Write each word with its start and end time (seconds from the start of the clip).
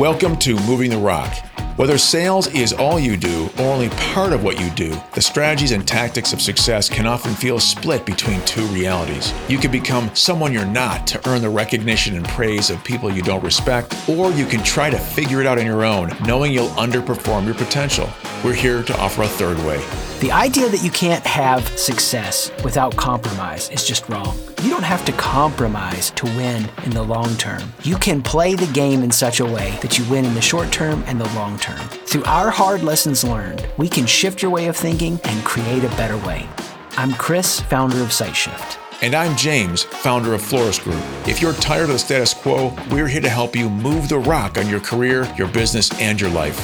Welcome 0.00 0.38
to 0.38 0.54
Moving 0.60 0.88
the 0.88 0.96
Rock. 0.96 1.49
Whether 1.80 1.96
sales 1.96 2.46
is 2.48 2.74
all 2.74 3.00
you 3.00 3.16
do 3.16 3.48
or 3.58 3.72
only 3.72 3.88
part 3.88 4.34
of 4.34 4.44
what 4.44 4.60
you 4.60 4.68
do, 4.72 4.94
the 5.14 5.22
strategies 5.22 5.72
and 5.72 5.88
tactics 5.88 6.34
of 6.34 6.42
success 6.42 6.90
can 6.90 7.06
often 7.06 7.32
feel 7.32 7.58
split 7.58 8.04
between 8.04 8.42
two 8.42 8.66
realities. 8.66 9.32
You 9.48 9.56
can 9.56 9.70
become 9.70 10.14
someone 10.14 10.52
you're 10.52 10.66
not 10.66 11.06
to 11.06 11.26
earn 11.26 11.40
the 11.40 11.48
recognition 11.48 12.16
and 12.16 12.28
praise 12.28 12.68
of 12.68 12.84
people 12.84 13.10
you 13.10 13.22
don't 13.22 13.42
respect, 13.42 13.96
or 14.10 14.30
you 14.32 14.44
can 14.44 14.62
try 14.62 14.90
to 14.90 14.98
figure 14.98 15.40
it 15.40 15.46
out 15.46 15.58
on 15.58 15.64
your 15.64 15.86
own, 15.86 16.10
knowing 16.26 16.52
you'll 16.52 16.68
underperform 16.68 17.46
your 17.46 17.54
potential. 17.54 18.10
We're 18.44 18.52
here 18.52 18.82
to 18.82 19.00
offer 19.00 19.22
a 19.22 19.26
third 19.26 19.56
way. 19.60 19.82
The 20.20 20.32
idea 20.32 20.68
that 20.68 20.84
you 20.84 20.90
can't 20.90 21.24
have 21.24 21.66
success 21.78 22.52
without 22.62 22.94
compromise 22.94 23.70
is 23.70 23.86
just 23.86 24.06
wrong. 24.10 24.36
You 24.62 24.68
don't 24.68 24.82
have 24.82 25.06
to 25.06 25.12
compromise 25.12 26.10
to 26.10 26.26
win 26.26 26.68
in 26.84 26.90
the 26.90 27.02
long 27.02 27.34
term. 27.36 27.72
You 27.84 27.96
can 27.96 28.20
play 28.20 28.54
the 28.54 28.70
game 28.74 29.02
in 29.02 29.10
such 29.10 29.40
a 29.40 29.46
way 29.46 29.78
that 29.80 29.98
you 29.98 30.04
win 30.10 30.26
in 30.26 30.34
the 30.34 30.42
short 30.42 30.70
term 30.70 31.02
and 31.06 31.18
the 31.18 31.34
long 31.34 31.58
term. 31.58 31.69
Through 31.78 32.24
our 32.24 32.50
hard 32.50 32.82
lessons 32.82 33.24
learned, 33.24 33.68
we 33.76 33.88
can 33.88 34.06
shift 34.06 34.42
your 34.42 34.50
way 34.50 34.66
of 34.66 34.76
thinking 34.76 35.20
and 35.24 35.44
create 35.44 35.84
a 35.84 35.88
better 35.90 36.16
way. 36.26 36.48
I'm 36.96 37.12
Chris, 37.14 37.60
founder 37.60 38.02
of 38.02 38.08
SiteShift. 38.08 38.78
And 39.02 39.14
I'm 39.14 39.36
James, 39.36 39.84
founder 39.84 40.34
of 40.34 40.42
Florist 40.42 40.82
Group. 40.82 41.02
If 41.26 41.40
you're 41.40 41.54
tired 41.54 41.84
of 41.84 41.88
the 41.90 41.98
status 41.98 42.34
quo, 42.34 42.76
we're 42.90 43.08
here 43.08 43.22
to 43.22 43.30
help 43.30 43.56
you 43.56 43.70
move 43.70 44.08
the 44.08 44.18
rock 44.18 44.58
on 44.58 44.68
your 44.68 44.80
career, 44.80 45.32
your 45.38 45.48
business, 45.48 45.90
and 46.00 46.20
your 46.20 46.30
life. 46.30 46.58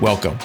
Welcome. 0.00 0.38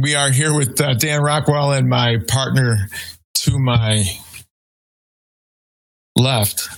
We 0.00 0.14
are 0.14 0.30
here 0.30 0.54
with 0.54 0.80
uh, 0.80 0.94
Dan 0.94 1.20
Rockwell 1.20 1.72
and 1.72 1.88
my 1.88 2.16
partner 2.26 2.88
to 3.34 3.58
my 3.58 4.04
left, 6.16 6.68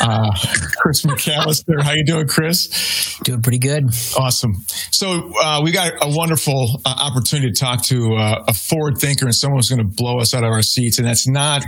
uh, 0.00 0.30
Chris 0.78 1.02
McAllister. 1.02 1.82
How 1.82 1.92
you 1.92 2.04
doing, 2.04 2.26
Chris? 2.26 3.18
Doing 3.24 3.42
pretty 3.42 3.58
good. 3.58 3.84
Awesome. 4.18 4.54
So 4.90 5.32
uh, 5.42 5.60
we 5.62 5.72
got 5.72 5.92
a 6.00 6.08
wonderful 6.14 6.80
uh, 6.84 6.94
opportunity 6.98 7.52
to 7.52 7.58
talk 7.58 7.82
to 7.84 8.14
uh, 8.14 8.44
a 8.48 8.54
forward 8.54 8.98
thinker 8.98 9.26
and 9.26 9.34
someone 9.34 9.58
who's 9.58 9.68
going 9.68 9.86
to 9.86 9.96
blow 9.96 10.18
us 10.18 10.34
out 10.34 10.44
of 10.44 10.50
our 10.50 10.62
seats, 10.62 10.98
and 10.98 11.06
that's 11.06 11.28
not 11.28 11.64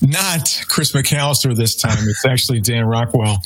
not 0.00 0.64
Chris 0.68 0.92
McAllister 0.92 1.54
this 1.56 1.76
time. 1.76 1.98
It's 2.08 2.24
actually 2.24 2.60
Dan 2.60 2.84
Rockwell 2.84 3.38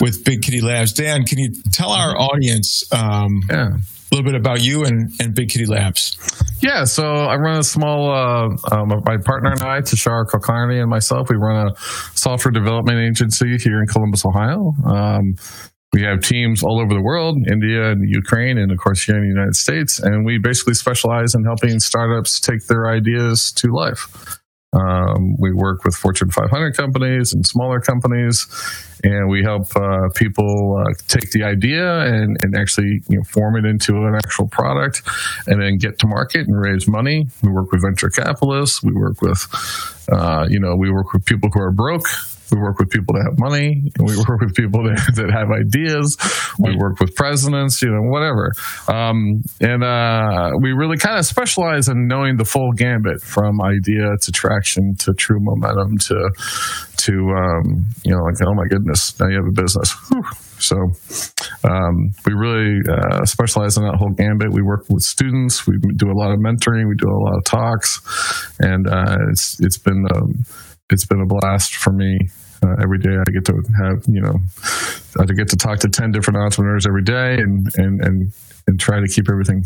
with 0.00 0.24
Big 0.24 0.42
Kitty 0.42 0.60
Labs. 0.60 0.92
Dan, 0.92 1.24
can 1.24 1.38
you 1.38 1.52
tell 1.72 1.90
our 1.90 2.16
audience? 2.16 2.84
Um, 2.92 3.40
yeah 3.50 3.70
a 4.10 4.14
little 4.14 4.24
bit 4.24 4.38
about 4.38 4.62
you 4.62 4.84
and, 4.84 5.10
and 5.20 5.34
Big 5.34 5.48
Kitty 5.48 5.66
Labs. 5.66 6.16
Yeah, 6.62 6.84
so 6.84 7.04
I 7.04 7.36
run 7.36 7.58
a 7.58 7.62
small, 7.62 8.10
uh, 8.10 8.48
um, 8.74 8.88
my 9.04 9.16
partner 9.24 9.52
and 9.52 9.62
I, 9.62 9.80
Tashara 9.80 10.26
Kulkarni 10.26 10.80
and 10.80 10.88
myself, 10.88 11.28
we 11.28 11.36
run 11.36 11.68
a 11.68 11.74
software 12.14 12.52
development 12.52 12.98
agency 12.98 13.56
here 13.58 13.80
in 13.80 13.86
Columbus, 13.86 14.24
Ohio. 14.24 14.72
Um, 14.84 15.34
we 15.92 16.02
have 16.02 16.20
teams 16.20 16.62
all 16.62 16.80
over 16.80 16.92
the 16.92 17.02
world, 17.02 17.36
India 17.50 17.90
and 17.90 18.08
Ukraine, 18.08 18.58
and 18.58 18.70
of 18.70 18.78
course 18.78 19.02
here 19.02 19.16
in 19.16 19.22
the 19.22 19.28
United 19.28 19.56
States. 19.56 19.98
And 19.98 20.26
we 20.26 20.38
basically 20.38 20.74
specialize 20.74 21.34
in 21.34 21.44
helping 21.44 21.78
startups 21.80 22.40
take 22.40 22.66
their 22.66 22.88
ideas 22.88 23.52
to 23.52 23.68
life. 23.72 24.38
Um, 24.76 25.36
we 25.38 25.52
work 25.54 25.84
with 25.84 25.94
Fortune 25.94 26.30
500 26.30 26.76
companies 26.76 27.32
and 27.32 27.46
smaller 27.46 27.80
companies, 27.80 28.46
and 29.02 29.30
we 29.30 29.42
help 29.42 29.64
uh, 29.74 30.08
people 30.14 30.76
uh, 30.78 30.92
take 31.08 31.30
the 31.30 31.44
idea 31.44 32.00
and, 32.00 32.36
and 32.40 32.54
actually 32.56 33.00
you 33.08 33.16
know, 33.16 33.22
form 33.24 33.56
it 33.56 33.64
into 33.64 33.92
an 33.94 34.14
actual 34.14 34.48
product 34.48 35.02
and 35.46 35.62
then 35.62 35.78
get 35.78 35.98
to 36.00 36.06
market 36.06 36.46
and 36.46 36.60
raise 36.60 36.86
money. 36.88 37.26
We 37.42 37.52
work 37.52 37.72
with 37.72 37.82
venture 37.82 38.10
capitalists. 38.10 38.82
We 38.82 38.92
work 38.92 39.22
with, 39.22 39.40
uh, 40.12 40.46
you 40.50 40.60
know, 40.60 40.76
we 40.78 40.90
work 40.90 41.12
with 41.12 41.24
people 41.24 41.48
who 41.52 41.60
are 41.60 41.72
broke 41.72 42.06
we 42.50 42.58
work 42.58 42.78
with 42.78 42.90
people 42.90 43.14
that 43.14 43.24
have 43.28 43.38
money. 43.38 43.82
We 43.98 44.16
work 44.28 44.40
with 44.40 44.54
people 44.54 44.82
that, 44.84 45.14
that 45.16 45.30
have 45.30 45.50
ideas. 45.50 46.16
We 46.58 46.76
work 46.76 47.00
with 47.00 47.14
presidents, 47.14 47.82
you 47.82 47.90
know, 47.90 48.02
whatever. 48.02 48.52
Um, 48.88 49.42
and 49.60 49.82
uh, 49.82 50.50
we 50.60 50.72
really 50.72 50.96
kind 50.96 51.18
of 51.18 51.26
specialize 51.26 51.88
in 51.88 52.06
knowing 52.06 52.36
the 52.36 52.44
full 52.44 52.72
gambit 52.72 53.20
from 53.22 53.60
idea 53.62 54.16
to 54.22 54.32
traction 54.32 54.94
to 55.00 55.12
true 55.14 55.38
momentum 55.40 55.98
to 55.98 56.30
to 56.96 57.12
um, 57.12 57.84
you 58.04 58.12
know 58.12 58.22
like 58.22 58.34
oh 58.42 58.54
my 58.54 58.64
goodness 58.68 59.18
now 59.20 59.28
you 59.28 59.36
have 59.36 59.46
a 59.46 59.62
business. 59.62 59.94
Whew. 60.08 60.24
So 60.58 60.76
um, 61.64 62.12
we 62.24 62.32
really 62.32 62.80
uh, 62.88 63.24
specialize 63.24 63.76
in 63.76 63.84
that 63.84 63.96
whole 63.96 64.12
gambit. 64.16 64.52
We 64.52 64.62
work 64.62 64.86
with 64.88 65.02
students. 65.02 65.66
We 65.66 65.76
do 65.96 66.10
a 66.10 66.16
lot 66.16 66.32
of 66.32 66.38
mentoring. 66.38 66.88
We 66.88 66.96
do 66.96 67.08
a 67.08 67.20
lot 67.20 67.36
of 67.36 67.44
talks, 67.44 68.00
and 68.58 68.88
uh, 68.88 69.18
it's 69.30 69.60
it's 69.60 69.78
been 69.78 70.06
um, 70.14 70.44
it's 70.90 71.06
been 71.06 71.20
a 71.20 71.26
blast 71.26 71.76
for 71.76 71.92
me. 71.92 72.18
Uh, 72.62 72.74
every 72.82 72.98
day 72.98 73.10
I 73.10 73.30
get 73.30 73.44
to 73.46 73.52
have, 73.82 74.02
you 74.08 74.20
know, 74.20 74.34
I 75.20 75.24
get 75.26 75.48
to 75.48 75.56
talk 75.56 75.78
to 75.80 75.88
10 75.88 76.10
different 76.10 76.38
entrepreneurs 76.38 76.86
every 76.86 77.02
day 77.02 77.34
and, 77.34 77.68
and, 77.76 78.00
and, 78.02 78.32
and 78.66 78.80
try 78.80 78.98
to 78.98 79.06
keep 79.06 79.28
everything 79.30 79.62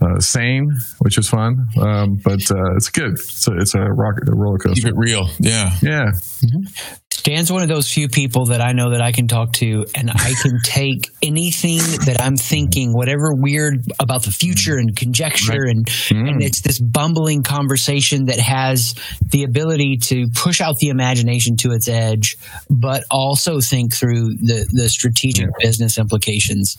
uh, 0.00 0.18
sane, 0.18 0.70
which 1.00 1.18
is 1.18 1.28
fun. 1.28 1.66
Um, 1.78 2.18
but 2.24 2.50
uh, 2.50 2.74
it's 2.76 2.88
good. 2.88 3.12
It's 3.12 3.46
a, 3.46 3.56
it's 3.58 3.74
a, 3.74 3.80
rocket, 3.80 4.28
a 4.28 4.34
roller 4.34 4.58
coaster. 4.58 4.80
Keep 4.80 4.94
it 4.94 4.96
real. 4.96 5.28
Yeah. 5.38 5.72
Yeah. 5.82 6.06
Mm-hmm. 6.14 6.94
Dan's 7.26 7.50
one 7.50 7.62
of 7.64 7.68
those 7.68 7.92
few 7.92 8.08
people 8.08 8.46
that 8.46 8.60
I 8.60 8.70
know 8.70 8.92
that 8.92 9.02
I 9.02 9.10
can 9.10 9.26
talk 9.26 9.52
to, 9.54 9.84
and 9.96 10.12
I 10.12 10.32
can 10.40 10.60
take 10.64 11.10
anything 11.20 11.78
that 12.06 12.18
I'm 12.20 12.36
thinking, 12.36 12.92
whatever 12.92 13.34
weird 13.34 13.82
about 13.98 14.22
the 14.22 14.30
future 14.30 14.76
and 14.76 14.94
conjecture, 14.94 15.62
right. 15.62 15.70
and 15.70 15.86
mm. 15.86 16.28
and 16.28 16.40
it's 16.40 16.60
this 16.60 16.78
bumbling 16.78 17.42
conversation 17.42 18.26
that 18.26 18.38
has 18.38 18.94
the 19.32 19.42
ability 19.42 19.96
to 20.02 20.28
push 20.36 20.60
out 20.60 20.76
the 20.76 20.86
imagination 20.86 21.56
to 21.56 21.72
its 21.72 21.88
edge, 21.88 22.36
but 22.70 23.02
also 23.10 23.60
think 23.60 23.92
through 23.92 24.36
the 24.36 24.64
the 24.72 24.88
strategic 24.88 25.46
yeah. 25.46 25.66
business 25.68 25.98
implications, 25.98 26.76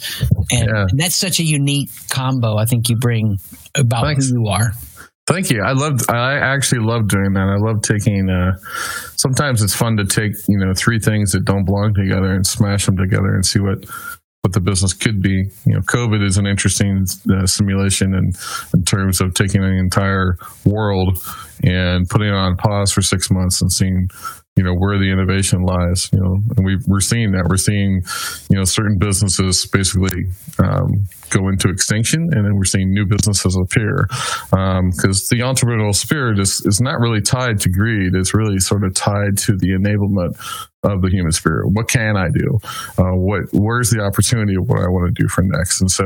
and, 0.50 0.70
yeah. 0.74 0.86
and, 0.90 0.98
that's 0.98 1.18
such 1.18 1.42
a 1.42 1.44
unique 1.44 1.90
combo. 2.10 2.56
I 2.56 2.64
think 2.64 2.88
you 2.88 2.96
bring 2.96 3.38
about 3.76 4.06
Thanks. 4.06 4.30
who 4.30 4.44
you 4.44 4.48
are. 4.48 4.72
Thank 5.28 5.50
you. 5.52 5.62
I 5.62 5.74
loved. 5.74 6.10
I 6.10 6.36
actually 6.36 6.80
love 6.80 7.10
doing 7.10 7.34
that. 7.34 7.44
I 7.44 7.58
love 7.58 7.82
taking. 7.82 8.30
Uh, 8.30 8.56
sometimes 9.18 9.62
it's 9.62 9.76
fun 9.76 9.98
to 9.98 10.06
take 10.06 10.32
you 10.48 10.58
know 10.58 10.74
three 10.74 11.00
things 11.00 11.34
that 11.34 11.44
don't 11.44 11.66
belong 11.66 11.94
together 11.94 12.34
and 12.34 12.48
smash 12.48 12.86
them 12.86 12.96
together 12.96 13.36
and 13.36 13.46
see 13.46 13.60
what 13.60 13.84
what 14.42 14.54
the 14.54 14.62
business 14.62 14.94
could 14.94 15.22
be. 15.22 15.50
You 15.66 15.74
know, 15.74 15.82
COVID 15.82 16.26
is 16.26 16.38
an 16.38 16.48
interesting 16.48 17.06
uh, 17.30 17.46
simulation 17.46 18.14
in 18.14 18.32
in 18.74 18.84
terms 18.84 19.20
of 19.20 19.34
taking 19.34 19.66
an 19.66 19.74
entire 19.74 20.38
world 20.66 21.20
and 21.62 22.08
putting 22.08 22.30
it 22.30 22.34
on 22.34 22.56
pause 22.56 22.94
for 22.94 23.02
six 23.02 23.30
months 23.30 23.62
and 23.62 23.70
seeing 23.70 24.08
you 24.58 24.64
know 24.64 24.74
where 24.74 24.98
the 24.98 25.10
innovation 25.12 25.62
lies 25.62 26.10
you 26.12 26.20
know 26.20 26.38
and 26.58 26.66
we, 26.66 26.78
we're 26.88 27.00
seeing 27.00 27.32
that. 27.32 27.48
We're 27.50 27.58
seeing 27.58 28.02
you 28.50 28.58
know 28.58 28.64
certain 28.64 28.98
businesses 28.98 29.66
basically 29.66 30.26
um, 30.60 31.06
go 31.30 31.48
into 31.50 31.70
extinction 31.70 32.30
and 32.32 32.46
then 32.46 32.56
we're 32.56 32.66
seeing 32.66 32.92
new 32.92 33.06
businesses 33.06 33.58
appear. 33.62 34.08
Because 34.50 34.52
um, 34.54 35.38
the 35.38 35.44
entrepreneurial 35.44 35.96
spirit 35.96 36.40
is, 36.40 36.62
is 36.66 36.80
not 36.82 37.00
really 37.00 37.22
tied 37.22 37.60
to 37.62 37.70
greed. 37.70 38.14
It's 38.16 38.34
really 38.34 38.60
sort 38.60 38.84
of 38.84 38.94
tied 38.94 39.38
to 39.46 39.58
the 39.58 39.70
enablement 39.78 40.38
of 40.84 41.02
the 41.02 41.10
human 41.10 41.32
spirit. 41.32 41.68
What 41.72 41.88
can 41.88 42.16
i 42.16 42.28
do? 42.34 42.60
Uh, 42.98 43.16
what 43.18 43.42
where's 43.52 43.90
the 43.90 44.02
opportunity 44.02 44.56
of 44.56 44.68
what 44.68 44.80
i 44.80 44.88
want 44.88 45.14
to 45.14 45.22
do 45.22 45.28
for 45.28 45.44
next? 45.44 45.82
And 45.82 45.92
so 45.92 46.06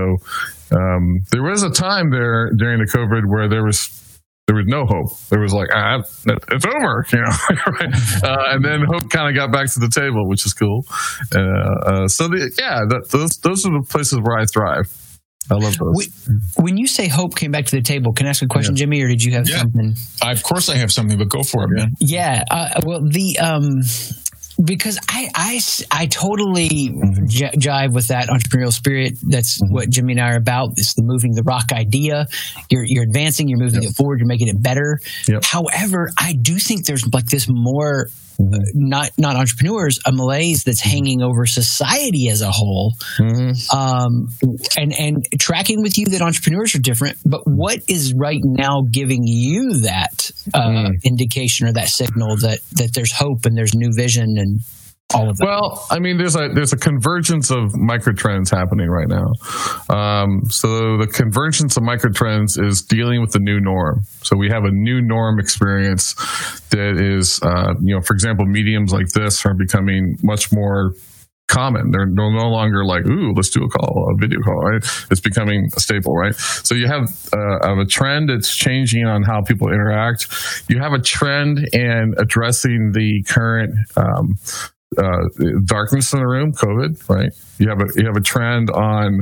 um, 0.72 1.20
there 1.32 1.44
was 1.44 1.64
a 1.64 1.70
time 1.70 2.10
there 2.10 2.52
during 2.58 2.80
the 2.80 2.90
covid 2.90 3.24
where 3.28 3.48
there 3.50 3.64
was 3.64 4.01
there 4.48 4.56
was 4.56 4.66
no 4.68 4.86
hope. 4.86 5.18
There 5.30 5.40
was 5.40 5.54
like, 5.54 5.70
ah, 5.74 6.00
it's 6.00 6.66
over, 6.66 7.06
you 7.14 7.22
know. 7.22 8.28
uh, 8.28 8.52
and 8.52 8.66
then 8.66 8.82
hope 8.86 9.10
kind 9.10 9.30
of 9.30 9.36
got 9.36 9.52
back 9.52 9.72
to 9.74 9.80
the 9.80 9.90
table, 9.90 10.28
which 10.28 10.46
is 10.46 10.54
cool. 10.54 10.86
Uh, 11.34 12.04
uh, 12.04 12.08
so 12.08 12.28
the, 12.28 12.52
yeah, 12.60 12.82
that, 12.90 13.10
those 13.10 13.38
those 13.38 13.66
are 13.66 13.72
the 13.72 13.86
places 13.88 14.20
where 14.22 14.38
I 14.38 14.46
thrive. 14.46 14.92
I 15.50 15.56
love 15.56 15.78
those. 15.78 16.28
When 16.56 16.78
you 16.78 16.88
say 16.88 17.08
hope 17.08 17.36
came 17.36 17.52
back 17.52 17.66
to 17.66 17.76
the 17.76 17.82
table, 17.82 18.14
can 18.14 18.26
I 18.26 18.30
ask 18.30 18.42
a 18.42 18.48
question, 18.48 18.76
yeah. 18.76 18.80
Jimmy, 18.80 19.02
or 19.02 19.08
did 19.08 19.24
you 19.24 19.34
have 19.34 19.50
yeah. 19.50 19.60
something? 19.60 19.96
I, 20.22 20.32
of 20.32 20.44
course, 20.44 20.70
I 20.70 20.78
have 20.78 20.92
something, 20.92 21.18
but 21.18 21.30
go 21.30 21.44
for 21.44 21.64
it, 21.64 21.70
man. 21.72 21.92
Yeah. 22.00 22.44
Uh, 22.50 22.82
well, 22.86 23.02
the 23.02 23.40
um, 23.40 23.82
because 24.64 25.00
I, 25.08 25.30
I, 25.34 25.62
I 25.92 26.06
totally 26.08 26.70
j- 27.26 27.52
jive 27.56 27.94
with 27.94 28.08
that 28.08 28.28
entrepreneurial 28.28 28.72
spirit. 28.72 29.14
That's 29.22 29.62
mm-hmm. 29.62 29.74
what 29.74 29.90
Jimmy 29.90 30.14
and 30.14 30.22
I 30.22 30.34
are 30.34 30.38
about. 30.38 30.72
It's 30.78 30.94
the 30.94 31.04
moving 31.04 31.34
the 31.34 31.44
rock 31.44 31.72
idea. 31.72 32.28
You're, 32.70 32.84
you're 32.86 33.04
advancing, 33.04 33.48
you're 33.48 33.60
moving 33.60 33.82
yep. 33.84 33.92
it 33.92 33.96
forward, 33.96 34.20
you're 34.20 34.28
making 34.28 34.48
it 34.48 34.62
better. 34.62 35.00
Yep. 35.28 35.44
However, 35.44 36.12
I 36.18 36.34
do 36.34 36.58
think 36.58 36.86
there's 36.86 37.06
like 37.14 37.26
this 37.26 37.48
more 37.50 38.08
uh, 38.42 38.58
not 38.74 39.12
not 39.18 39.36
entrepreneurs, 39.36 40.00
a 40.06 40.12
malaise 40.12 40.64
that's 40.64 40.82
hanging 40.82 41.22
over 41.22 41.46
society 41.46 42.30
as 42.30 42.42
a 42.42 42.52
whole. 42.52 42.94
Mm-hmm. 43.18 43.78
Um, 43.78 44.30
and 44.78 44.94
and 44.94 45.28
tracking 45.40 45.82
with 45.82 45.98
you 45.98 46.08
that 46.08 46.22
entrepreneurs 46.22 46.76
are 46.76 46.80
different, 46.80 47.18
but 47.26 47.42
what 47.46 47.80
is 47.88 48.14
right 48.14 48.42
now 48.44 48.84
giving 48.90 49.24
you 49.26 49.82
that 49.82 50.32
uh, 50.54 50.60
mm. 50.60 51.04
indication 51.04 51.68
or 51.68 51.74
that 51.74 51.90
signal 51.90 52.38
that 52.38 52.60
that 52.74 52.94
there's 52.94 53.12
hope 53.12 53.46
and 53.46 53.58
there's 53.58 53.76
new 53.76 53.92
vision 53.96 54.38
and 54.38 54.62
all 55.14 55.30
of 55.30 55.38
that? 55.38 55.46
Well, 55.46 55.86
I 55.90 56.00
mean, 56.00 56.18
there's 56.18 56.36
a 56.36 56.50
there's 56.54 56.74
a 56.74 56.78
convergence 56.78 57.52
of 57.52 57.74
microtrends 57.74 58.50
happening 58.50 58.90
right 58.90 59.08
now. 59.08 59.28
Um, 59.90 60.44
so 60.50 60.98
the 60.98 61.08
convergence 61.08 61.78
of 61.78 61.84
microtrends 61.84 62.62
is 62.64 62.82
dealing 62.82 63.22
with 63.22 63.32
the 63.32 63.40
new 63.40 63.60
norm. 63.60 64.02
So 64.24 64.36
we 64.38 64.50
have 64.50 64.64
a 64.64 64.72
new 64.72 65.02
norm 65.02 65.40
experience 65.40 66.16
that 66.70 67.00
is, 67.00 67.40
uh, 67.44 67.74
you 67.82 67.96
know, 67.96 68.02
for 68.02 68.14
example, 68.14 68.46
mediums 68.46 68.92
like 68.94 69.10
this 69.10 69.46
are 69.46 69.54
becoming 69.54 70.18
much 70.24 70.52
more 70.52 70.94
common. 71.52 71.92
They're 71.92 72.06
no, 72.06 72.24
longer 72.24 72.86
like, 72.86 73.06
ooh, 73.06 73.34
let's 73.36 73.50
do 73.50 73.62
a 73.64 73.68
call, 73.68 74.08
a 74.14 74.18
video 74.18 74.40
call, 74.40 74.56
right? 74.56 74.84
It's 75.12 75.20
becoming 75.20 75.70
a 75.76 75.80
staple, 75.80 76.16
right? 76.16 76.34
So 76.36 76.76
you 76.76 76.88
have, 76.88 77.04
uh, 77.34 77.82
a 77.82 77.86
trend 77.86 78.30
that's 78.30 78.56
changing 78.56 79.06
on 79.06 79.24
how 79.24 79.42
people 79.42 79.68
interact. 79.68 80.28
You 80.70 80.80
have 80.80 80.94
a 80.94 81.00
trend 81.00 81.68
in 81.74 82.14
addressing 82.18 82.92
the 82.94 83.24
current, 83.28 83.72
um, 83.98 84.36
uh, 84.98 85.28
darkness 85.66 86.14
in 86.14 86.20
the 86.20 86.28
room, 86.28 86.52
COVID, 86.52 87.10
right? 87.10 87.32
You 87.58 87.70
have 87.70 87.82
a 87.82 87.88
you 87.96 88.06
have 88.06 88.18
a 88.18 88.22
trend 88.22 88.70
on 88.70 89.22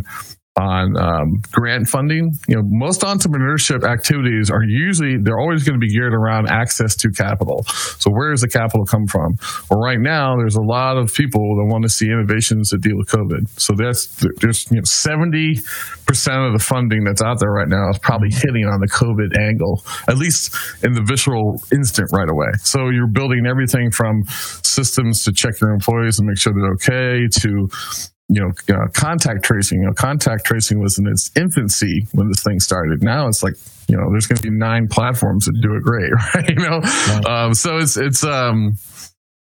on 0.60 0.98
um, 0.98 1.42
grant 1.52 1.88
funding. 1.88 2.32
You 2.48 2.58
know, 2.58 2.64
most 2.66 3.02
entrepreneurship 3.02 3.88
activities 3.88 4.52
are 4.52 4.64
usually 4.64 5.18
they're 5.22 5.40
always 5.40 5.64
going 5.64 5.80
to 5.80 5.86
be 5.86 5.92
geared 5.92 6.14
around 6.14 6.50
access 6.50 6.96
to 6.98 7.10
capital. 7.10 7.64
So 7.64 8.12
where 8.12 8.32
does 8.32 8.42
the 8.42 8.50
capital 8.50 8.86
come 8.86 9.08
from? 9.08 9.38
Well, 9.70 9.80
right 9.80 10.00
now 10.00 10.36
there's 10.38 10.56
a 10.56 10.62
lot 10.62 10.98
of 10.98 11.14
people 11.14 11.42
that 11.58 11.68
want 11.72 11.84
to 11.84 11.90
see 11.90 12.08
innovations 12.08 12.70
that 12.70 12.82
deal 12.82 12.98
with 12.98 13.08
COVID. 13.08 13.48
So 13.60 13.74
that's 13.78 14.08
there's 14.42 14.70
you 14.72 14.78
know 14.78 14.84
seventy 14.84 15.60
percent 16.06 16.42
of 16.42 16.54
the 16.54 16.64
funding 16.64 17.04
that's 17.04 17.22
out 17.22 17.40
there 17.40 17.52
right 17.52 17.68
now 17.70 17.90
is 17.90 18.00
probably 18.00 18.30
hitting 18.32 18.66
on 18.66 18.80
the 18.82 18.90
COVID 18.90 19.38
angle, 19.40 19.84
at 20.08 20.18
least 20.18 20.56
in 20.84 20.94
the 20.94 21.04
visceral 21.04 21.62
instant 21.72 22.10
right 22.12 22.30
away. 22.30 22.50
So 22.64 22.90
you're 22.90 23.12
building 23.12 23.46
everything 23.48 23.92
from 23.92 24.24
systems 24.64 25.24
to 25.26 25.32
check 25.32 25.62
your 25.62 25.72
employees 25.72 26.20
and 26.20 26.28
make 26.28 26.38
sure 26.38 26.54
they're 26.54 26.74
okay 26.74 27.28
to 27.42 27.70
you 28.30 28.40
know, 28.42 28.76
uh, 28.76 28.88
contact 28.94 29.44
tracing. 29.44 29.82
You 29.82 29.88
know, 29.88 29.94
contact 29.94 30.46
tracing 30.46 30.80
was 30.80 31.00
in 31.00 31.08
its 31.08 31.32
infancy 31.36 32.08
when 32.14 32.28
this 32.28 32.44
thing 32.44 32.60
started. 32.60 33.04
Now 33.04 33.28
it's 33.28 33.42
like, 33.42 33.56
you 33.88 33.98
know, 33.98 34.10
there's 34.12 34.28
going 34.28 34.38
to 34.38 34.44
be 34.44 34.52
nine 34.52 34.88
platforms 34.88 35.46
that 35.46 35.60
do 35.60 35.74
it 35.76 35.82
great, 35.82 36.12
right? 36.36 36.50
You 36.50 36.56
know, 36.56 36.80
right. 36.80 37.26
Um, 37.26 37.54
so 37.56 37.78
it's 37.78 37.98
it's 37.98 38.24
um, 38.24 38.78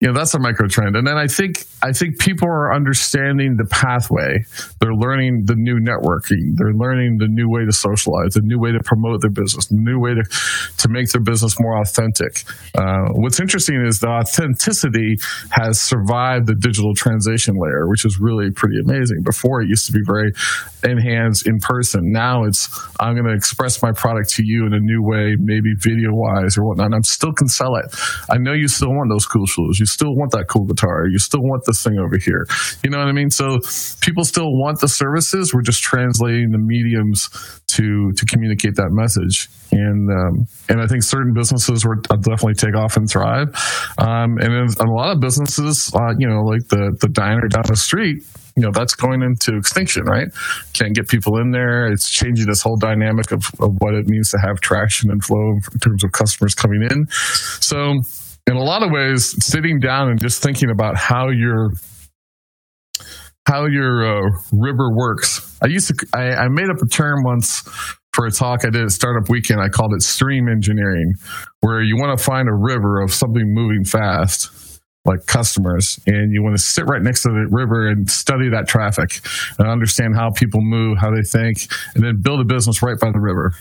you 0.00 0.06
know 0.06 0.12
that's 0.12 0.34
a 0.34 0.38
micro 0.38 0.68
trend. 0.68 0.94
And 0.94 1.06
then 1.06 1.16
i 1.16 1.26
think 1.26 1.64
i 1.82 1.90
think 1.90 2.18
people 2.18 2.48
are 2.48 2.74
understanding 2.74 3.56
the 3.56 3.64
pathway. 3.64 4.44
They're 4.80 4.94
learning 4.94 5.44
the 5.46 5.54
new 5.56 5.80
networking. 5.80 6.52
They're 6.56 6.74
learning 6.74 7.16
the 7.18 7.28
new 7.28 7.48
way 7.48 7.64
to 7.64 7.72
socialize 7.72 8.34
the 8.34 8.42
new 8.44 8.58
way 8.60 8.72
to 8.72 8.80
promote 8.84 9.22
their 9.22 9.30
business 9.30 9.66
the 9.68 9.76
new 9.78 9.98
way 9.98 10.12
to 10.12 10.22
to 10.78 10.88
make 10.88 11.10
their 11.10 11.22
business 11.22 11.56
more 11.58 11.80
authentic. 11.80 12.44
Uh, 12.74 13.08
what's 13.14 13.40
interesting 13.40 13.82
is 13.86 14.00
the 14.00 14.08
authenticity 14.08 15.16
has 15.50 15.80
survived 15.80 16.46
the 16.46 16.54
digital 16.54 16.92
translation 16.94 17.54
layer 17.56 17.88
which 17.88 18.04
is 18.04 18.18
really 18.20 18.50
pretty 18.50 18.76
amazing. 18.78 19.22
Before 19.24 19.62
it 19.62 19.68
used 19.68 19.86
to 19.86 19.92
be 19.92 20.02
very 20.04 20.32
in 20.84 20.98
hands 20.98 21.42
in 21.46 21.58
person. 21.58 22.12
Now 22.12 22.44
it's 22.44 22.68
i'm 23.00 23.14
going 23.14 23.26
to 23.26 23.34
express 23.34 23.82
my 23.82 23.92
product 23.92 24.28
to 24.36 24.42
you 24.44 24.66
in 24.66 24.74
a 24.74 24.80
new 24.80 25.02
way 25.02 25.36
maybe 25.40 25.72
video 25.78 26.10
wise 26.12 26.56
or 26.56 26.64
whatnot 26.66 26.92
i'm 26.94 27.02
still 27.02 27.32
can 27.32 27.48
sell 27.48 27.76
it. 27.76 27.86
I 28.28 28.36
know 28.36 28.52
you 28.52 28.68
still 28.68 28.90
want 28.90 29.08
those 29.10 29.26
cool 29.26 29.46
shoes. 29.46 29.80
You 29.80 29.85
still 29.86 30.14
want 30.14 30.32
that 30.32 30.46
cool 30.48 30.66
guitar. 30.66 31.06
You 31.08 31.18
still 31.18 31.42
want 31.42 31.62
this 31.66 31.82
thing 31.82 31.98
over 31.98 32.18
here. 32.18 32.46
You 32.82 32.90
know 32.90 32.98
what 32.98 33.08
I 33.08 33.12
mean? 33.12 33.30
So 33.30 33.58
people 34.00 34.24
still 34.24 34.50
want 34.50 34.80
the 34.80 34.88
services. 34.88 35.54
We're 35.54 35.62
just 35.62 35.82
translating 35.82 36.50
the 36.50 36.58
mediums 36.58 37.28
to 37.68 38.12
to 38.12 38.26
communicate 38.26 38.76
that 38.76 38.90
message. 38.90 39.48
And 39.72 40.10
um, 40.10 40.46
and 40.68 40.80
I 40.80 40.86
think 40.86 41.02
certain 41.02 41.32
businesses 41.34 41.84
will 41.84 42.00
definitely 42.00 42.54
take 42.54 42.76
off 42.76 42.96
and 42.96 43.08
thrive. 43.08 43.48
Um, 43.98 44.38
and 44.38 44.70
a 44.80 44.90
lot 44.90 45.12
of 45.14 45.20
businesses, 45.20 45.90
uh, 45.94 46.14
you 46.18 46.28
know, 46.28 46.40
like 46.42 46.68
the 46.68 46.96
the 47.00 47.08
diner 47.08 47.48
down 47.48 47.64
the 47.66 47.76
street, 47.76 48.22
you 48.56 48.62
know 48.62 48.70
that's 48.72 48.94
going 48.94 49.22
into 49.22 49.56
extinction 49.56 50.04
right 50.04 50.28
can't 50.72 50.94
get 50.94 51.06
people 51.08 51.38
in 51.38 51.50
there 51.50 51.86
it's 51.92 52.10
changing 52.10 52.46
this 52.46 52.62
whole 52.62 52.76
dynamic 52.76 53.30
of, 53.30 53.44
of 53.60 53.74
what 53.78 53.94
it 53.94 54.06
means 54.06 54.30
to 54.30 54.38
have 54.38 54.60
traction 54.60 55.10
and 55.10 55.22
flow 55.22 55.52
in 55.72 55.78
terms 55.78 56.02
of 56.02 56.10
customers 56.12 56.54
coming 56.54 56.82
in 56.82 57.06
so 57.60 58.00
in 58.46 58.56
a 58.56 58.62
lot 58.62 58.82
of 58.82 58.90
ways, 58.90 59.34
sitting 59.44 59.78
down 59.78 60.08
and 60.08 60.20
just 60.20 60.42
thinking 60.42 60.70
about 60.70 60.96
how 60.96 61.28
your 61.30 61.70
how 63.46 63.66
your 63.66 64.04
uh, 64.04 64.30
river 64.52 64.88
works. 64.94 65.56
I 65.62 65.66
used 65.66 65.88
to 65.88 66.06
I, 66.14 66.44
I 66.44 66.48
made 66.48 66.68
up 66.68 66.78
a 66.82 66.88
term 66.88 67.22
once 67.24 67.62
for 68.12 68.26
a 68.26 68.30
talk 68.30 68.64
I 68.64 68.70
did 68.70 68.82
at 68.82 68.90
Startup 68.90 69.28
Weekend. 69.28 69.60
I 69.60 69.68
called 69.68 69.92
it 69.94 70.02
stream 70.02 70.48
engineering, 70.48 71.14
where 71.60 71.82
you 71.82 71.96
want 71.96 72.18
to 72.18 72.24
find 72.24 72.48
a 72.48 72.54
river 72.54 73.00
of 73.02 73.12
something 73.12 73.44
moving 73.52 73.84
fast 73.84 74.80
like 75.06 75.24
customers 75.26 76.00
and 76.06 76.32
you 76.32 76.42
want 76.42 76.56
to 76.56 76.62
sit 76.62 76.84
right 76.86 77.00
next 77.00 77.22
to 77.22 77.28
the 77.28 77.46
river 77.50 77.86
and 77.86 78.10
study 78.10 78.50
that 78.50 78.66
traffic 78.66 79.20
and 79.58 79.68
understand 79.68 80.16
how 80.16 80.30
people 80.30 80.60
move 80.60 80.98
how 80.98 81.10
they 81.10 81.22
think 81.22 81.70
and 81.94 82.04
then 82.04 82.20
build 82.20 82.40
a 82.40 82.44
business 82.44 82.82
right 82.82 82.98
by 82.98 83.10
the 83.12 83.20
river 83.20 83.52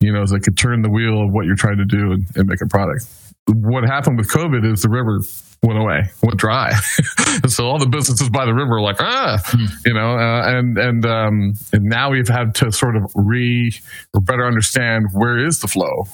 you 0.00 0.12
know 0.12 0.24
so 0.24 0.34
it 0.34 0.42
could 0.42 0.58
turn 0.58 0.82
the 0.82 0.90
wheel 0.90 1.22
of 1.22 1.30
what 1.30 1.46
you're 1.46 1.54
trying 1.54 1.78
to 1.78 1.84
do 1.84 2.12
and, 2.12 2.26
and 2.34 2.48
make 2.48 2.60
a 2.60 2.66
product 2.66 3.06
what 3.54 3.84
happened 3.84 4.18
with 4.18 4.30
COVID 4.30 4.70
is 4.70 4.82
the 4.82 4.88
river 4.88 5.20
went 5.62 5.78
away, 5.78 6.02
went 6.22 6.38
dry. 6.38 6.72
and 7.42 7.50
so 7.52 7.64
all 7.64 7.78
the 7.78 7.88
businesses 7.88 8.30
by 8.30 8.46
the 8.46 8.54
river 8.54 8.76
are 8.76 8.82
like, 8.82 9.00
ah, 9.00 9.38
mm. 9.44 9.68
you 9.84 9.94
know, 9.94 10.12
uh, 10.12 10.58
and, 10.58 10.78
and, 10.78 11.04
um, 11.04 11.52
and 11.72 11.84
now 11.84 12.10
we've 12.10 12.28
had 12.28 12.54
to 12.56 12.72
sort 12.72 12.96
of 12.96 13.02
re 13.14 13.72
or 14.14 14.20
better 14.20 14.46
understand 14.46 15.06
where 15.12 15.44
is 15.44 15.60
the 15.60 15.68
flow? 15.68 16.04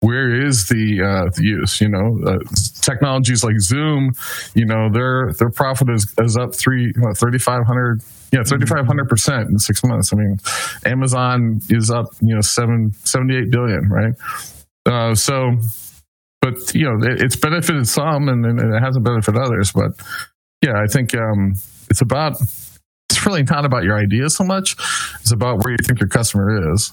Where 0.00 0.46
is 0.46 0.68
the, 0.68 1.00
uh, 1.00 1.30
the 1.34 1.42
use? 1.42 1.80
You 1.80 1.88
know, 1.88 2.18
uh, 2.26 2.38
technologies 2.82 3.42
like 3.42 3.58
Zoom, 3.58 4.12
you 4.54 4.66
know, 4.66 4.90
their 4.92 5.32
their 5.38 5.48
profit 5.50 5.88
is, 5.88 6.12
is 6.18 6.36
up 6.36 6.54
three 6.54 6.92
thirty 7.14 7.38
five 7.38 7.64
hundred 7.66 8.02
yeah, 8.30 8.42
thirty 8.44 8.66
five 8.66 8.86
hundred 8.86 9.08
percent 9.08 9.48
in 9.48 9.58
six 9.58 9.82
months. 9.82 10.12
I 10.12 10.16
mean, 10.16 10.36
Amazon 10.84 11.60
is 11.70 11.90
up, 11.90 12.06
you 12.20 12.34
know, 12.34 12.42
seven 12.42 12.92
seventy 13.04 13.34
eight 13.34 13.50
billion, 13.50 13.88
right? 13.88 14.12
Uh, 14.84 15.14
so 15.14 15.56
but 16.44 16.74
you 16.74 16.84
know, 16.84 16.96
it, 17.08 17.22
it's 17.22 17.36
benefited 17.36 17.88
some 17.88 18.28
and, 18.28 18.44
and, 18.44 18.60
it 18.60 18.82
hasn't 18.82 19.04
benefited 19.04 19.40
others. 19.40 19.72
But 19.72 19.92
yeah, 20.62 20.74
I 20.76 20.86
think 20.86 21.14
um, 21.14 21.54
it's 21.88 22.02
about 22.02 22.36
it's 23.10 23.24
really 23.24 23.44
not 23.44 23.64
about 23.64 23.84
your 23.84 23.96
idea 23.96 24.28
so 24.28 24.44
much. 24.44 24.76
It's 25.20 25.32
about 25.32 25.62
where 25.62 25.72
you 25.72 25.78
think 25.82 26.00
your 26.00 26.08
customer 26.08 26.72
is 26.74 26.92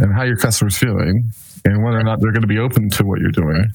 and 0.00 0.12
how 0.16 0.24
your 0.24 0.36
customer's 0.36 0.76
feeling 0.76 1.30
and 1.64 1.84
whether 1.84 1.98
or 1.98 2.02
not 2.02 2.20
they're 2.20 2.32
going 2.32 2.42
to 2.42 2.48
be 2.48 2.58
open 2.58 2.88
to 2.90 3.04
what 3.04 3.20
you're 3.20 3.30
doing. 3.30 3.66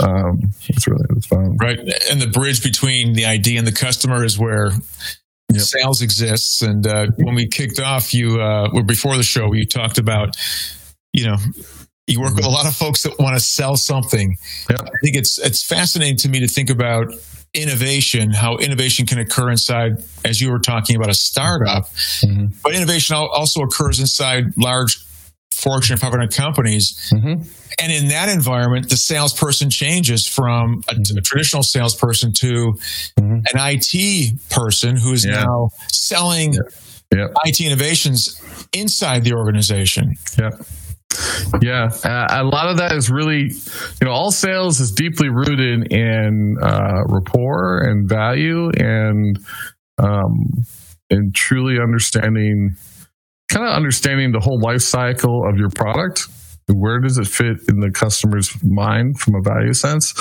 Um, 0.00 0.40
it's 0.68 0.86
really 0.86 1.04
it's 1.16 1.26
fun. 1.26 1.56
Right. 1.56 1.78
And 2.10 2.20
the 2.20 2.28
bridge 2.28 2.62
between 2.62 3.14
the 3.14 3.24
idea 3.26 3.58
and 3.58 3.66
the 3.66 3.72
customer 3.72 4.24
is 4.24 4.38
where 4.38 4.70
yep. 5.52 5.62
sales 5.62 6.02
exists. 6.02 6.60
And 6.62 6.86
uh, 6.86 7.06
when 7.16 7.34
we 7.34 7.46
kicked 7.48 7.80
off, 7.80 8.12
you 8.12 8.40
uh, 8.40 8.68
or 8.72 8.82
before 8.82 9.16
the 9.16 9.22
show, 9.22 9.52
you 9.52 9.66
talked 9.66 9.98
about, 9.98 10.36
you 11.12 11.26
know, 11.26 11.36
you 12.06 12.20
work 12.20 12.34
with 12.34 12.44
a 12.44 12.50
lot 12.50 12.66
of 12.66 12.74
folks 12.74 13.02
that 13.02 13.18
want 13.18 13.34
to 13.34 13.40
sell 13.40 13.76
something. 13.76 14.36
Yeah. 14.70 14.76
I 14.80 14.98
think 15.02 15.16
it's 15.16 15.38
it's 15.38 15.64
fascinating 15.64 16.16
to 16.18 16.28
me 16.28 16.40
to 16.40 16.48
think 16.48 16.70
about 16.70 17.12
innovation, 17.52 18.30
how 18.30 18.56
innovation 18.58 19.06
can 19.06 19.18
occur 19.18 19.50
inside, 19.50 20.02
as 20.24 20.40
you 20.40 20.50
were 20.50 20.58
talking 20.58 20.94
about 20.94 21.10
a 21.10 21.14
startup, 21.14 21.84
mm-hmm. 21.86 22.46
but 22.62 22.74
innovation 22.74 23.16
also 23.16 23.62
occurs 23.62 23.98
inside 23.98 24.56
large 24.56 24.98
Fortune 25.52 25.96
500 25.96 26.34
companies. 26.34 27.10
Mm-hmm. 27.14 27.42
And 27.80 27.92
in 27.92 28.08
that 28.08 28.28
environment, 28.28 28.90
the 28.90 28.96
salesperson 28.96 29.70
changes 29.70 30.26
from 30.26 30.82
a, 30.88 30.94
mm-hmm. 30.94 31.16
a 31.16 31.20
traditional 31.22 31.62
salesperson 31.62 32.32
to 32.34 32.74
mm-hmm. 33.18 33.32
an 33.32 33.42
IT 33.54 34.50
person 34.50 34.96
who 34.96 35.12
is 35.12 35.24
yeah. 35.24 35.42
now 35.42 35.70
selling 35.90 36.54
yeah. 37.14 37.28
IT 37.44 37.60
innovations 37.60 38.40
inside 38.72 39.24
the 39.24 39.32
organization. 39.32 40.14
Yeah. 40.38 40.50
Yeah, 41.62 41.88
uh, 42.04 42.26
a 42.30 42.44
lot 42.44 42.68
of 42.68 42.78
that 42.78 42.92
is 42.92 43.10
really, 43.10 43.50
you 44.00 44.04
know, 44.06 44.10
all 44.10 44.30
sales 44.30 44.80
is 44.80 44.90
deeply 44.90 45.28
rooted 45.28 45.92
in 45.92 46.56
uh, 46.60 47.02
rapport 47.08 47.82
and 47.88 48.08
value 48.08 48.70
and 48.76 49.38
um, 49.98 50.64
and 51.08 51.34
truly 51.34 51.76
understanding, 51.80 52.76
kind 53.48 53.66
of 53.66 53.72
understanding 53.72 54.32
the 54.32 54.40
whole 54.40 54.60
life 54.60 54.82
cycle 54.82 55.48
of 55.48 55.56
your 55.56 55.70
product. 55.70 56.26
Where 56.68 56.98
does 56.98 57.16
it 57.16 57.28
fit 57.28 57.58
in 57.68 57.78
the 57.78 57.92
customer's 57.92 58.52
mind 58.64 59.20
from 59.20 59.36
a 59.36 59.40
value 59.40 59.72
sense, 59.72 60.12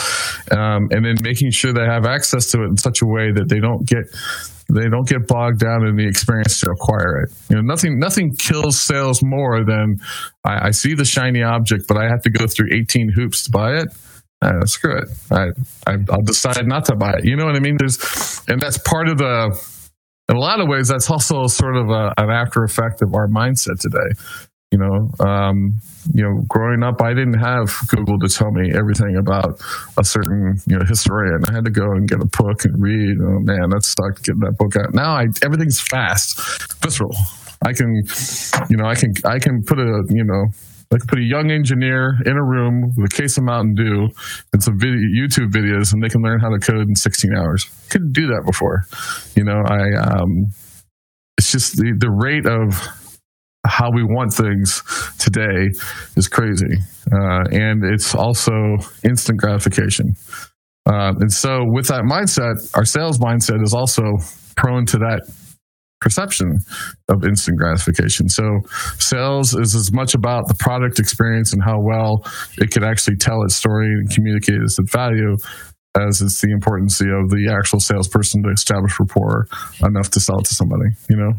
um, 0.51 0.89
and 0.91 1.03
then 1.03 1.15
making 1.21 1.49
sure 1.49 1.73
they 1.73 1.85
have 1.85 2.05
access 2.05 2.51
to 2.51 2.61
it 2.61 2.67
in 2.67 2.77
such 2.77 3.01
a 3.01 3.05
way 3.05 3.31
that 3.33 3.49
they 3.49 3.59
don't 3.59 3.83
get 3.87 4.05
they 4.73 4.89
don't 4.89 5.07
get 5.07 5.27
bogged 5.27 5.59
down 5.59 5.85
in 5.85 5.95
the 5.95 6.07
experience 6.07 6.59
to 6.61 6.71
acquire 6.71 7.21
it. 7.23 7.31
You 7.49 7.57
know, 7.57 7.61
nothing 7.61 7.99
nothing 7.99 8.35
kills 8.35 8.79
sales 8.79 9.21
more 9.23 9.63
than 9.63 9.97
I, 10.43 10.67
I 10.67 10.71
see 10.71 10.95
the 10.95 11.05
shiny 11.05 11.43
object, 11.43 11.87
but 11.87 11.97
I 11.97 12.09
have 12.09 12.21
to 12.23 12.29
go 12.29 12.47
through 12.47 12.69
18 12.73 13.11
hoops 13.15 13.43
to 13.43 13.51
buy 13.51 13.73
it. 13.73 13.87
Uh, 14.41 14.65
screw 14.65 14.97
it. 14.97 15.09
I, 15.31 15.47
I 15.87 15.95
will 15.95 16.23
decide 16.23 16.67
not 16.67 16.85
to 16.85 16.95
buy 16.95 17.13
it. 17.13 17.25
You 17.25 17.35
know 17.35 17.45
what 17.45 17.55
I 17.55 17.59
mean? 17.59 17.77
There's, 17.77 17.97
and 18.47 18.61
that's 18.61 18.77
part 18.77 19.07
of 19.07 19.17
the. 19.17 19.59
In 20.27 20.35
a 20.35 20.39
lot 20.39 20.59
of 20.59 20.67
ways, 20.67 20.87
that's 20.87 21.09
also 21.09 21.45
sort 21.45 21.75
of 21.75 21.89
a, 21.89 22.13
an 22.17 22.31
after 22.31 22.63
effect 22.63 23.03
of 23.03 23.13
our 23.13 23.27
mindset 23.27 23.79
today. 23.79 24.19
You 24.75 24.81
know, 24.83 25.25
um, 25.25 25.79
you 26.13 26.21
know, 26.21 26.43
growing 26.49 26.83
up, 26.83 27.01
I 27.01 27.13
didn't 27.13 27.39
have 27.39 27.71
Google 27.87 28.19
to 28.19 28.27
tell 28.27 28.51
me 28.51 28.73
everything 28.75 29.15
about 29.15 29.61
a 29.97 30.03
certain 30.03 30.57
you 30.67 30.77
know 30.77 30.83
historian. 30.85 31.45
I 31.47 31.53
had 31.53 31.63
to 31.63 31.71
go 31.71 31.85
and 31.95 32.09
get 32.09 32.19
a 32.19 32.25
book 32.25 32.65
and 32.65 32.75
read. 32.83 33.15
Oh 33.23 33.39
man, 33.39 33.69
that 33.69 33.85
sucked 33.85 34.25
getting 34.25 34.41
that 34.41 34.57
book 34.57 34.75
out. 34.75 34.93
Now 34.93 35.15
I 35.15 35.27
everything's 35.41 35.79
fast, 35.79 36.41
visceral. 36.83 37.15
I 37.65 37.71
can, 37.71 37.87
you 38.69 38.75
know, 38.75 38.85
I 38.85 38.95
can 38.95 39.13
I 39.23 39.39
can 39.39 39.63
put 39.63 39.79
a 39.79 40.03
you 40.09 40.25
know 40.25 40.43
I 40.91 40.97
could 40.97 41.07
put 41.07 41.19
a 41.19 41.23
young 41.23 41.51
engineer 41.51 42.19
in 42.25 42.33
a 42.33 42.43
room 42.43 42.91
with 42.97 43.13
a 43.13 43.15
case 43.15 43.37
of 43.37 43.45
Mountain 43.45 43.75
Dew 43.75 44.09
and 44.51 44.61
some 44.61 44.77
video, 44.77 44.99
YouTube 45.15 45.51
videos, 45.51 45.93
and 45.93 46.03
they 46.03 46.09
can 46.09 46.21
learn 46.21 46.41
how 46.41 46.49
to 46.49 46.59
code 46.59 46.89
in 46.89 46.95
16 46.95 47.31
hours. 47.33 47.63
Couldn't 47.89 48.11
do 48.11 48.27
that 48.27 48.43
before. 48.45 48.83
You 49.37 49.45
know, 49.45 49.63
I 49.65 49.95
um, 50.03 50.47
it's 51.37 51.49
just 51.49 51.77
the 51.77 51.95
the 51.97 52.11
rate 52.11 52.45
of 52.45 52.75
how 53.65 53.89
we 53.91 54.03
want 54.03 54.33
things 54.33 54.81
today 55.19 55.69
is 56.15 56.27
crazy, 56.27 56.77
uh, 57.11 57.43
and 57.51 57.83
it's 57.83 58.15
also 58.15 58.51
instant 59.03 59.39
gratification. 59.39 60.13
Uh, 60.87 61.13
and 61.19 61.31
so, 61.31 61.59
with 61.73 61.87
that 61.87 62.03
mindset, 62.03 62.55
our 62.77 62.85
sales 62.85 63.19
mindset 63.19 63.63
is 63.63 63.73
also 63.73 64.03
prone 64.55 64.85
to 64.85 64.97
that 64.97 65.21
perception 66.01 66.59
of 67.09 67.25
instant 67.25 67.57
gratification. 67.57 68.29
So 68.29 68.43
sales 68.99 69.55
is 69.55 69.73
as 69.73 69.91
much 69.91 70.13
about 70.13 70.47
the 70.47 70.53
product 70.53 70.99
experience 70.99 71.51
and 71.51 71.63
how 71.63 71.79
well 71.81 72.23
it 72.59 72.69
could 72.71 72.83
actually 72.83 73.17
tell 73.17 73.41
its 73.43 73.55
story 73.55 73.87
and 73.87 74.09
communicate 74.13 74.61
its 74.61 74.77
value 74.91 75.35
as 75.97 76.21
it's 76.21 76.41
the 76.41 76.51
importance 76.51 76.99
of 77.01 77.29
the 77.29 77.51
actual 77.57 77.79
salesperson 77.79 78.43
to 78.43 78.49
establish 78.49 78.99
rapport 78.99 79.47
enough 79.81 80.11
to 80.11 80.19
sell 80.19 80.39
to 80.39 80.53
somebody, 80.53 80.91
you 81.09 81.17
know? 81.17 81.31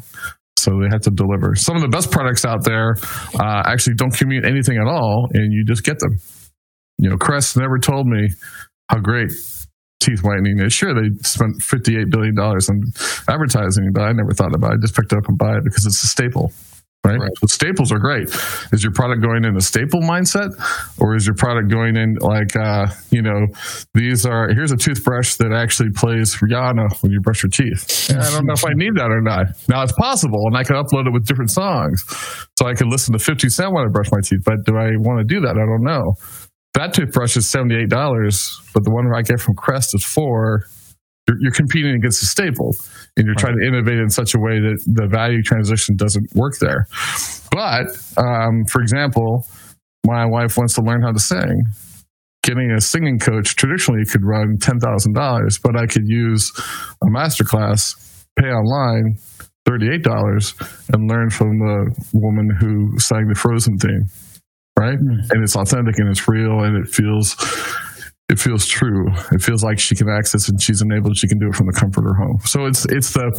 So 0.67 0.73
they 0.83 0.91
have 0.91 1.03
to 1.03 1.15
deliver. 1.15 1.55
Some 1.55 1.77
of 1.77 1.83
the 1.83 1.89
best 1.89 2.11
products 2.11 2.45
out 2.45 2.65
there 2.65 2.97
uh, 3.39 3.63
actually 3.71 3.95
don't 3.95 4.11
commute 4.11 4.45
anything 4.45 4.79
at 4.79 4.89
all, 4.89 5.29
and 5.33 5.53
you 5.53 5.65
just 5.65 5.85
get 5.85 6.01
them. 6.01 6.19
You 6.99 7.11
know, 7.11 7.17
Crest 7.17 7.57
never 7.57 7.79
told 7.79 8.09
me 8.09 8.27
how 8.91 8.99
great 8.99 9.31
teeth 10.01 10.25
whitening 10.25 10.59
is. 10.59 10.73
Sure, 10.73 10.93
they 10.93 11.15
spent 11.23 11.63
$58 11.63 12.11
billion 12.11 12.35
on 12.37 12.83
advertising, 13.29 13.93
but 13.95 14.03
I 14.03 14.13
never 14.13 14.33
thought 14.35 14.57
about 14.57 14.73
it. 14.73 14.79
I 14.79 14.83
just 14.83 14.97
picked 14.97 15.13
it 15.13 15.19
up 15.19 15.29
and 15.29 15.39
buy 15.39 15.55
it 15.55 15.63
because 15.63 15.87
it's 15.87 16.03
a 16.03 16.09
staple. 16.09 16.51
Right? 17.07 17.21
right. 17.21 17.31
So 17.39 17.47
staples 17.47 17.93
are 17.93 17.99
great. 17.99 18.29
Is 18.73 18.83
your 18.83 18.93
product 18.93 19.23
going 19.23 19.45
in 19.45 19.57
a 19.57 19.61
staple 19.61 20.01
mindset, 20.01 20.51
or 20.99 21.15
is 21.15 21.27
your 21.27 21.37
product 21.37 21.71
going 21.71 21.97
in 21.97 22.17
like, 22.21 22.57
uh, 22.57 22.87
you 23.11 23.23
know, 23.23 23.47
these 23.95 24.27
are 24.27 24.49
here's 24.53 24.73
a 24.73 24.77
toothbrush 24.77 25.37
that 25.37 25.53
actually 25.53 25.91
plays 25.95 26.37
Rihanna 26.37 27.03
when 27.03 27.13
you 27.13 27.21
brush 27.21 27.43
your 27.43 27.51
teeth. 27.51 28.11
I 28.11 28.31
don't 28.31 28.47
know 28.47 28.55
if 28.55 28.65
I 28.65 28.73
need 28.75 28.95
that 28.97 29.11
or 29.11 29.23
not. 29.23 29.47
Now 29.69 29.83
it's 29.83 29.93
possible, 29.93 30.43
and 30.47 30.57
I 30.57 30.65
can 30.65 30.77
upload 30.77 31.07
it 31.07 31.13
with 31.13 31.27
different 31.27 31.51
songs, 31.51 32.05
so 32.59 32.67
I 32.67 32.75
can 32.75 32.89
listen 32.91 33.13
to 33.13 33.19
Fifty 33.19 33.49
Cent 33.49 33.73
when 33.73 33.85
I 33.85 33.89
brush 33.89 34.11
my 34.11 34.21
teeth. 34.23 34.43
But 34.45 34.65
do 34.65 34.77
I 34.77 34.97
want 34.99 35.21
to 35.21 35.25
do 35.25 35.41
that? 35.41 35.57
I 35.57 35.65
don't 35.65 35.85
know. 35.85 36.15
That 36.75 36.93
toothbrush 36.93 37.37
is 37.37 37.49
seventy 37.49 37.77
eight 37.77 37.89
dollars, 37.89 38.61
but 38.75 38.85
the 38.85 38.91
one 38.91 39.07
I 39.15 39.23
get 39.23 39.41
from 39.41 39.55
Crest 39.55 39.95
is 39.95 40.05
four. 40.05 40.67
You're, 41.29 41.39
you're 41.41 41.53
competing 41.53 41.95
against 41.95 42.23
a 42.23 42.27
staple, 42.27 42.73
and 43.17 43.27
you're 43.27 43.35
right. 43.35 43.39
trying 43.39 43.59
to 43.61 43.67
innovate 43.67 43.99
in 43.99 44.09
such 44.09 44.35
a 44.35 44.39
way 44.39 44.61
that 44.61 44.83
the 44.87 45.09
value 45.09 45.43
transition 45.43 45.97
doesn't 45.97 46.35
work 46.35 46.55
there. 46.61 46.87
But 47.51 47.87
um, 48.17 48.65
for 48.69 48.81
example, 48.81 49.47
my 50.07 50.25
wife 50.27 50.57
wants 50.57 50.75
to 50.75 50.83
learn 50.83 51.03
how 51.03 51.13
to 51.13 51.21
sing. 51.21 51.65
Getting 52.43 52.71
a 52.71 52.81
singing 52.81 53.19
coach 53.19 53.57
traditionally 53.57 54.05
could 54.05 54.23
run 54.25 54.57
ten 54.61 54.79
thousand 54.79 55.15
dollars, 55.15 55.59
but 55.59 55.77
I 55.77 55.87
could 55.87 56.07
use 56.07 56.53
a 57.03 57.07
masterclass, 57.07 58.25
pay 58.39 58.47
online 58.47 59.17
thirty-eight 59.65 60.05
dollars, 60.05 60.55
and 60.93 61.11
learn 61.11 61.31
from 61.31 61.59
the 61.59 62.09
woman 62.13 62.51
who 62.61 62.99
sang 62.99 63.27
the 63.27 63.35
Frozen 63.35 63.79
theme 63.79 64.09
right? 64.79 64.99
Mm. 64.99 65.31
And 65.31 65.43
it's 65.43 65.57
authentic 65.57 65.99
and 65.99 66.09
it's 66.09 66.29
real 66.29 66.63
and 66.63 66.77
it 66.77 66.89
feels 66.89 67.35
it 68.29 68.41
feels 68.41 68.67
true. 68.67 69.07
It 69.33 69.41
feels 69.43 69.63
like 69.63 69.79
she 69.79 69.95
can 69.95 70.09
access 70.09 70.49
and 70.49 70.61
she's 70.61 70.83
enabled. 70.83 71.17
She 71.17 71.29
can 71.29 71.39
do 71.39 71.49
it 71.49 71.55
from 71.55 71.67
the 71.67 71.73
comfort 71.73 72.01
of 72.01 72.07
her 72.07 72.15
home. 72.15 72.39
So 72.45 72.67
it's 72.67 72.85
it's 72.87 73.13
the 73.13 73.31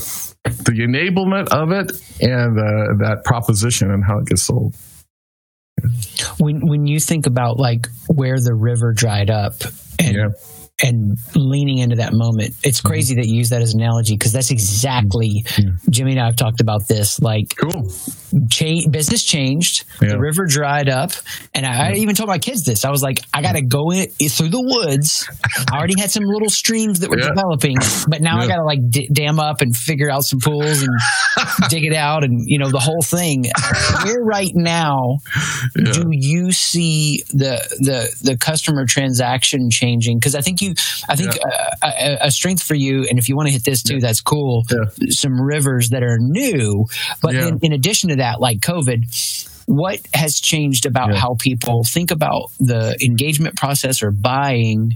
the 0.44 0.72
enablement 0.72 1.50
of 1.50 1.72
it 1.72 1.92
and 2.22 2.58
uh, 2.58 3.06
that 3.06 3.24
proposition 3.26 3.92
and 3.92 4.04
how 4.06 4.20
it 4.20 4.28
gets 4.28 4.44
sold. 4.44 4.76
When 6.40 6.62
when 6.64 6.88
you 6.88 7.00
think 7.00 7.28
about 7.28 7.60
like 7.60 7.88
where 8.08 8.38
the 8.38 8.56
river 8.56 8.94
dried 8.94 9.30
up 9.30 9.56
and 10.00 10.16
yeah 10.16 10.28
and 10.84 11.18
leaning 11.36 11.80
into 11.80 11.96
that 11.96 12.14
moment. 12.14 12.54
It's 12.64 12.80
mm-hmm. 12.80 12.88
crazy 12.88 13.16
mm-hmm. 13.16 13.22
that 13.22 13.28
you 13.28 13.38
use 13.38 13.50
that 13.50 13.62
as 13.62 13.74
an 13.74 13.82
analogy 13.82 14.14
because 14.14 14.32
that's 14.32 14.52
exactly 14.52 15.44
yeah. 15.58 15.72
Jimmy 15.90 16.12
and 16.12 16.22
I 16.22 16.26
have 16.26 16.36
talked 16.36 16.62
about 16.62 16.88
this. 16.88 17.20
Like, 17.20 17.56
cool. 17.56 17.90
Cha- 18.50 18.88
business 18.90 19.24
changed, 19.24 19.86
yeah. 20.02 20.10
the 20.10 20.20
river 20.20 20.46
dried 20.46 20.90
up, 20.90 21.12
and 21.54 21.66
I, 21.66 21.90
I, 21.90 21.94
even 21.94 22.16
told 22.16 22.30
my 22.30 22.40
kids 22.40 22.64
this. 22.64 22.86
I 22.86 22.90
was 22.90 23.02
like, 23.02 23.20
I 23.34 23.42
got 23.42 23.54
to 23.54 23.62
go 23.62 23.92
in 23.92 24.08
through 24.30 24.50
the 24.50 24.62
woods. 24.62 25.28
I 25.72 25.78
already 25.78 26.00
had 26.00 26.12
some 26.12 26.24
little 26.24 26.50
streams 26.50 27.00
that 27.00 27.10
were 27.10 27.20
yeah. 27.20 27.30
developing, 27.30 27.78
but 28.08 28.22
now 28.22 28.38
I 28.40 28.48
got 28.48 28.58
to 28.58 28.64
like 28.64 28.80
d- 28.90 29.10
dam 29.12 29.40
up 29.40 29.62
and 29.62 29.76
figure 29.76 30.10
out 30.10 30.24
some 30.24 30.40
pools 30.40 30.82
and 30.82 30.90
dig 31.70 31.86
it 31.86 31.94
out, 31.94 32.24
and 32.24 32.42
you 32.46 32.60
know 32.60 32.70
the 32.70 32.80
whole 32.80 33.02
thing. 33.02 33.46
Where 34.04 34.24
right 34.24 34.52
now 34.54 35.18
do 35.74 36.08
you 36.12 36.52
see 36.52 37.24
the 37.30 37.58
the 37.80 38.10
the 38.24 38.38
customer 38.38 38.86
transaction 38.86 39.70
changing? 39.70 40.20
Because 40.20 40.36
I 40.36 40.42
think 40.42 40.62
you 40.62 40.74
I 41.10 41.16
think 41.16 41.36
yeah. 41.36 41.74
Uh, 41.82 41.92
a, 42.00 42.28
a, 42.28 42.32
strength 42.32 42.64
for 42.64 42.76
you, 42.76 43.06
and 43.10 43.18
if 43.20 43.30
you 43.30 43.36
want 43.36 43.48
to 43.48 43.54
hit 43.54 43.64
this 43.64 43.84
too, 43.84 43.96
yeah. 43.96 44.00
that's 44.02 44.22
cool. 44.22 44.64
Yeah. 44.70 45.10
Some 45.10 45.40
rivers 45.40 45.90
that 45.90 46.04
are 46.04 46.18
new, 46.20 46.86
but 47.22 47.36
in, 47.36 47.60
in, 47.62 47.74
addition 47.74 48.10
to 48.10 48.17
that, 48.18 48.40
like 48.40 48.60
COVID, 48.60 49.64
what 49.68 50.00
has 50.14 50.40
changed 50.40 50.86
about 50.86 51.14
how 51.14 51.36
people 51.40 51.84
think 51.84 52.12
about 52.12 52.52
the 52.60 52.98
engagement 53.04 53.56
process 53.58 54.02
or 54.02 54.12
buying? 54.12 54.94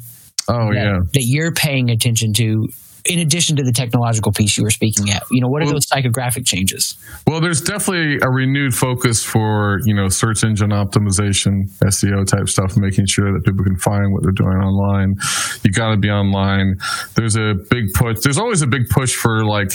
Oh 0.47 0.73
that, 0.73 0.73
yeah, 0.73 0.99
that 1.13 1.23
you're 1.23 1.53
paying 1.53 1.89
attention 1.89 2.33
to 2.33 2.67
in 3.05 3.19
addition 3.19 3.55
to 3.55 3.63
the 3.63 3.71
technological 3.71 4.31
piece 4.31 4.57
you 4.57 4.63
were 4.63 4.71
speaking 4.71 5.09
at? 5.09 5.23
You 5.31 5.41
know 5.41 5.47
what 5.47 5.61
are 5.61 5.65
well, 5.65 5.73
those 5.75 5.87
psychographic 5.87 6.45
changes? 6.45 6.97
Well 7.27 7.41
there's 7.41 7.61
definitely 7.61 8.19
a 8.21 8.29
renewed 8.29 8.73
focus 8.73 9.23
for 9.23 9.79
you 9.85 9.95
know 9.95 10.07
search 10.07 10.43
engine 10.43 10.69
optimization 10.69 11.69
seo 11.83 12.25
type 12.25 12.47
stuff 12.47 12.77
making 12.77 13.05
sure 13.07 13.33
that 13.33 13.43
people 13.45 13.63
can 13.63 13.77
find 13.77 14.13
what 14.13 14.23
they're 14.23 14.31
doing 14.31 14.57
online. 14.57 15.15
You 15.63 15.71
got 15.71 15.91
to 15.91 15.97
be 15.97 16.09
online. 16.09 16.75
There's 17.15 17.35
a 17.35 17.53
big 17.69 17.93
push 17.93 18.19
there's 18.21 18.37
always 18.37 18.61
a 18.61 18.67
big 18.67 18.87
push 18.89 19.15
for 19.15 19.45
like 19.45 19.71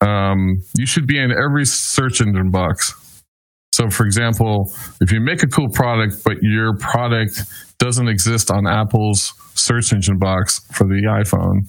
um, 0.00 0.58
you 0.76 0.86
should 0.86 1.06
be 1.06 1.18
in 1.18 1.30
every 1.32 1.64
search 1.64 2.20
engine 2.20 2.50
box 2.50 2.94
so 3.72 3.88
for 3.90 4.04
example 4.04 4.72
if 5.00 5.12
you 5.12 5.20
make 5.20 5.42
a 5.42 5.46
cool 5.46 5.68
product 5.68 6.22
but 6.24 6.36
your 6.42 6.76
product 6.78 7.42
doesn't 7.78 8.08
exist 8.08 8.50
on 8.50 8.66
apple's 8.66 9.32
search 9.54 9.92
engine 9.92 10.18
box 10.18 10.60
for 10.72 10.84
the 10.84 11.02
iphone 11.20 11.66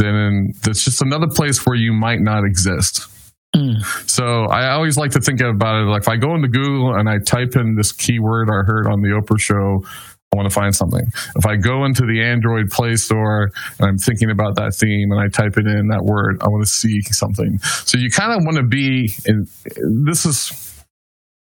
then 0.00 0.52
that's 0.62 0.84
just 0.84 1.02
another 1.02 1.26
place 1.28 1.64
where 1.66 1.76
you 1.76 1.92
might 1.92 2.20
not 2.20 2.44
exist. 2.44 3.06
Mm. 3.54 3.82
So 4.08 4.44
I 4.44 4.70
always 4.70 4.96
like 4.96 5.10
to 5.12 5.20
think 5.20 5.40
about 5.40 5.82
it 5.82 5.86
like 5.86 6.02
if 6.02 6.08
I 6.08 6.16
go 6.16 6.34
into 6.34 6.48
Google 6.48 6.94
and 6.94 7.08
I 7.08 7.18
type 7.18 7.56
in 7.56 7.74
this 7.76 7.92
keyword 7.92 8.48
I 8.48 8.64
heard 8.64 8.86
on 8.86 9.02
the 9.02 9.08
Oprah 9.08 9.40
show, 9.40 9.84
I 10.32 10.36
want 10.36 10.48
to 10.48 10.54
find 10.54 10.72
something. 10.72 11.02
If 11.34 11.44
I 11.44 11.56
go 11.56 11.84
into 11.84 12.02
the 12.02 12.22
Android 12.22 12.70
Play 12.70 12.94
Store 12.94 13.50
and 13.80 13.88
I'm 13.88 13.98
thinking 13.98 14.30
about 14.30 14.54
that 14.56 14.74
theme 14.74 15.10
and 15.10 15.18
I 15.18 15.26
type 15.26 15.58
it 15.58 15.66
in 15.66 15.88
that 15.88 16.04
word, 16.04 16.38
I 16.40 16.46
want 16.46 16.64
to 16.64 16.70
see 16.70 17.00
something. 17.02 17.58
So 17.58 17.98
you 17.98 18.10
kind 18.10 18.32
of 18.32 18.44
want 18.44 18.56
to 18.56 18.62
be 18.62 19.12
in 19.26 19.48
this 20.06 20.24
is 20.24 20.84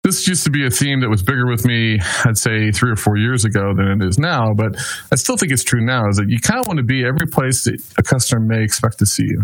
this 0.05 0.25
used 0.29 0.45
to 0.45 0.49
be 0.49 0.65
a 0.65 0.69
theme 0.69 1.01
that 1.01 1.09
was 1.09 1.21
bigger 1.21 1.45
with 1.45 1.65
me, 1.65 1.99
I'd 2.23 2.37
say 2.37 2.71
three 2.71 2.89
or 2.89 2.95
four 2.95 3.17
years 3.17 3.43
ago 3.43 3.73
than 3.75 4.01
it 4.01 4.07
is 4.07 4.17
now. 4.17 4.53
But 4.55 4.77
I 5.11 5.15
still 5.15 5.35
think 5.35 5.51
it's 5.51 5.65
true 5.65 5.85
now 5.85 6.07
is 6.07 6.15
that 6.15 6.29
you 6.29 6.39
kind 6.39 6.61
of 6.61 6.67
want 6.67 6.77
to 6.77 6.85
be 6.85 7.05
every 7.05 7.27
place 7.27 7.65
that 7.65 7.83
a 7.97 8.01
customer 8.01 8.39
may 8.39 8.63
expect 8.63 8.99
to 8.99 9.05
see 9.05 9.25
you. 9.25 9.43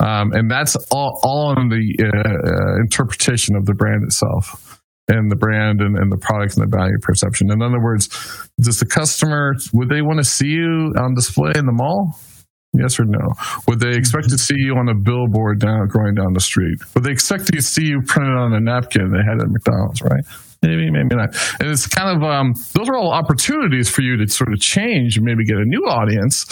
Um, 0.00 0.32
and 0.32 0.50
that's 0.50 0.74
all, 0.90 1.20
all 1.22 1.54
on 1.58 1.68
the 1.68 1.84
uh, 2.00 2.80
interpretation 2.80 3.56
of 3.56 3.66
the 3.66 3.74
brand 3.74 4.02
itself 4.04 4.61
and 5.08 5.30
the 5.30 5.36
brand 5.36 5.80
and, 5.80 5.96
and 5.96 6.12
the 6.12 6.16
product 6.16 6.56
and 6.56 6.64
the 6.64 6.76
value 6.76 6.98
perception. 7.02 7.50
In 7.50 7.62
other 7.62 7.82
words, 7.82 8.08
does 8.60 8.78
the 8.78 8.86
customer, 8.86 9.54
would 9.72 9.88
they 9.88 10.02
want 10.02 10.18
to 10.18 10.24
see 10.24 10.48
you 10.48 10.92
on 10.96 11.14
display 11.14 11.52
in 11.56 11.66
the 11.66 11.72
mall? 11.72 12.18
Yes 12.74 12.98
or 12.98 13.04
no? 13.04 13.34
Would 13.68 13.80
they 13.80 13.90
expect 13.90 14.30
to 14.30 14.38
see 14.38 14.54
you 14.56 14.76
on 14.76 14.88
a 14.88 14.94
billboard 14.94 15.60
down 15.60 15.88
going 15.88 16.14
down 16.14 16.32
the 16.32 16.40
street? 16.40 16.78
Would 16.94 17.04
they 17.04 17.10
expect 17.10 17.52
to 17.52 17.60
see 17.60 17.84
you 17.84 18.00
printed 18.06 18.34
on 18.34 18.54
a 18.54 18.60
napkin 18.60 19.12
they 19.12 19.20
had 19.28 19.42
at 19.42 19.50
McDonald's, 19.50 20.00
right? 20.00 20.24
Maybe, 20.62 20.90
maybe 20.90 21.16
not. 21.16 21.36
And 21.60 21.68
it's 21.68 21.86
kind 21.86 22.16
of 22.16 22.22
um, 22.22 22.54
those 22.72 22.88
are 22.88 22.94
all 22.94 23.12
opportunities 23.12 23.90
for 23.90 24.00
you 24.00 24.16
to 24.16 24.32
sort 24.32 24.52
of 24.52 24.60
change 24.60 25.16
and 25.16 25.26
maybe 25.26 25.44
get 25.44 25.56
a 25.56 25.66
new 25.66 25.84
audience, 25.84 26.46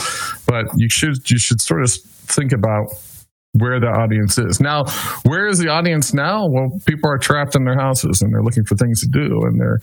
but 0.47 0.66
you 0.76 0.90
should 0.90 1.30
you 1.30 1.38
should 1.38 1.61
sort 1.61 1.83
of 1.83 1.92
think 1.92 2.52
about 2.52 2.90
where 3.52 3.80
the 3.80 3.88
audience 3.88 4.38
is. 4.38 4.61
Now, 4.61 4.85
where 5.25 5.47
is 5.47 5.59
the 5.59 5.69
audience 5.69 6.14
now? 6.14 6.47
Well, 6.49 6.71
people 6.87 7.11
are 7.11 7.19
trapped 7.19 7.57
in 7.57 7.64
their 7.64 7.78
houses 7.78 8.23
and 8.23 8.33
they're 8.33 8.42
looking 8.42 8.64
for 8.64 8.76
things 8.76 9.00
to 9.00 9.09
do 9.09 9.40
and 9.42 9.61
they're 9.61 9.78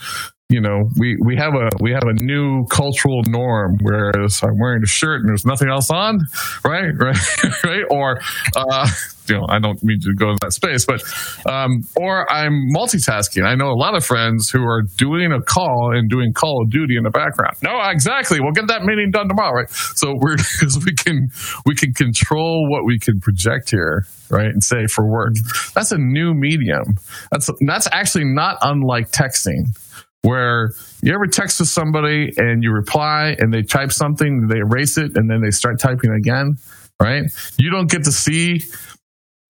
you 0.50 0.62
know, 0.62 0.90
we, 0.96 1.18
we 1.26 1.36
have 1.36 1.54
a 1.56 1.70
we 1.82 1.92
have 1.92 2.04
a 2.04 2.14
new 2.24 2.66
cultural 2.68 3.22
norm. 3.28 3.78
Whereas 3.82 4.40
I'm 4.42 4.58
wearing 4.58 4.82
a 4.82 4.88
shirt 4.88 5.20
and 5.20 5.30
there's 5.30 5.46
nothing 5.46 5.70
else 5.70 5.90
on, 5.92 6.20
right, 6.64 6.94
right, 6.98 7.18
right, 7.66 7.84
or 7.92 8.22
uh, 8.56 8.90
you 9.28 9.36
know, 9.36 9.46
I 9.50 9.60
don't 9.60 9.78
mean 9.84 10.00
to 10.04 10.14
go 10.16 10.30
in 10.30 10.38
that 10.40 10.54
space, 10.54 10.86
but 10.86 11.04
um, 11.52 11.82
or 11.98 12.32
I'm 12.32 12.54
multitasking. 12.74 13.46
I 13.46 13.56
know 13.56 13.72
a 13.72 13.76
lot 13.76 13.94
of 13.98 14.06
friends 14.06 14.50
who 14.50 14.64
are 14.64 14.84
doing 14.96 15.34
a 15.34 15.42
call 15.42 15.92
and 15.94 16.10
doing 16.10 16.32
Call 16.32 16.62
of 16.64 16.70
Duty 16.70 16.96
in 16.96 17.04
the 17.04 17.10
background. 17.10 17.58
No, 17.62 17.82
exactly. 17.90 18.40
We'll 18.40 18.54
get 18.54 18.68
that 18.68 18.84
meeting 18.84 19.12
done 19.12 19.28
tomorrow, 19.28 19.52
right? 19.54 19.70
So 19.70 20.14
we're 20.18 20.38
because 20.60 20.80
we 20.86 20.94
can 20.94 21.28
we 21.66 21.76
can 21.76 21.92
control 21.92 22.70
what 22.72 22.86
we 22.86 23.00
can 23.00 23.20
project 23.20 23.70
here, 23.70 24.06
right, 24.30 24.48
and 24.48 24.64
say 24.64 24.88
for 24.88 25.06
work. 25.12 25.34
That's 25.76 25.92
a 25.92 25.98
new 25.98 26.34
medium. 26.34 26.96
That's 27.32 27.50
that's 27.68 27.90
actually 27.92 28.26
not 28.26 28.60
unlike 28.62 29.12
texting 29.12 29.76
where 30.24 30.72
you 31.02 31.14
ever 31.14 31.28
text 31.28 31.60
with 31.60 31.70
somebody 31.70 32.34
and 32.38 32.64
you 32.64 32.72
reply 32.72 33.36
and 33.40 33.54
they 33.54 33.62
type 33.62 33.92
something, 33.92 34.48
they 34.48 34.58
erase 34.58 34.98
it, 34.98 35.16
and 35.16 35.30
then 35.30 35.42
they 35.42 35.52
start 35.52 35.80
typing 35.80 36.12
again, 36.12 36.58
right? 37.02 37.24
You 37.58 37.70
don't 37.70 37.90
get 37.90 38.04
to 38.06 38.12
see, 38.12 38.62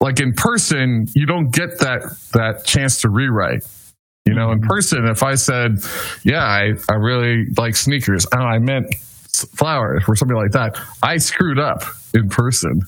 like 0.00 0.20
in 0.20 0.32
person, 0.34 1.06
you 1.14 1.26
don't 1.26 1.50
get 1.50 1.78
that 1.80 2.02
that 2.32 2.64
chance 2.64 3.00
to 3.02 3.10
rewrite. 3.10 3.64
You 4.26 4.34
know, 4.34 4.52
in 4.52 4.58
mm-hmm. 4.58 4.68
person, 4.68 5.06
if 5.06 5.22
I 5.22 5.36
said, 5.36 5.78
"Yeah, 6.22 6.44
I, 6.44 6.72
I 6.88 6.94
really 6.94 7.46
like 7.56 7.74
sneakers," 7.74 8.26
oh, 8.34 8.38
I 8.38 8.58
meant 8.58 8.94
flowers 9.54 10.04
or 10.06 10.16
something 10.16 10.36
like 10.36 10.52
that, 10.52 10.78
I 11.02 11.16
screwed 11.16 11.58
up 11.58 11.82
in 12.12 12.28
person. 12.28 12.82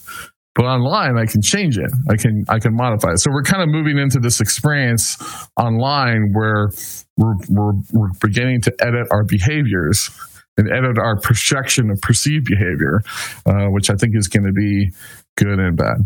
But 0.61 0.67
online, 0.67 1.17
I 1.17 1.25
can 1.25 1.41
change 1.41 1.79
it. 1.79 1.91
I 2.11 2.17
can 2.17 2.45
I 2.51 2.59
can 2.59 2.77
modify 2.77 3.13
it. 3.13 3.21
So 3.21 3.31
we're 3.33 3.45
kind 3.45 3.63
of 3.63 3.71
moving 3.71 3.97
into 3.97 4.19
this 4.19 4.43
experience 4.43 5.17
online 5.57 6.33
where 6.35 6.69
we're, 7.17 7.33
we're, 7.49 7.73
we're 7.95 8.11
beginning 8.21 8.61
to 8.65 8.75
edit 8.79 9.09
our 9.11 9.25
behaviors 9.25 10.11
and 10.59 10.69
edit 10.71 10.99
our 10.99 11.19
projection 11.19 11.91
of 11.91 11.99
perceived 12.03 12.45
behavior, 12.45 13.01
uh, 13.47 13.69
which 13.71 13.89
I 13.89 13.95
think 13.95 14.15
is 14.15 14.29
going 14.29 14.45
to 14.45 14.53
be 14.53 14.91
good 15.39 15.59
and 15.59 15.79
bad. 15.79 15.97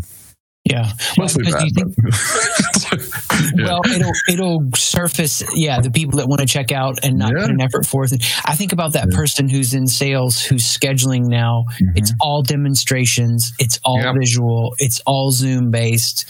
Yeah, 0.65 0.91
mostly 1.19 1.43
well, 1.45 1.59
bad. 1.59 1.69
Think, 1.75 1.95
yeah. 3.55 3.65
Well, 3.65 3.81
it'll 3.85 4.11
it'll 4.27 4.59
surface. 4.73 5.43
Yeah, 5.53 5.79
the 5.79 5.91
people 5.91 6.17
that 6.17 6.27
want 6.27 6.41
to 6.41 6.47
check 6.47 6.71
out 6.71 7.03
and 7.03 7.19
not 7.19 7.33
yeah. 7.35 7.43
put 7.43 7.51
an 7.51 7.61
effort 7.61 7.85
forth. 7.85 8.13
I 8.43 8.55
think 8.55 8.73
about 8.73 8.93
that 8.93 9.09
yeah. 9.11 9.15
person 9.15 9.47
who's 9.47 9.75
in 9.75 9.85
sales 9.85 10.41
who's 10.41 10.63
scheduling 10.63 11.27
now. 11.27 11.65
Mm-hmm. 11.69 11.97
It's 11.97 12.13
all 12.19 12.41
demonstrations. 12.41 13.53
It's 13.59 13.79
all 13.85 14.01
yep. 14.01 14.15
visual. 14.19 14.73
It's 14.79 15.01
all 15.05 15.29
Zoom 15.29 15.69
based. 15.69 16.25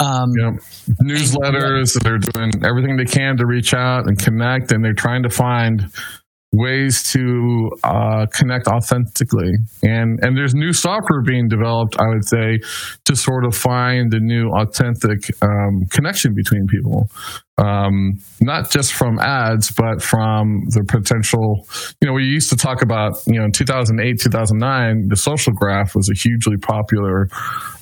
Um, 0.00 0.30
yep. 0.36 0.54
Newsletters. 1.04 1.94
They're 2.02 2.18
doing 2.18 2.64
everything 2.64 2.96
they 2.96 3.04
can 3.04 3.36
to 3.36 3.46
reach 3.46 3.72
out 3.72 4.08
and 4.08 4.18
connect, 4.18 4.72
and 4.72 4.84
they're 4.84 4.94
trying 4.94 5.22
to 5.22 5.30
find 5.30 5.92
ways 6.56 7.02
to 7.12 7.70
uh, 7.84 8.26
connect 8.32 8.66
authentically. 8.66 9.52
And 9.82 10.18
and 10.22 10.36
there's 10.36 10.54
new 10.54 10.72
software 10.72 11.22
being 11.22 11.48
developed 11.48 11.96
i 11.98 12.08
would 12.08 12.26
say 12.26 12.58
to 13.04 13.16
sort 13.16 13.44
of 13.44 13.54
find 13.54 14.10
the 14.10 14.20
new 14.20 14.48
authentic 14.50 15.30
um, 15.42 15.86
connection 15.90 16.34
between 16.34 16.66
people 16.66 17.08
um, 17.58 18.18
not 18.40 18.70
just 18.70 18.92
from 18.92 19.18
ads, 19.18 19.70
but 19.70 20.02
from 20.02 20.64
the 20.68 20.84
potential. 20.86 21.66
You 22.00 22.08
know, 22.08 22.12
we 22.12 22.24
used 22.24 22.50
to 22.50 22.56
talk 22.56 22.82
about, 22.82 23.16
you 23.26 23.38
know, 23.38 23.44
in 23.44 23.52
2008, 23.52 24.20
2009, 24.20 25.08
the 25.08 25.16
social 25.16 25.54
graph 25.54 25.94
was 25.94 26.10
a 26.10 26.14
hugely 26.14 26.58
popular 26.58 27.28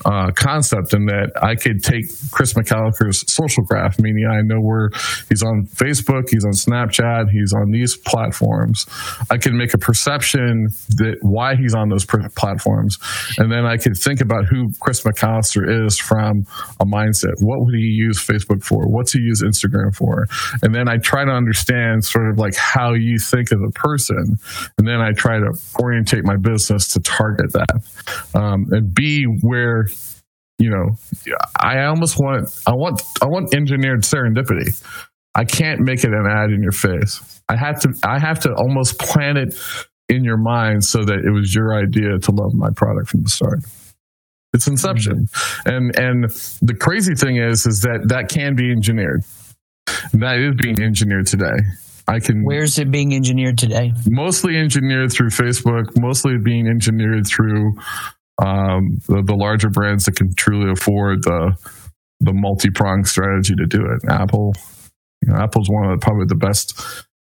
uh, 0.05 0.31
concept 0.37 0.95
in 0.95 1.07
that 1.07 1.33
I 1.43 1.57
could 1.57 1.83
take 1.83 2.05
Chris 2.31 2.55
McAllister's 2.55 3.25
social 3.33 3.65
graph, 3.65 3.99
meaning 3.99 4.27
I 4.31 4.43
know 4.43 4.61
where 4.61 4.91
he's 5.29 5.43
on 5.43 5.67
Facebook, 5.67 6.31
he's 6.31 6.45
on 6.45 6.53
Snapchat, 6.53 7.31
he's 7.31 7.53
on 7.53 7.71
these 7.73 7.97
platforms. 7.97 8.87
I 9.31 9.39
can 9.39 9.57
make 9.57 9.75
a 9.75 9.79
perception 9.79 10.69
that 10.97 11.17
why 11.23 11.57
he's 11.57 11.75
on 11.75 11.89
those 11.89 12.05
platforms. 12.05 12.99
And 13.39 13.51
then 13.51 13.65
I 13.67 13.77
could 13.77 13.97
think 13.97 14.21
about 14.21 14.45
who 14.45 14.71
Chris 14.81 15.03
McAllister 15.03 15.87
is 15.87 15.99
from 15.99 16.45
a 16.79 16.85
mindset. 16.85 17.33
What 17.41 17.59
would 17.65 17.75
he 17.75 17.91
use 17.91 18.25
Facebook 18.25 18.63
for? 18.63 18.87
What's 18.87 19.13
he 19.13 19.21
use 19.21 19.43
Instagram 19.43 19.64
Instagram 19.65 19.95
for. 19.95 20.27
And 20.63 20.75
then 20.75 20.89
I 20.89 20.99
try 20.99 21.25
to 21.25 21.31
understand 21.31 22.05
sort 22.05 22.31
of 22.31 22.39
like 22.39 22.55
how 22.57 22.95
you 22.95 23.19
think 23.19 23.53
of 23.53 23.61
a 23.63 23.71
person. 23.71 24.37
And 24.79 24.87
then 24.87 25.01
I 25.01 25.13
try 25.13 25.39
to 25.39 25.53
orientate 25.81 26.25
my 26.25 26.37
business 26.37 26.89
to 26.89 27.01
target 27.01 27.53
that 27.53 27.83
um, 28.35 28.67
and 28.71 28.95
be 28.95 29.25
where 29.41 29.87
you 30.59 30.71
know 30.71 30.87
i 31.61 31.85
almost 31.85 32.17
want 32.19 32.49
i 32.67 32.71
want 32.71 33.03
i 33.21 33.27
want 33.27 33.53
engineered 33.55 34.03
serendipity 34.03 34.71
i 35.35 35.45
can't 35.45 35.81
make 35.81 36.05
it 36.05 36.13
an 36.13 36.27
ad 36.31 36.51
in 36.51 36.63
your 36.63 36.73
face 36.73 37.43
i 37.49 37.57
have 37.57 37.81
to 37.81 37.89
i 38.05 38.21
have 38.21 38.39
to 38.39 38.53
almost 38.55 38.99
plant 39.01 39.37
it 39.37 39.55
in 40.09 40.23
your 40.23 40.37
mind 40.37 40.85
so 40.85 40.99
that 41.05 41.19
it 41.27 41.33
was 41.33 41.55
your 41.55 41.75
idea 41.75 42.19
to 42.19 42.31
love 42.31 42.55
my 42.55 42.69
product 42.77 43.09
from 43.09 43.23
the 43.23 43.29
start 43.29 43.59
it's 44.53 44.69
inception 44.69 45.27
mm-hmm. 45.27 45.69
and 45.69 45.99
and 45.99 46.25
the 46.63 46.75
crazy 46.81 47.15
thing 47.15 47.37
is 47.37 47.67
is 47.67 47.81
that 47.81 48.07
that 48.09 48.29
can 48.29 48.55
be 48.55 48.71
engineered 48.71 49.25
that 50.13 50.39
is 50.39 50.55
being 50.57 50.83
engineered 50.83 51.27
today. 51.27 51.57
I 52.07 52.21
can. 52.21 52.45
Where's 52.45 52.79
it 52.79 52.91
being 52.91 53.15
engineered 53.15 53.59
today? 53.59 53.93
Mostly 54.07 54.57
engineered 54.57 55.13
through 55.13 55.31
Facebook. 55.31 55.99
Mostly 55.99 56.35
being 56.43 56.67
engineered 56.67 57.27
through 57.27 57.73
um, 58.43 58.99
the, 59.09 59.23
the, 59.25 59.35
larger 59.35 59.71
brands 59.71 60.05
that 60.05 60.17
can 60.17 60.35
truly 60.35 60.71
afford 60.71 61.23
the 61.23 61.57
the 62.21 62.33
multi 62.33 62.69
pronged 62.71 63.07
strategy 63.07 63.55
to 63.55 63.67
do 63.67 63.81
it. 63.81 64.11
Apple, 64.11 64.53
you 65.23 65.33
know, 65.33 65.41
Apple's 65.41 65.69
one 65.71 65.91
of 65.91 65.99
the, 65.99 66.05
probably 66.05 66.27
the 66.27 66.37
best 66.37 66.79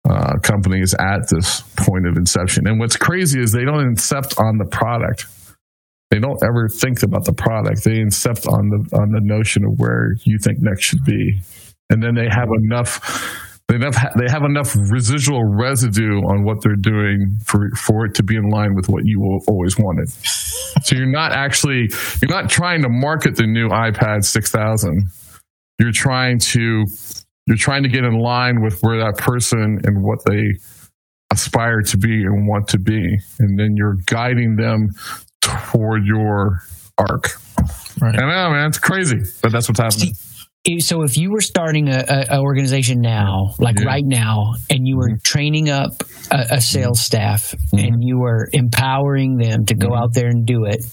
uh, 0.09 0.39
companies 0.43 0.95
at 0.95 1.29
this 1.31 1.63
point 1.77 2.07
of 2.07 2.17
inception. 2.17 2.67
And 2.67 2.79
what's 2.79 2.97
crazy 2.97 3.41
is 3.41 3.53
they 3.53 3.65
don't 3.65 3.95
incept 3.95 4.39
on 4.39 4.59
the 4.59 4.67
product. 4.67 5.27
They 6.11 6.19
don't 6.19 6.39
ever 6.43 6.69
think 6.69 7.03
about 7.03 7.25
the 7.25 7.35
product. 7.35 7.85
They 7.85 7.99
incept 7.99 8.47
on 8.47 8.69
the 8.69 8.99
on 8.99 9.13
the 9.13 9.21
notion 9.23 9.65
of 9.65 9.79
where 9.79 10.15
you 10.25 10.39
think 10.39 10.59
next 10.61 10.85
should 10.85 11.05
be 11.05 11.41
and 11.91 12.03
then 12.03 12.15
they 12.15 12.29
have 12.31 12.49
enough 12.63 13.01
they 13.69 13.77
have, 13.85 13.97
they 14.17 14.31
have 14.33 14.45
enough 14.45 14.75
residual 14.91 15.45
residue 15.45 16.21
on 16.23 16.43
what 16.43 16.63
they're 16.63 16.75
doing 16.75 17.37
for, 17.45 17.69
for 17.77 18.07
it 18.07 18.15
to 18.15 18.23
be 18.23 18.35
in 18.35 18.49
line 18.49 18.75
with 18.75 18.89
what 18.89 19.03
you 19.05 19.21
always 19.47 19.79
wanted. 19.79 20.09
So 20.09 20.97
you're 20.97 21.11
not 21.11 21.33
actually, 21.33 21.89
you're 22.23 22.31
not 22.31 22.49
trying 22.49 22.81
to 22.83 22.89
market 22.89 23.37
the 23.37 23.47
new 23.47 23.69
iPad 23.69 24.25
6000. 24.25 25.11
You're 25.79 25.93
trying 25.93 26.39
to, 26.39 26.87
you're 27.47 27.59
trying 27.59 27.83
to 27.83 27.91
get 27.91 28.05
in 28.05 28.19
line 28.19 28.63
with 28.63 28.81
where 28.81 28.99
that 29.01 29.19
person 29.19 29.81
and 29.85 30.03
what 30.03 30.21
they 30.25 30.55
aspire 31.31 31.83
to 31.83 31.99
be 31.99 32.23
and 32.23 32.49
want 32.49 32.69
to 32.69 32.79
be. 32.79 33.19
And 33.39 33.59
then 33.59 33.75
you're 33.77 33.97
guiding 34.07 34.57
them 34.57 34.89
toward 35.43 36.07
your 36.07 36.61
arc. 36.97 37.33
Right. 38.01 38.15
I 38.15 38.21
know, 38.21 38.51
man. 38.51 38.69
It's 38.69 38.79
crazy, 38.79 39.19
but 39.43 39.53
that's 39.53 39.69
what's 39.69 39.81
happening 39.81 40.15
so 40.79 41.03
if 41.03 41.17
you 41.17 41.31
were 41.31 41.41
starting 41.41 41.89
a, 41.89 42.27
a 42.31 42.41
organization 42.41 43.01
now, 43.01 43.55
like 43.59 43.79
yeah. 43.79 43.87
right 43.87 44.05
now, 44.05 44.55
and 44.69 44.87
you 44.87 44.97
were 44.97 45.09
mm-hmm. 45.09 45.23
training 45.23 45.71
up 45.71 45.93
a, 46.31 46.57
a 46.57 46.61
sales 46.61 47.01
staff 47.01 47.55
mm-hmm. 47.73 47.79
and 47.79 47.97
you 48.01 48.19
were 48.19 48.49
empowering 48.53 49.37
them 49.37 49.65
to 49.67 49.75
go 49.75 49.89
mm-hmm. 49.89 50.03
out 50.03 50.15
there 50.15 50.29
and 50.29 50.47
do 50.47 50.65
it, 50.65 50.85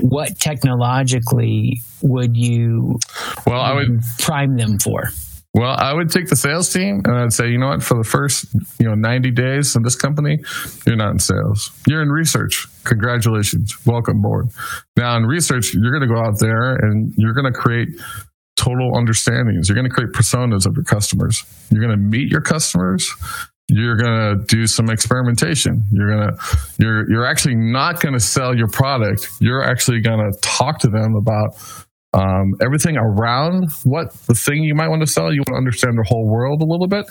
what 0.00 0.38
technologically 0.38 1.80
would 2.02 2.36
you 2.36 2.98
well 3.46 3.60
i 3.60 3.72
would 3.72 4.00
prime 4.18 4.56
them 4.56 4.78
for 4.78 5.04
well 5.54 5.76
i 5.78 5.94
would 5.94 6.10
take 6.10 6.26
the 6.26 6.36
sales 6.36 6.72
team 6.72 7.00
and 7.04 7.16
i'd 7.16 7.32
say 7.32 7.48
you 7.48 7.58
know 7.58 7.68
what 7.68 7.82
for 7.82 7.96
the 7.96 8.04
first 8.04 8.46
you 8.80 8.86
know 8.86 8.94
90 8.94 9.30
days 9.30 9.76
in 9.76 9.82
this 9.82 9.94
company 9.94 10.38
you're 10.86 10.96
not 10.96 11.12
in 11.12 11.18
sales 11.18 11.70
you're 11.86 12.02
in 12.02 12.08
research 12.08 12.66
congratulations 12.82 13.74
welcome 13.86 14.20
board 14.20 14.48
now 14.96 15.16
in 15.16 15.24
research 15.24 15.74
you're 15.74 15.92
going 15.92 16.06
to 16.06 16.12
go 16.12 16.20
out 16.20 16.38
there 16.40 16.74
and 16.74 17.14
you're 17.16 17.34
going 17.34 17.50
to 17.50 17.56
create 17.56 17.88
total 18.56 18.96
understandings. 18.96 19.68
You're 19.68 19.76
going 19.76 19.88
to 19.88 19.94
create 19.94 20.12
personas 20.12 20.66
of 20.66 20.74
your 20.74 20.84
customers. 20.84 21.44
You're 21.70 21.82
going 21.82 21.96
to 21.96 22.02
meet 22.02 22.30
your 22.30 22.40
customers. 22.40 23.10
You're 23.68 23.96
going 23.96 24.38
to 24.38 24.44
do 24.46 24.66
some 24.66 24.90
experimentation. 24.90 25.82
You're 25.90 26.14
going 26.14 26.28
to, 26.28 26.58
you're, 26.78 27.10
you're 27.10 27.26
actually 27.26 27.56
not 27.56 28.00
going 28.00 28.12
to 28.12 28.20
sell 28.20 28.54
your 28.54 28.68
product. 28.68 29.28
You're 29.40 29.62
actually 29.62 30.00
going 30.00 30.20
to 30.20 30.38
talk 30.40 30.78
to 30.80 30.88
them 30.88 31.14
about 31.16 31.56
um, 32.12 32.54
everything 32.62 32.96
around 32.96 33.72
what 33.84 34.12
the 34.26 34.34
thing 34.34 34.62
you 34.62 34.74
might 34.74 34.88
want 34.88 35.00
to 35.00 35.06
sell. 35.06 35.32
You 35.32 35.40
want 35.40 35.54
to 35.54 35.56
understand 35.56 35.94
the 35.96 36.06
whole 36.06 36.30
world 36.30 36.62
a 36.62 36.66
little 36.66 36.86
bit. 36.86 37.06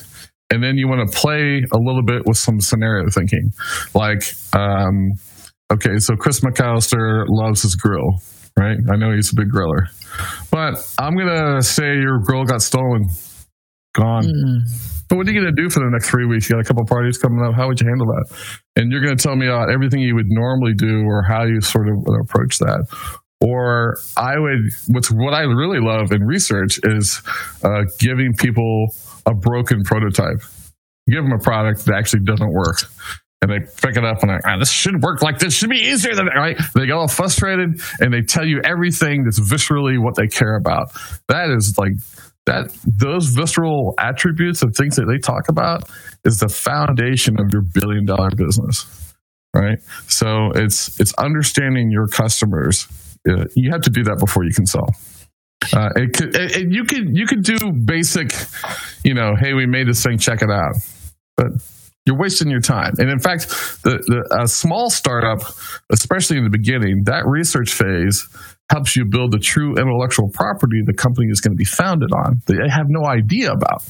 And 0.49 0.63
then 0.63 0.77
you 0.77 0.87
want 0.87 1.09
to 1.09 1.17
play 1.17 1.63
a 1.73 1.77
little 1.77 2.03
bit 2.05 2.21
with 2.25 2.37
some 2.37 2.59
scenario 2.59 3.09
thinking. 3.09 3.51
Like, 3.95 4.23
um, 4.53 5.13
okay, 5.73 5.97
so 5.97 6.15
Chris 6.15 6.41
McAllister 6.41 7.25
loves 7.27 7.63
his 7.63 7.75
grill, 7.75 8.21
right? 8.57 8.77
I 8.93 8.97
know 8.97 9.11
he's 9.13 9.31
a 9.31 9.35
big 9.35 9.49
griller. 9.51 9.87
But 10.51 10.75
I'm 10.99 11.15
gonna 11.15 11.61
say 11.61 11.95
your 11.95 12.19
girl 12.19 12.45
got 12.45 12.61
stolen, 12.61 13.07
gone. 13.93 14.23
Mm. 14.23 15.05
But 15.09 15.17
what 15.17 15.27
are 15.27 15.31
you 15.31 15.39
gonna 15.39 15.55
do 15.55 15.69
for 15.69 15.79
the 15.79 15.89
next 15.91 16.09
three 16.09 16.25
weeks? 16.25 16.49
You 16.49 16.55
got 16.55 16.61
a 16.61 16.67
couple 16.67 16.85
parties 16.85 17.17
coming 17.17 17.43
up. 17.45 17.55
How 17.55 17.67
would 17.67 17.79
you 17.79 17.87
handle 17.87 18.07
that? 18.07 18.35
And 18.75 18.91
you're 18.91 19.01
gonna 19.01 19.15
tell 19.15 19.35
me 19.35 19.47
about 19.47 19.71
everything 19.71 19.99
you 19.99 20.15
would 20.15 20.29
normally 20.29 20.73
do, 20.73 21.03
or 21.05 21.23
how 21.23 21.45
you 21.45 21.61
sort 21.61 21.87
of 21.89 21.95
approach 22.23 22.59
that. 22.59 22.85
Or 23.41 23.97
I 24.15 24.39
would. 24.39 24.71
What's 24.87 25.11
what 25.11 25.33
I 25.33 25.41
really 25.41 25.79
love 25.79 26.11
in 26.11 26.23
research 26.23 26.79
is 26.83 27.21
uh, 27.63 27.83
giving 27.99 28.33
people 28.33 28.87
a 29.25 29.33
broken 29.33 29.83
prototype 29.83 30.39
give 31.09 31.23
them 31.23 31.33
a 31.33 31.39
product 31.39 31.85
that 31.85 31.95
actually 31.95 32.23
doesn't 32.23 32.51
work. 32.51 32.77
And 33.43 33.51
they 33.51 33.59
pick 33.59 33.97
it 33.97 34.05
up 34.05 34.21
and 34.21 34.31
like, 34.31 34.41
ah, 34.45 34.57
this 34.57 34.71
should 34.71 35.03
work 35.03 35.21
like 35.21 35.37
this 35.37 35.53
should 35.53 35.69
be 35.69 35.79
easier 35.79 36.15
than 36.15 36.27
that. 36.27 36.39
right. 36.39 36.57
They 36.75 36.85
get 36.85 36.93
all 36.93 37.09
frustrated 37.09 37.81
and 37.99 38.13
they 38.13 38.21
tell 38.21 38.45
you 38.45 38.61
everything 38.63 39.25
that's 39.25 39.37
viscerally 39.37 40.01
what 40.01 40.15
they 40.15 40.27
care 40.27 40.55
about. 40.55 40.93
That 41.27 41.49
is 41.49 41.75
like 41.77 41.91
that 42.45 42.73
those 42.85 43.27
visceral 43.27 43.95
attributes 43.99 44.63
of 44.63 44.73
things 44.75 44.95
that 44.95 45.05
they 45.05 45.17
talk 45.17 45.49
about 45.49 45.89
is 46.23 46.39
the 46.39 46.47
foundation 46.47 47.35
of 47.37 47.51
your 47.51 47.63
billion 47.73 48.05
dollar 48.05 48.29
business 48.35 49.13
right 49.53 49.79
so 50.07 50.51
it's 50.55 50.99
it's 50.99 51.13
understanding 51.15 51.89
your 51.91 52.07
customers 52.07 52.87
you 53.55 53.71
have 53.71 53.81
to 53.81 53.89
do 53.89 54.03
that 54.03 54.17
before 54.19 54.43
you 54.43 54.53
can 54.53 54.65
sell 54.65 54.89
uh, 55.73 55.89
it 55.95 56.11
could, 56.13 56.35
it, 56.35 56.57
it, 56.57 56.67
you 56.69 56.83
could 56.83 57.15
you 57.15 57.25
could 57.25 57.43
do 57.43 57.57
basic 57.85 58.31
you 59.03 59.13
know 59.13 59.33
hey 59.39 59.53
we 59.53 59.65
made 59.65 59.87
this 59.87 60.03
thing 60.03 60.17
check 60.17 60.41
it 60.41 60.49
out 60.49 60.75
but 61.37 61.47
you're 62.05 62.17
wasting 62.17 62.49
your 62.49 62.59
time 62.59 62.93
and 62.97 63.09
in 63.09 63.19
fact 63.19 63.49
the, 63.83 63.97
the 64.07 64.37
a 64.41 64.47
small 64.47 64.89
startup 64.89 65.41
especially 65.91 66.37
in 66.37 66.43
the 66.43 66.49
beginning 66.49 67.03
that 67.05 67.23
research 67.25 67.73
phase 67.73 68.27
helps 68.71 68.95
you 68.95 69.05
build 69.05 69.31
the 69.31 69.39
true 69.39 69.75
intellectual 69.77 70.29
property 70.29 70.81
the 70.85 70.93
company 70.93 71.27
is 71.29 71.41
going 71.41 71.51
to 71.51 71.57
be 71.57 71.65
founded 71.65 72.11
on. 72.11 72.41
That 72.45 72.57
they 72.57 72.69
have 72.69 72.87
no 72.89 73.05
idea 73.05 73.51
about 73.51 73.83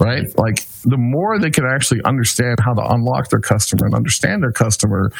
right? 0.00 0.26
Like 0.38 0.66
the 0.84 0.96
more 0.96 1.38
they 1.38 1.50
can 1.50 1.64
actually 1.66 2.00
understand 2.04 2.58
how 2.64 2.72
to 2.72 2.82
unlock 2.82 3.28
their 3.28 3.40
customer 3.40 3.86
and 3.86 3.94
understand 3.94 4.42
their 4.42 4.52
customer 4.52 5.10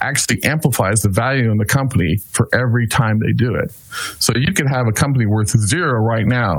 actually 0.00 0.44
amplifies 0.44 1.00
the 1.00 1.08
value 1.08 1.50
in 1.50 1.56
the 1.56 1.64
company 1.64 2.18
for 2.32 2.46
every 2.52 2.86
time 2.86 3.18
they 3.18 3.32
do 3.32 3.54
it. 3.54 3.72
So 4.20 4.34
you 4.36 4.52
could 4.52 4.68
have 4.68 4.86
a 4.86 4.92
company 4.92 5.24
worth 5.26 5.56
zero 5.66 5.92
right 6.04 6.26
now, 6.26 6.54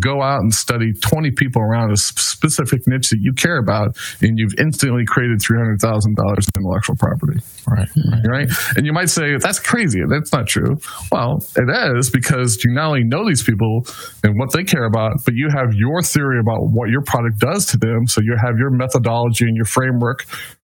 go 0.00 0.22
out 0.22 0.40
and 0.40 0.52
study 0.52 0.92
20 0.92 1.30
people 1.36 1.62
around 1.62 1.92
a 1.92 1.96
specific 1.96 2.80
niche 2.88 3.10
that 3.10 3.20
you 3.20 3.32
care 3.32 3.58
about, 3.58 3.96
and 4.20 4.36
you've 4.36 4.58
instantly 4.58 5.04
created 5.06 5.38
$300,000 5.38 5.78
in 5.78 6.16
intellectual 6.56 6.96
property. 6.96 7.38
Right. 7.66 7.88
Right. 8.26 8.48
And 8.76 8.86
you 8.86 8.92
might 8.92 9.08
say, 9.08 9.36
that's 9.38 9.60
crazy. 9.60 10.00
That's 10.10 10.32
not 10.32 10.48
true. 10.48 10.76
Well, 11.12 11.38
it 11.56 11.96
is 11.96 12.10
because 12.10 12.58
you 12.64 12.74
not 12.74 12.88
only 12.88 13.04
know 13.04 13.24
these 13.26 13.42
people 13.42 13.86
and 14.24 14.34
what 14.36 14.52
they 14.52 14.64
care 14.64 14.84
about, 14.84 15.24
but 15.24 15.34
you 15.34 15.48
have 15.54 15.74
your 15.74 16.02
theory 16.02 16.40
about 16.40 16.58
what 16.72 16.90
your 16.90 17.03
product 17.04 17.38
does 17.38 17.66
to 17.66 17.76
them. 17.76 18.06
So 18.06 18.20
you 18.22 18.36
have 18.42 18.58
your 18.58 18.70
methodology 18.70 19.44
and 19.44 19.56
your 19.56 19.66
framework 19.66 20.24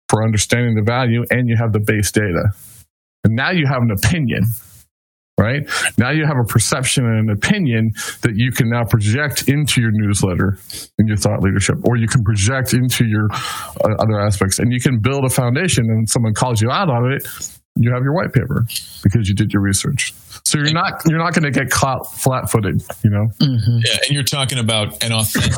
for 0.09 0.23
understanding 0.23 0.75
the 0.77 0.85
value, 0.87 1.25
and 1.31 1.49
you 1.49 1.57
have 1.61 1.73
the 1.73 1.81
base 1.81 2.13
data. 2.13 2.51
And 3.25 3.35
now 3.35 3.51
you 3.51 3.67
have 3.67 3.83
an 3.83 3.91
opinion, 3.91 4.45
right? 5.41 5.69
Now 5.99 6.13
you 6.13 6.25
have 6.25 6.37
a 6.41 6.47
perception 6.47 7.05
and 7.05 7.29
an 7.29 7.37
opinion 7.37 7.91
that 8.23 8.35
you 8.37 8.53
can 8.53 8.71
now 8.71 8.85
project 8.85 9.49
into 9.49 9.81
your 9.81 9.91
newsletter 9.93 10.59
and 10.99 11.09
your 11.09 11.17
thought 11.17 11.43
leadership, 11.43 11.77
or 11.83 11.97
you 11.97 12.07
can 12.07 12.23
project 12.23 12.73
into 12.73 13.05
your 13.05 13.27
uh, 13.33 13.99
other 13.99 14.21
aspects, 14.21 14.61
and 14.61 14.73
you 14.73 14.79
can 14.79 15.01
build 15.01 15.25
a 15.25 15.29
foundation. 15.29 15.85
And 15.89 16.09
someone 16.09 16.35
calls 16.35 16.63
you 16.63 16.71
out 16.71 16.89
on 16.89 17.13
it, 17.13 17.27
you 17.75 17.93
have 17.93 18.03
your 18.05 18.15
white 18.15 18.33
paper 18.33 18.65
because 19.03 19.29
you 19.29 19.35
did 19.35 19.53
your 19.53 19.63
research. 19.63 20.15
So 20.45 20.59
you're 20.59 20.73
not 20.73 21.03
you're 21.09 21.19
not 21.19 21.35
going 21.35 21.45
to 21.45 21.51
get 21.51 21.69
caught 21.69 22.07
flat-footed, 22.13 22.81
you 23.03 23.11
know. 23.11 23.27
Mm-hmm. 23.41 23.79
Yeah, 23.85 23.99
and 24.07 24.11
you're 24.11 24.23
talking 24.23 24.59
about 24.59 25.03
an 25.03 25.13
authentic 25.13 25.53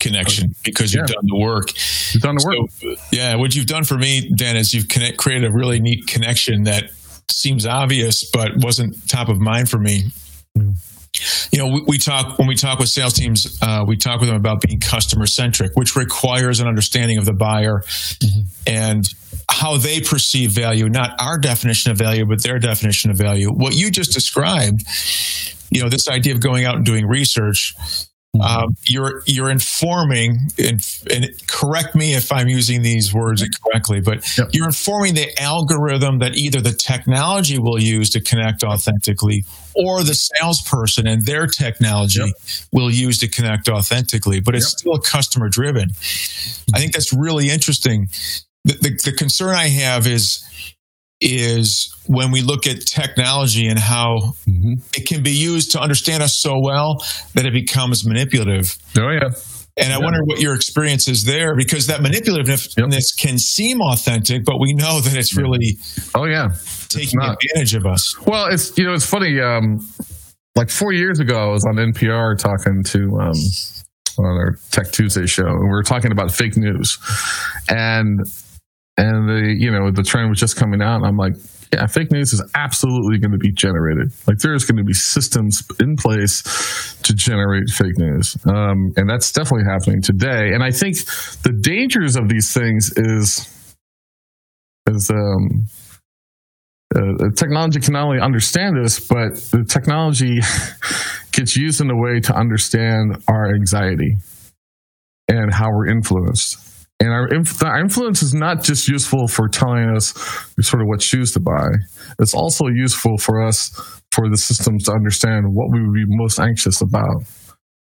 connection 0.00 0.54
because 0.64 0.92
you've 0.92 1.08
yeah. 1.08 1.14
done 1.14 1.24
the 1.26 1.38
work. 1.38 1.68
You've 2.12 2.22
done 2.22 2.36
the 2.36 2.44
work. 2.46 2.70
So, 2.70 2.94
yeah, 3.12 3.36
what 3.36 3.54
you've 3.54 3.66
done 3.66 3.84
for 3.84 3.96
me, 3.96 4.30
Dan, 4.36 4.56
is 4.56 4.74
you've 4.74 4.88
connect, 4.88 5.16
created 5.16 5.50
a 5.50 5.52
really 5.52 5.80
neat 5.80 6.06
connection 6.06 6.64
that 6.64 6.90
seems 7.30 7.66
obvious 7.66 8.30
but 8.30 8.52
wasn't 8.56 9.08
top 9.08 9.28
of 9.28 9.38
mind 9.38 9.68
for 9.68 9.78
me. 9.78 10.04
You 11.52 11.58
know, 11.58 11.68
we, 11.68 11.82
we, 11.86 11.98
talk 11.98 12.38
when 12.38 12.48
we 12.48 12.56
talk 12.56 12.80
with 12.80 12.88
sales 12.88 13.12
teams, 13.12 13.58
uh, 13.62 13.84
we 13.86 13.96
talk 13.96 14.18
with 14.18 14.28
them 14.28 14.36
about 14.36 14.60
being 14.60 14.80
customer 14.80 15.26
centric, 15.26 15.72
which 15.74 15.94
requires 15.94 16.58
an 16.58 16.66
understanding 16.66 17.18
of 17.18 17.24
the 17.24 17.32
buyer 17.32 17.82
mm-hmm. 17.86 18.40
and 18.66 19.04
how 19.48 19.76
they 19.76 20.00
perceive 20.00 20.50
value, 20.50 20.88
not 20.88 21.10
our 21.20 21.38
definition 21.38 21.92
of 21.92 21.98
value, 21.98 22.26
but 22.26 22.42
their 22.42 22.58
definition 22.58 23.12
of 23.12 23.16
value. 23.16 23.50
What 23.50 23.74
you 23.74 23.92
just 23.92 24.12
described, 24.12 24.82
you 25.70 25.82
know, 25.82 25.88
this 25.88 26.08
idea 26.08 26.34
of 26.34 26.40
going 26.40 26.64
out 26.64 26.74
and 26.74 26.84
doing 26.84 27.06
research 27.06 27.74
um, 28.42 28.76
you're 28.86 29.22
you're 29.26 29.50
informing 29.50 30.38
and, 30.58 30.84
and, 31.10 31.30
correct 31.46 31.94
me 31.94 32.14
if 32.14 32.32
I'm 32.32 32.48
using 32.48 32.82
these 32.82 33.14
words 33.14 33.42
incorrectly, 33.42 34.00
but 34.00 34.26
yep. 34.36 34.48
you're 34.52 34.66
informing 34.66 35.14
the 35.14 35.40
algorithm 35.40 36.18
that 36.18 36.34
either 36.34 36.60
the 36.60 36.72
technology 36.72 37.58
will 37.58 37.80
use 37.80 38.10
to 38.10 38.20
connect 38.20 38.64
authentically 38.64 39.44
or 39.76 40.02
the 40.02 40.14
salesperson 40.14 41.06
and 41.06 41.24
their 41.26 41.46
technology 41.46 42.20
yep. 42.20 42.34
will 42.72 42.90
use 42.90 43.18
to 43.18 43.28
connect 43.28 43.68
authentically. 43.68 44.40
But 44.40 44.56
it's 44.56 44.72
yep. 44.72 44.78
still 44.78 44.98
customer 44.98 45.48
driven. 45.48 45.90
I 46.74 46.78
think 46.78 46.92
that's 46.92 47.12
really 47.12 47.50
interesting. 47.50 48.08
The, 48.64 48.74
the, 48.74 49.10
the 49.10 49.12
concern 49.12 49.54
I 49.54 49.68
have 49.68 50.06
is 50.06 50.44
is 51.20 51.94
when 52.06 52.30
we 52.30 52.42
look 52.42 52.66
at 52.66 52.80
technology 52.86 53.66
and 53.66 53.78
how 53.78 54.16
mm-hmm. 54.48 54.74
it 54.94 55.06
can 55.06 55.22
be 55.22 55.30
used 55.30 55.72
to 55.72 55.80
understand 55.80 56.22
us 56.22 56.40
so 56.40 56.54
well 56.60 56.96
that 57.34 57.46
it 57.46 57.52
becomes 57.52 58.06
manipulative. 58.06 58.76
Oh, 58.98 59.10
yeah. 59.10 59.30
And 59.76 59.92
I 59.92 59.98
yeah. 59.98 60.04
wonder 60.04 60.20
what 60.24 60.40
your 60.40 60.54
experience 60.54 61.08
is 61.08 61.24
there 61.24 61.56
because 61.56 61.88
that 61.88 62.00
manipulativeness 62.00 62.76
yep. 62.76 63.02
can 63.18 63.38
seem 63.38 63.80
authentic, 63.80 64.44
but 64.44 64.60
we 64.60 64.72
know 64.72 65.00
that 65.00 65.16
it's 65.16 65.36
really 65.36 65.78
oh 66.14 66.26
yeah 66.26 66.50
taking 66.88 67.20
advantage 67.20 67.74
of 67.74 67.84
us. 67.84 68.14
Well, 68.24 68.46
it's 68.46 68.78
you 68.78 68.84
know 68.84 68.92
it's 68.92 69.04
funny. 69.04 69.40
Um, 69.40 69.80
like 70.54 70.70
four 70.70 70.92
years 70.92 71.18
ago, 71.18 71.36
I 71.36 71.50
was 71.50 71.64
on 71.64 71.74
NPR 71.74 72.38
talking 72.38 72.84
to 72.84 72.98
um, 73.20 73.34
on 74.18 74.26
our 74.26 74.58
Tech 74.70 74.92
Tuesday 74.92 75.26
show, 75.26 75.46
and 75.46 75.58
we 75.58 75.70
were 75.70 75.82
talking 75.82 76.12
about 76.12 76.30
fake 76.30 76.56
news, 76.56 76.96
and 77.68 78.20
and 78.96 79.28
the 79.28 79.54
you 79.58 79.70
know 79.70 79.90
the 79.90 80.02
trend 80.02 80.28
was 80.28 80.38
just 80.38 80.56
coming 80.56 80.80
out 80.80 80.96
and 80.96 81.06
i'm 81.06 81.16
like 81.16 81.34
yeah 81.74 81.86
fake 81.86 82.10
news 82.12 82.32
is 82.32 82.42
absolutely 82.54 83.18
going 83.18 83.32
to 83.32 83.38
be 83.38 83.52
generated. 83.52 84.12
Like 84.26 84.38
there's 84.38 84.64
going 84.64 84.78
to 84.78 84.84
be 84.84 84.92
systems 84.92 85.62
in 85.80 85.96
place 85.96 86.42
to 87.02 87.14
generate 87.14 87.68
fake 87.68 87.98
news. 87.98 88.36
Um, 88.46 88.92
and 88.96 89.08
that's 89.08 89.32
definitely 89.32 89.64
happening 89.64 90.02
today. 90.02 90.52
And 90.54 90.62
i 90.62 90.70
think 90.70 90.96
the 91.42 91.56
dangers 91.60 92.16
of 92.16 92.28
these 92.28 92.52
things 92.52 92.92
is 92.96 93.50
is 94.88 95.10
um, 95.10 95.64
uh, 96.94 97.30
technology 97.34 97.80
can 97.80 97.94
not 97.94 98.04
only 98.04 98.20
understand 98.20 98.76
this, 98.82 99.00
but 99.00 99.34
the 99.50 99.64
technology 99.66 100.40
gets 101.32 101.56
used 101.56 101.80
in 101.80 101.90
a 101.90 101.96
way 101.96 102.20
to 102.20 102.36
understand 102.36 103.16
our 103.26 103.54
anxiety 103.54 104.16
and 105.26 105.52
how 105.52 105.70
we're 105.70 105.88
influenced. 105.88 106.73
And 107.00 107.10
our, 107.10 107.28
inf- 107.28 107.62
influence 107.62 108.22
is 108.22 108.34
not 108.34 108.62
just 108.62 108.88
useful 108.88 109.26
for 109.26 109.48
telling 109.48 109.94
us 109.96 110.14
sort 110.60 110.80
of 110.80 110.88
what 110.88 111.02
shoes 111.02 111.32
to 111.32 111.40
buy. 111.40 111.68
It's 112.20 112.34
also 112.34 112.66
useful 112.68 113.18
for 113.18 113.44
us, 113.44 113.70
for 114.12 114.30
the 114.30 114.36
systems 114.36 114.84
to 114.84 114.92
understand 114.92 115.46
what 115.48 115.72
we 115.72 115.80
would 115.82 115.94
be 115.94 116.04
most 116.06 116.38
anxious 116.38 116.80
about. 116.80 117.24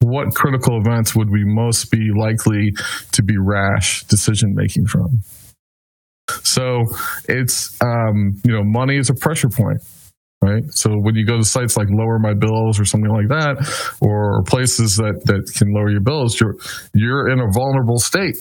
What 0.00 0.34
critical 0.34 0.78
events 0.78 1.14
would 1.16 1.30
we 1.30 1.44
most 1.44 1.90
be 1.90 2.10
likely 2.16 2.72
to 3.12 3.22
be 3.22 3.36
rash 3.38 4.04
decision 4.04 4.54
making 4.54 4.86
from? 4.86 5.20
So 6.42 6.84
it's, 7.28 7.76
um, 7.82 8.40
you 8.44 8.52
know, 8.52 8.62
money 8.64 8.96
is 8.96 9.10
a 9.10 9.14
pressure 9.14 9.48
point 9.48 9.80
right? 10.42 10.62
So 10.70 10.90
when 11.02 11.16
you 11.16 11.26
go 11.26 11.36
to 11.36 11.44
sites 11.44 11.76
like 11.76 11.88
Lower 11.90 12.18
My 12.18 12.32
Bills 12.32 12.80
or 12.80 12.86
something 12.86 13.10
like 13.10 13.28
that, 13.28 13.96
or 14.00 14.42
places 14.44 14.96
that 14.96 15.20
that 15.26 15.52
can 15.54 15.72
lower 15.74 15.90
your 15.90 16.00
bills, 16.00 16.40
you're 16.40 16.54
you're 16.94 17.28
in 17.28 17.40
a 17.40 17.50
vulnerable 17.52 17.98
state 17.98 18.36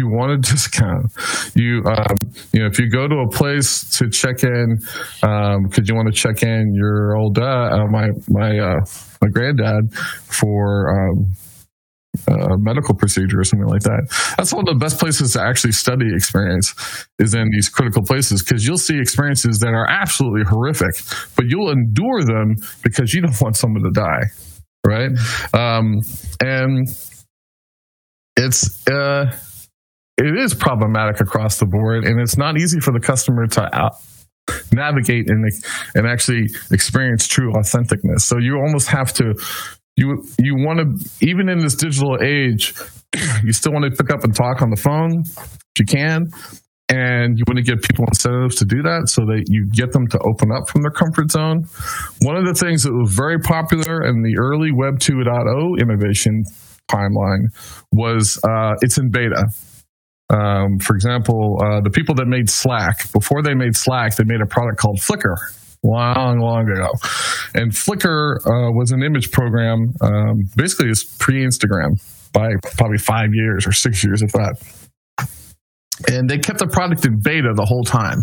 you 0.00 0.08
want 0.08 0.32
a 0.32 0.38
discount. 0.38 1.12
You, 1.54 1.82
um, 1.84 2.16
you 2.52 2.60
know, 2.60 2.66
if 2.66 2.78
you 2.78 2.88
go 2.88 3.06
to 3.06 3.16
a 3.16 3.28
place 3.28 3.98
to 3.98 4.08
check 4.08 4.42
in, 4.42 4.78
because 5.20 5.78
um, 5.78 5.84
you 5.84 5.94
want 5.94 6.08
to 6.08 6.18
check 6.18 6.42
in 6.42 6.72
your 6.74 7.16
old 7.16 7.34
dad, 7.34 7.72
uh, 7.72 7.86
my 7.86 8.08
my 8.28 8.58
uh, 8.58 8.80
my 9.20 9.28
granddad 9.28 9.94
for. 9.94 10.90
Um, 10.90 11.32
a 12.26 12.58
medical 12.58 12.92
procedure 12.92 13.38
or 13.38 13.44
something 13.44 13.68
like 13.68 13.82
that. 13.82 14.34
That's 14.36 14.52
one 14.52 14.68
of 14.68 14.74
the 14.74 14.84
best 14.84 14.98
places 14.98 15.34
to 15.34 15.42
actually 15.42 15.70
study 15.70 16.06
experience 16.12 16.74
is 17.20 17.34
in 17.34 17.48
these 17.52 17.68
critical 17.68 18.02
places 18.02 18.42
because 18.42 18.66
you'll 18.66 18.78
see 18.78 18.98
experiences 18.98 19.60
that 19.60 19.68
are 19.68 19.88
absolutely 19.88 20.42
horrific, 20.42 20.90
but 21.36 21.46
you'll 21.46 21.70
endure 21.70 22.24
them 22.24 22.56
because 22.82 23.14
you 23.14 23.22
don't 23.22 23.40
want 23.40 23.56
someone 23.56 23.84
to 23.84 23.92
die, 23.92 24.24
right? 24.84 25.12
Um, 25.54 26.00
and 26.42 26.88
it's 28.36 28.88
uh, 28.88 29.30
it 30.20 30.38
is 30.38 30.54
problematic 30.54 31.20
across 31.20 31.58
the 31.58 31.66
board, 31.66 32.04
and 32.04 32.20
it's 32.20 32.36
not 32.36 32.58
easy 32.58 32.80
for 32.80 32.92
the 32.92 33.00
customer 33.00 33.46
to 33.46 33.74
out, 33.74 33.92
navigate 34.72 35.28
and 35.28 35.44
and 35.94 36.06
actually 36.06 36.46
experience 36.70 37.26
true 37.26 37.52
authenticness. 37.52 38.20
So 38.20 38.38
you 38.38 38.56
almost 38.56 38.88
have 38.88 39.12
to 39.14 39.34
you 39.96 40.22
you 40.38 40.54
want 40.56 40.78
to 40.78 41.26
even 41.26 41.48
in 41.48 41.58
this 41.58 41.74
digital 41.74 42.18
age, 42.22 42.74
you 43.44 43.52
still 43.52 43.72
want 43.72 43.84
to 43.84 43.90
pick 43.90 44.12
up 44.12 44.24
and 44.24 44.34
talk 44.34 44.62
on 44.62 44.70
the 44.70 44.76
phone 44.76 45.22
if 45.24 45.78
you 45.78 45.86
can. 45.86 46.26
And 46.92 47.38
you 47.38 47.44
want 47.46 47.56
to 47.56 47.62
give 47.62 47.82
people 47.82 48.04
incentives 48.08 48.56
to 48.56 48.64
do 48.64 48.82
that 48.82 49.06
so 49.06 49.22
that 49.22 49.44
you 49.46 49.68
get 49.70 49.92
them 49.92 50.08
to 50.08 50.18
open 50.26 50.50
up 50.50 50.68
from 50.68 50.82
their 50.82 50.90
comfort 50.90 51.30
zone. 51.30 51.62
One 52.22 52.34
of 52.34 52.44
the 52.44 52.52
things 52.52 52.82
that 52.82 52.90
was 52.90 53.14
very 53.14 53.38
popular 53.38 54.02
in 54.02 54.22
the 54.22 54.34
early 54.36 54.72
Web 54.74 54.98
2.0 54.98 55.78
innovation 55.78 56.42
timeline 56.90 57.54
was 57.92 58.40
uh, 58.42 58.74
it's 58.82 58.98
in 58.98 59.10
beta. 59.10 59.46
Um, 60.30 60.78
for 60.78 60.94
example, 60.94 61.58
uh, 61.60 61.80
the 61.80 61.90
people 61.90 62.14
that 62.16 62.26
made 62.26 62.48
Slack, 62.48 63.12
before 63.12 63.42
they 63.42 63.54
made 63.54 63.74
Slack, 63.74 64.16
they 64.16 64.24
made 64.24 64.40
a 64.40 64.46
product 64.46 64.78
called 64.78 64.98
Flickr 65.00 65.34
long, 65.82 66.38
long 66.38 66.70
ago. 66.70 66.88
And 67.54 67.72
Flickr 67.72 68.36
uh, 68.38 68.70
was 68.72 68.92
an 68.92 69.02
image 69.02 69.32
program, 69.32 69.92
um, 70.00 70.44
basically 70.56 70.88
it's 70.88 71.04
pre 71.18 71.44
Instagram 71.44 72.00
by 72.32 72.48
probably 72.76 72.98
five 72.98 73.30
years 73.32 73.66
or 73.66 73.72
six 73.72 74.04
years, 74.04 74.22
if 74.22 74.30
that. 74.32 74.54
And 76.08 76.30
they 76.30 76.38
kept 76.38 76.60
the 76.60 76.66
product 76.66 77.04
in 77.04 77.18
beta 77.20 77.52
the 77.54 77.64
whole 77.64 77.82
time. 77.82 78.22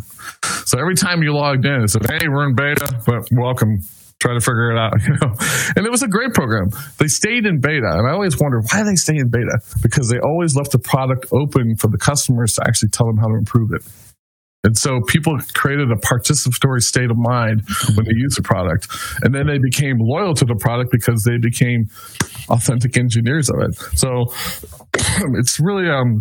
So 0.66 0.80
every 0.80 0.96
time 0.96 1.22
you 1.22 1.34
logged 1.34 1.66
in, 1.66 1.84
it 1.84 1.90
said, 1.90 2.10
hey, 2.10 2.28
we're 2.28 2.48
in 2.48 2.56
beta, 2.56 3.02
but 3.06 3.28
welcome 3.32 3.80
try 4.20 4.34
to 4.34 4.40
figure 4.40 4.72
it 4.72 4.78
out, 4.78 4.94
you 5.08 5.14
know. 5.22 5.34
And 5.76 5.86
it 5.86 5.92
was 5.92 6.04
a 6.04 6.08
great 6.08 6.34
program. 6.34 6.70
They 6.98 7.08
stayed 7.08 7.46
in 7.46 7.60
beta, 7.60 7.90
and 7.92 8.08
I 8.08 8.14
always 8.14 8.38
wonder 8.40 8.62
why 8.62 8.84
they 8.84 8.96
stay 8.96 9.16
in 9.18 9.30
beta 9.30 9.60
because 9.82 10.10
they 10.10 10.20
always 10.20 10.56
left 10.56 10.72
the 10.72 10.80
product 10.80 11.28
open 11.34 11.76
for 11.78 11.90
the 11.90 11.98
customers 11.98 12.54
to 12.56 12.64
actually 12.68 12.90
tell 12.90 13.08
them 13.08 13.18
how 13.18 13.28
to 13.28 13.36
improve 13.38 13.72
it. 13.74 13.84
And 14.64 14.78
so 14.78 15.00
people 15.08 15.38
created 15.54 15.92
a 15.92 15.96
participatory 15.96 16.82
state 16.82 17.10
of 17.10 17.18
mind 17.18 17.62
when 17.96 18.06
they 18.06 18.12
used 18.16 18.38
the 18.38 18.42
product. 18.44 18.88
And 19.22 19.34
then 19.34 19.48
they 19.48 19.60
became 19.60 19.96
loyal 20.00 20.34
to 20.34 20.46
the 20.46 20.56
product 20.56 20.92
because 20.92 21.24
they 21.24 21.38
became 21.38 21.86
authentic 22.50 22.98
engineers 22.98 23.50
of 23.50 23.56
it. 23.62 23.76
So 23.98 24.26
it's 25.40 25.60
really, 25.62 25.90
um, 25.90 26.20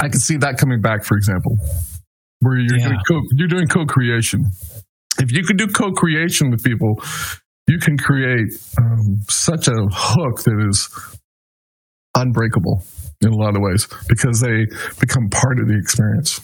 I 0.00 0.08
can 0.08 0.20
see 0.20 0.36
that 0.36 0.56
coming 0.58 0.82
back, 0.82 1.04
for 1.04 1.16
example, 1.16 1.56
where 2.40 2.58
you're, 2.58 2.78
yeah. 2.78 2.88
doing, 2.88 3.00
co- 3.08 3.28
you're 3.32 3.48
doing 3.48 3.66
co-creation 3.66 4.44
if 5.18 5.32
you 5.32 5.44
can 5.44 5.56
do 5.56 5.66
co-creation 5.66 6.50
with 6.50 6.62
people, 6.62 7.02
you 7.66 7.78
can 7.78 7.96
create 7.96 8.52
um, 8.78 9.20
such 9.28 9.68
a 9.68 9.86
hook 9.90 10.42
that 10.44 10.66
is 10.68 10.88
unbreakable 12.14 12.84
in 13.20 13.32
a 13.32 13.36
lot 13.36 13.56
of 13.56 13.62
ways 13.62 13.88
because 14.08 14.40
they 14.40 14.66
become 15.00 15.28
part 15.30 15.58
of 15.58 15.68
the 15.68 15.78
experience. 15.78 16.40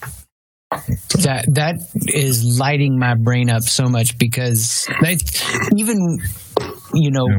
That 1.22 1.46
that 1.54 1.76
is 2.14 2.58
lighting 2.58 2.96
my 2.96 3.14
brain 3.16 3.50
up 3.50 3.62
so 3.62 3.88
much 3.88 4.18
because 4.18 4.88
even 5.76 6.18
you 6.94 7.10
know. 7.10 7.26
Yeah. 7.28 7.38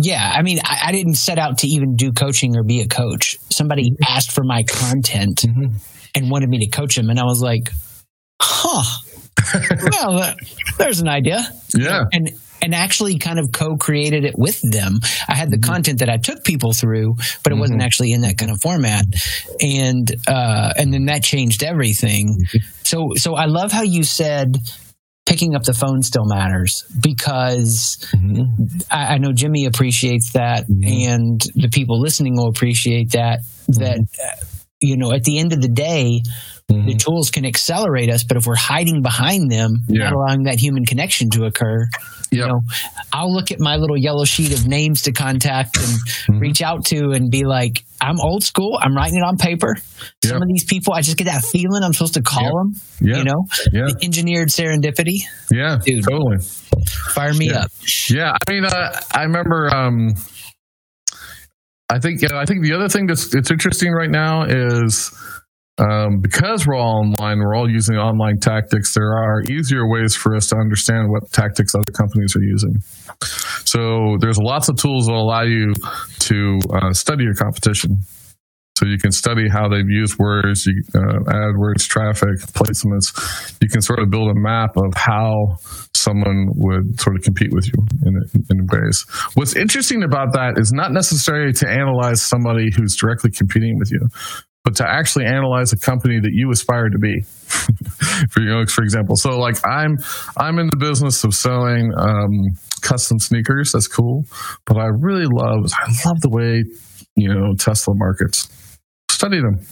Yeah, 0.00 0.32
I 0.32 0.42
mean, 0.42 0.60
I, 0.62 0.82
I, 0.84 0.92
didn't 0.92 1.14
set 1.14 1.40
out 1.40 1.58
to 1.58 1.66
even 1.66 1.96
do 1.96 2.12
coaching 2.12 2.56
or 2.56 2.62
be 2.62 2.82
a 2.82 2.86
coach. 2.86 3.36
Somebody 3.50 3.90
mm-hmm. 3.90 4.04
asked 4.06 4.30
for 4.30 4.44
my 4.44 4.62
content 4.62 5.38
mm-hmm. 5.38 5.76
and 6.14 6.30
wanted 6.30 6.48
me 6.48 6.64
to 6.64 6.70
coach 6.70 6.94
them, 6.94 7.10
and 7.10 7.18
I 7.18 7.24
was 7.24 7.42
like, 7.42 7.72
"Huh, 8.40 8.84
well, 9.92 10.18
uh, 10.18 10.34
there's 10.78 11.00
an 11.00 11.08
idea. 11.08 11.46
Yeah. 11.74 12.04
And 12.12 12.30
and 12.60 12.74
actually 12.74 13.18
kind 13.18 13.38
of 13.38 13.52
co-created 13.52 14.24
it 14.24 14.34
with 14.36 14.60
them. 14.60 14.98
I 15.28 15.34
had 15.34 15.50
the 15.50 15.56
mm-hmm. 15.56 15.70
content 15.70 15.98
that 16.00 16.08
I 16.08 16.16
took 16.16 16.44
people 16.44 16.72
through, 16.72 17.14
but 17.14 17.52
it 17.52 17.54
mm-hmm. 17.54 17.60
wasn't 17.60 17.82
actually 17.82 18.12
in 18.12 18.22
that 18.22 18.36
kind 18.36 18.50
of 18.50 18.60
format. 18.60 19.04
And 19.60 20.12
uh, 20.26 20.72
and 20.76 20.92
then 20.92 21.06
that 21.06 21.22
changed 21.22 21.62
everything. 21.62 22.28
Mm-hmm. 22.28 22.58
So 22.82 23.10
so 23.16 23.34
I 23.34 23.46
love 23.46 23.72
how 23.72 23.82
you 23.82 24.02
said 24.02 24.56
picking 25.26 25.54
up 25.54 25.62
the 25.62 25.74
phone 25.74 26.02
still 26.02 26.24
matters 26.24 26.84
because 27.02 27.98
mm-hmm. 28.12 28.78
I, 28.90 29.14
I, 29.14 29.18
know 29.18 29.30
Jimmy 29.30 29.66
appreciates 29.66 30.32
that, 30.32 30.64
mm-hmm. 30.66 31.10
and 31.10 31.40
the 31.54 31.68
people 31.68 32.00
listening 32.00 32.36
will 32.36 32.48
appreciate 32.48 33.10
that. 33.12 33.40
That 33.68 33.98
uh, 33.98 34.44
you 34.80 34.96
know, 34.96 35.12
at 35.12 35.24
the 35.24 35.38
end 35.38 35.52
of 35.52 35.60
the 35.60 35.68
day, 35.68 36.22
Mm-hmm. 36.70 36.86
The 36.86 36.94
tools 36.96 37.30
can 37.30 37.46
accelerate 37.46 38.10
us, 38.10 38.24
but 38.24 38.36
if 38.36 38.46
we're 38.46 38.54
hiding 38.54 39.00
behind 39.00 39.50
them, 39.50 39.84
yeah. 39.88 40.04
not 40.04 40.12
allowing 40.12 40.42
that 40.42 40.60
human 40.60 40.84
connection 40.84 41.30
to 41.30 41.44
occur, 41.46 41.88
yep. 42.30 42.30
you 42.30 42.46
know, 42.46 42.60
I'll 43.10 43.32
look 43.32 43.50
at 43.50 43.58
my 43.58 43.76
little 43.76 43.96
yellow 43.96 44.26
sheet 44.26 44.52
of 44.52 44.66
names 44.66 45.02
to 45.02 45.12
contact 45.12 45.78
and 45.78 45.86
mm-hmm. 45.86 46.38
reach 46.40 46.60
out 46.60 46.84
to 46.86 47.12
and 47.12 47.30
be 47.30 47.44
like, 47.44 47.84
I'm 48.02 48.20
old 48.20 48.44
school. 48.44 48.78
I'm 48.82 48.94
writing 48.94 49.16
it 49.16 49.24
on 49.24 49.38
paper. 49.38 49.76
Some 50.22 50.42
of 50.42 50.48
these 50.48 50.64
people, 50.64 50.92
I 50.92 51.00
just 51.00 51.16
get 51.16 51.24
that 51.24 51.42
feeling 51.42 51.82
I'm 51.82 51.94
supposed 51.94 52.14
to 52.14 52.22
call 52.22 52.42
yep. 52.42 52.52
them. 52.52 52.72
Yep. 53.00 53.16
You 53.16 53.24
know, 53.24 53.46
yeah. 53.72 53.94
engineered 54.02 54.48
serendipity. 54.48 55.20
Yeah, 55.50 55.78
Dude, 55.82 56.04
totally. 56.04 56.36
Fire 57.14 57.32
me 57.32 57.48
yeah. 57.48 57.60
up. 57.60 57.70
Yeah, 58.10 58.32
I 58.46 58.52
mean, 58.52 58.64
uh, 58.66 59.00
I 59.14 59.22
remember. 59.22 59.74
Um, 59.74 60.14
I 61.88 61.98
think. 61.98 62.22
I 62.30 62.44
think 62.44 62.62
the 62.62 62.74
other 62.74 62.88
thing 62.90 63.06
that's 63.06 63.34
it's 63.34 63.50
interesting 63.50 63.92
right 63.92 64.10
now 64.10 64.44
is 64.44 65.10
um, 65.78 66.20
because 66.20 66.66
we're 66.66 66.76
all 66.76 67.04
online, 67.04 67.38
we're 67.38 67.54
all 67.54 67.70
using 67.70 67.96
online 67.96 68.38
tactics. 68.38 68.94
There 68.94 69.12
are 69.12 69.42
easier 69.42 69.88
ways 69.88 70.14
for 70.14 70.34
us 70.34 70.48
to 70.48 70.56
understand 70.56 71.10
what 71.10 71.30
tactics 71.32 71.74
other 71.74 71.90
companies 71.90 72.34
are 72.36 72.42
using. 72.42 72.80
So 73.64 74.16
there's 74.20 74.38
lots 74.38 74.68
of 74.68 74.76
tools 74.76 75.06
that 75.06 75.14
allow 75.14 75.42
you 75.42 75.72
to 76.20 76.58
uh, 76.72 76.92
study 76.92 77.24
your 77.24 77.34
competition. 77.34 77.98
So 78.76 78.86
you 78.86 78.98
can 78.98 79.10
study 79.10 79.48
how 79.48 79.68
they've 79.68 79.88
used 79.88 80.20
words, 80.20 80.64
you, 80.64 80.82
uh, 80.94 81.18
AdWords, 81.26 81.88
traffic, 81.88 82.38
placements. 82.54 83.56
You 83.60 83.68
can 83.68 83.82
sort 83.82 83.98
of 83.98 84.08
build 84.08 84.30
a 84.30 84.38
map 84.38 84.76
of 84.76 84.94
how 84.94 85.56
someone 85.96 86.46
would 86.54 87.00
sort 87.00 87.16
of 87.16 87.22
compete 87.22 87.52
with 87.52 87.66
you 87.66 87.86
in, 88.06 88.14
in 88.50 88.66
ways. 88.70 89.04
What's 89.34 89.56
interesting 89.56 90.04
about 90.04 90.32
that 90.34 90.58
is 90.58 90.72
not 90.72 90.92
necessarily 90.92 91.52
to 91.54 91.68
analyze 91.68 92.22
somebody 92.22 92.68
who's 92.74 92.94
directly 92.94 93.32
competing 93.32 93.78
with 93.80 93.90
you, 93.90 94.06
but 94.68 94.76
to 94.76 94.86
actually 94.86 95.24
analyze 95.24 95.72
a 95.72 95.78
company 95.78 96.20
that 96.20 96.32
you 96.34 96.50
aspire 96.52 96.90
to 96.90 96.98
be. 96.98 97.22
for 98.30 98.42
you 98.42 98.66
for 98.66 98.84
example, 98.84 99.16
so 99.16 99.38
like 99.38 99.56
I'm 99.66 99.96
I'm 100.36 100.58
in 100.58 100.66
the 100.66 100.76
business 100.76 101.24
of 101.24 101.32
selling 101.32 101.90
um, 101.96 102.30
custom 102.82 103.18
sneakers. 103.18 103.72
That's 103.72 103.88
cool, 103.88 104.24
but 104.66 104.76
I 104.76 104.88
really 105.00 105.24
love 105.24 105.72
I 105.72 105.88
love 106.04 106.20
the 106.20 106.28
way 106.28 106.64
you 107.16 107.32
know 107.32 107.54
Tesla 107.58 107.94
markets. 107.96 108.50
Study 109.10 109.38
them. 109.40 109.64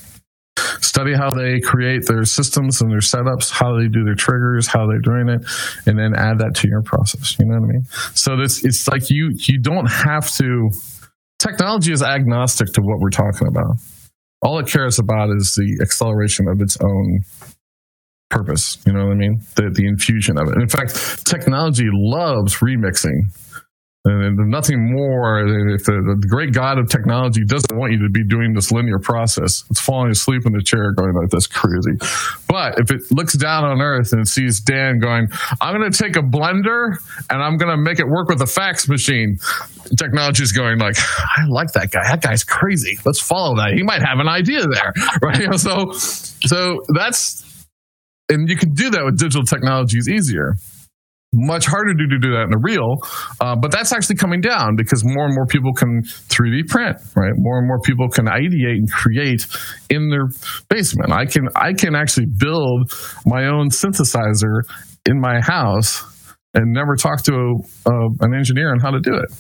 Study 0.81 1.13
how 1.13 1.31
they 1.31 1.61
create 1.61 2.07
their 2.07 2.25
systems 2.25 2.81
and 2.81 2.91
their 2.91 3.01
setups, 3.01 3.51
how 3.51 3.79
they 3.79 3.89
do 3.89 4.03
their 4.03 4.15
triggers, 4.15 4.67
how 4.67 4.87
they're 4.87 4.99
doing 4.99 5.29
it, 5.29 5.45
and 5.85 5.99
then 5.99 6.15
add 6.17 6.39
that 6.39 6.55
to 6.55 6.69
your 6.69 6.81
process. 6.81 7.37
You 7.39 7.45
know 7.45 7.61
what 7.61 7.69
I 7.69 7.73
mean? 7.73 7.85
So 8.15 8.39
this 8.39 8.65
it's 8.65 8.89
like 8.89 9.11
you 9.11 9.29
you 9.37 9.61
don't 9.61 9.91
have 9.91 10.33
to. 10.37 10.71
Technology 11.39 11.93
is 11.93 12.03
agnostic 12.03 12.69
to 12.73 12.81
what 12.81 12.99
we're 12.99 13.11
talking 13.11 13.49
about 13.49 13.77
all 14.47 14.61
it 14.61 14.69
cares 14.69 15.01
about 15.01 15.31
is 15.37 15.57
the 15.57 15.79
acceleration 15.83 16.47
of 16.49 16.61
its 16.61 16.79
own 16.81 17.21
purpose. 18.31 18.79
You 18.87 18.93
know 18.93 19.07
what 19.07 19.13
I 19.13 19.17
mean? 19.17 19.41
The, 19.57 19.71
the 19.75 19.87
infusion 19.89 20.39
of 20.39 20.47
it. 20.49 20.55
In 20.63 20.69
fact, 20.69 21.27
technology 21.27 21.89
loves 21.91 22.55
remixing. 22.57 23.19
And 24.09 24.51
nothing 24.51 24.95
more 24.95 25.40
if 25.75 25.83
the, 25.85 25.99
the, 25.99 26.29
great 26.29 26.53
God 26.53 26.79
of 26.79 26.88
technology 26.88 27.45
doesn't 27.45 27.77
want 27.77 27.92
you 27.92 27.99
to 28.05 28.09
be 28.09 28.23
doing 28.23 28.55
this 28.55 28.71
linear 28.71 29.01
process. 29.01 29.64
It's 29.69 29.81
falling 29.81 30.12
asleep 30.12 30.47
in 30.47 30.53
the 30.53 30.62
chair 30.62 30.92
going 30.92 31.12
like, 31.14 31.29
that's 31.29 31.49
crazy. 31.49 31.99
But 32.47 32.79
if 32.79 32.92
it 32.92 33.03
looks 33.11 33.35
down 33.35 33.64
on 33.64 33.81
earth 33.81 34.12
and 34.12 34.29
sees 34.29 34.61
Dan 34.61 35.01
going, 35.01 35.27
I'm 35.61 35.77
going 35.77 35.90
to 35.90 35.99
take 35.99 36.16
a 36.16 36.23
blender 36.23 36.95
and 37.31 37.42
I'm 37.42 37.57
going 37.57 37.71
to 37.71 37.77
make 37.77 37.99
it 37.99 38.07
work 38.07 38.29
with 38.29 38.40
a 38.42 38.47
fax 38.47 38.88
machine. 38.88 39.38
Technology 39.99 40.45
is 40.45 40.53
going 40.53 40.79
like, 40.79 40.97
I 41.37 41.47
like 41.49 41.73
that 41.73 41.90
guy. 41.90 42.05
That 42.05 42.23
guy's 42.23 42.45
crazy. 42.45 42.99
Let's 43.05 43.21
follow 43.21 43.57
that. 43.57 43.73
He 43.75 43.83
might 43.83 44.03
have 44.03 44.21
an 44.21 44.29
idea 44.29 44.66
there. 44.69 44.92
Right. 45.23 45.59
So, 45.59 45.92
so 45.92 46.83
that's, 46.95 47.66
and 48.29 48.49
you 48.49 48.57
can 48.57 48.75
do 48.75 48.90
that 48.90 49.05
with 49.05 49.19
digital 49.19 49.45
technologies 49.45 50.09
easier 50.09 50.57
much 51.37 51.66
harder 51.66 51.92
to 51.92 52.07
do 52.18 52.31
that 52.33 52.44
in 52.44 52.51
the 52.51 52.61
real, 52.61 52.96
uh, 53.40 53.55
but 53.55 53.70
that's 53.70 53.92
actually 53.92 54.16
coming 54.16 54.40
down 54.40 54.75
because 54.77 55.05
more 55.05 55.27
and 55.27 55.35
more 55.35 55.46
people 55.46 55.72
can 55.72 56.03
3D 56.03 56.68
print, 56.68 56.96
right? 57.14 57.33
More 57.37 57.59
and 57.59 57.68
more 57.68 57.81
people 57.81 58.09
can 58.09 58.27
ideate 58.27 58.81
and 58.81 58.90
create 58.90 59.46
in 59.90 60.09
their 60.09 60.29
basement. 60.68 61.12
I 61.12 61.27
can 61.27 61.49
I 61.55 61.72
can 61.72 61.94
actually 61.94 62.27
build 62.27 62.92
my 63.27 63.46
own 63.46 63.68
synthesizer 63.68 64.62
in 65.05 65.20
my 65.20 65.40
house 65.40 66.03
and 66.55 66.72
never 66.72 66.96
talk 66.96 67.22
to 67.25 67.33
a, 67.35 67.90
uh, 67.90 68.09
an 68.20 68.35
engineer 68.35 68.72
on 68.72 68.81
how 68.81 68.90
to 68.90 69.01
do 69.01 69.14
it. 69.14 69.31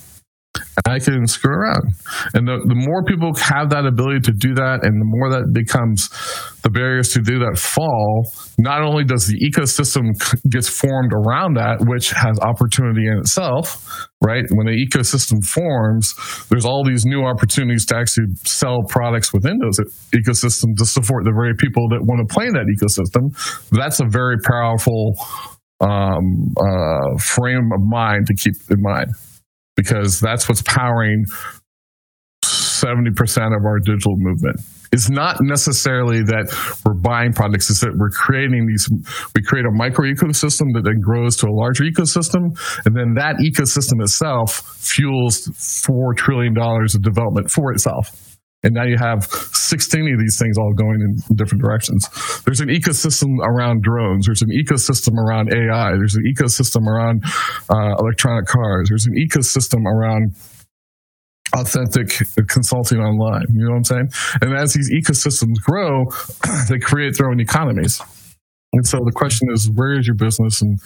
I 0.86 0.98
can 0.98 1.26
screw 1.26 1.52
around. 1.52 1.94
And 2.34 2.46
the, 2.46 2.58
the 2.64 2.74
more 2.74 3.04
people 3.04 3.34
have 3.34 3.70
that 3.70 3.86
ability 3.86 4.20
to 4.30 4.32
do 4.32 4.54
that, 4.54 4.80
and 4.82 5.00
the 5.00 5.08
more 5.08 5.30
that 5.30 5.52
becomes 5.52 6.08
the 6.62 6.70
barriers 6.70 7.12
to 7.14 7.20
do 7.20 7.38
that 7.40 7.58
fall, 7.58 8.24
not 8.58 8.82
only 8.82 9.04
does 9.04 9.26
the 9.26 9.38
ecosystem 9.38 10.12
gets 10.50 10.68
formed 10.68 11.12
around 11.12 11.54
that, 11.54 11.78
which 11.86 12.10
has 12.12 12.38
opportunity 12.40 13.06
in 13.06 13.18
itself, 13.18 14.08
right? 14.22 14.44
When 14.50 14.66
the 14.66 14.76
ecosystem 14.76 15.44
forms, 15.44 16.14
there's 16.48 16.64
all 16.64 16.84
these 16.84 17.04
new 17.04 17.24
opportunities 17.24 17.86
to 17.86 17.96
actually 17.96 18.34
sell 18.44 18.82
products 18.88 19.32
within 19.32 19.58
those 19.58 19.78
ecosystems 20.14 20.76
to 20.78 20.86
support 20.86 21.24
the 21.24 21.32
very 21.32 21.54
people 21.54 21.88
that 21.90 22.00
want 22.02 22.26
to 22.26 22.32
play 22.32 22.46
in 22.46 22.54
that 22.54 22.66
ecosystem. 22.66 23.30
That's 23.70 24.00
a 24.00 24.06
very 24.08 24.38
powerful 24.38 25.14
um, 25.80 26.54
uh, 26.56 27.18
frame 27.18 27.70
of 27.72 27.80
mind 27.82 28.26
to 28.26 28.34
keep 28.34 28.54
in 28.70 28.80
mind 28.80 29.12
because 29.76 30.20
that's 30.20 30.48
what's 30.48 30.62
powering 30.62 31.24
70% 32.44 33.56
of 33.56 33.64
our 33.64 33.78
digital 33.78 34.14
movement 34.16 34.60
It's 34.92 35.10
not 35.10 35.38
necessarily 35.40 36.22
that 36.22 36.52
we're 36.84 36.94
buying 36.94 37.32
products, 37.32 37.70
it's 37.70 37.80
that 37.80 37.96
we're 37.96 38.10
creating 38.10 38.66
these, 38.66 38.88
we 39.34 39.42
create 39.42 39.64
a 39.64 39.72
micro 39.72 40.04
ecosystem 40.06 40.72
that 40.74 40.82
then 40.84 41.00
grows 41.00 41.36
to 41.38 41.46
a 41.48 41.54
larger 41.54 41.84
ecosystem. 41.84 42.56
And 42.84 42.94
then 42.94 43.14
that 43.16 43.36
ecosystem 43.40 44.00
itself 44.00 44.62
fuels 44.78 45.48
$4 45.48 46.16
trillion 46.16 46.54
of 46.56 47.02
development 47.02 47.50
for 47.50 47.72
itself. 47.72 48.35
And 48.62 48.74
now 48.74 48.84
you 48.84 48.96
have 48.98 49.24
16 49.24 50.12
of 50.12 50.18
these 50.18 50.38
things 50.38 50.58
all 50.58 50.72
going 50.72 51.00
in 51.00 51.36
different 51.36 51.62
directions. 51.62 52.08
There's 52.44 52.60
an 52.60 52.68
ecosystem 52.68 53.38
around 53.42 53.82
drones. 53.82 54.26
There's 54.26 54.42
an 54.42 54.50
ecosystem 54.50 55.14
around 55.18 55.52
AI. 55.52 55.92
There's 55.92 56.16
an 56.16 56.24
ecosystem 56.24 56.86
around 56.86 57.22
uh, 57.70 57.94
electronic 58.00 58.46
cars. 58.46 58.88
There's 58.88 59.06
an 59.06 59.14
ecosystem 59.14 59.84
around 59.84 60.34
authentic 61.54 62.08
consulting 62.48 62.98
online. 62.98 63.46
You 63.52 63.64
know 63.66 63.70
what 63.72 63.76
I'm 63.76 63.84
saying? 63.84 64.08
And 64.40 64.54
as 64.56 64.74
these 64.74 64.90
ecosystems 64.90 65.56
grow, 65.62 66.06
they 66.68 66.78
create 66.78 67.16
their 67.18 67.30
own 67.30 67.40
economies. 67.40 68.00
And 68.72 68.86
so 68.86 68.98
the 69.04 69.12
question 69.12 69.48
is, 69.52 69.70
where 69.70 69.98
is 69.98 70.06
your 70.06 70.16
business? 70.16 70.60
And, 70.60 70.78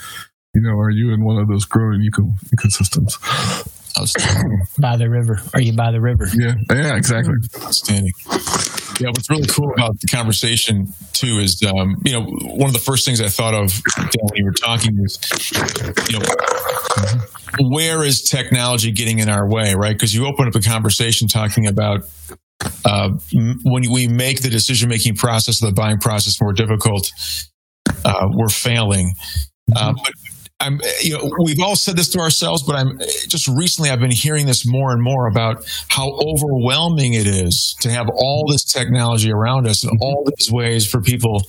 you 0.55 0.63
know, 0.63 0.79
are 0.79 0.91
you 0.91 1.13
in 1.13 1.25
one 1.25 1.41
of 1.41 1.49
those 1.49 1.65
growing 1.65 2.03
eco- 2.03 2.35
ecosystems? 2.57 3.17
By 4.79 4.97
the 4.97 5.09
river. 5.09 5.39
Are 5.55 5.61
you 5.61 5.73
by 5.73 5.93
the 5.93 6.01
river? 6.01 6.27
Yeah, 6.35 6.55
yeah, 6.71 6.97
exactly. 6.97 7.35
Outstanding. 7.63 8.13
Yeah, 9.01 9.09
what's 9.09 9.31
really 9.31 9.47
cool 9.47 9.73
about 9.75 9.99
the 10.01 10.07
conversation 10.09 10.93
too 11.13 11.39
is, 11.39 11.63
um, 11.63 11.97
you 12.05 12.13
know, 12.13 12.25
one 12.25 12.69
of 12.69 12.75
the 12.75 12.81
first 12.81 13.07
things 13.07 13.21
I 13.21 13.29
thought 13.29 13.55
of 13.55 13.73
when 13.97 14.35
you 14.35 14.45
were 14.45 14.53
talking 14.53 14.97
was, 15.01 15.19
you 16.11 16.19
know, 16.19 16.25
where 17.71 18.05
is 18.05 18.23
technology 18.23 18.93
getting 18.93 19.19
in 19.19 19.29
our 19.29 19.49
way, 19.49 19.75
right? 19.75 19.95
Because 19.95 20.15
you 20.15 20.27
open 20.27 20.47
up 20.47 20.55
a 20.55 20.61
conversation 20.61 21.29
talking 21.29 21.67
about 21.67 22.03
uh, 22.85 23.11
when 23.65 23.91
we 23.91 24.07
make 24.07 24.43
the 24.43 24.51
decision 24.51 24.89
making 24.89 25.17
process, 25.17 25.61
the 25.61 25.73
buying 25.73 25.99
process 25.99 26.41
more 26.41 26.53
difficult, 26.53 27.11
uh, 28.05 28.29
we're 28.33 28.49
failing. 28.49 29.13
Uh, 29.75 29.93
but 29.93 30.13
I'm, 30.61 30.81
eh, 30.83 30.93
you 31.03 31.13
know, 31.13 31.31
we've 31.45 31.61
all 31.63 31.77
said 31.77 31.97
this 31.97 32.09
to 32.11 32.21
ourselves, 32.21 32.63
but 32.63 32.77
I'm 32.77 33.01
eh, 33.01 33.07
just 33.29 33.49
recently 33.49 33.91
I've 33.91 34.01
been 34.01 34.11
hearing 34.11 34.47
this 34.47 34.65
more 34.67 34.93
and 34.93 35.03
more 35.03 35.29
about 35.29 35.65
how 35.89 36.11
overwhelming 36.11 37.15
it 37.15 37.27
is 37.27 37.75
to 37.81 37.91
have 37.91 38.07
all 38.15 38.45
this 38.49 38.65
technology 38.65 39.33
around 39.33 39.67
us 39.67 39.83
and 39.83 39.93
mm-hmm. 39.93 40.03
all 40.03 40.25
these 40.37 40.51
ways 40.53 40.87
for 40.87 41.01
people 41.01 41.41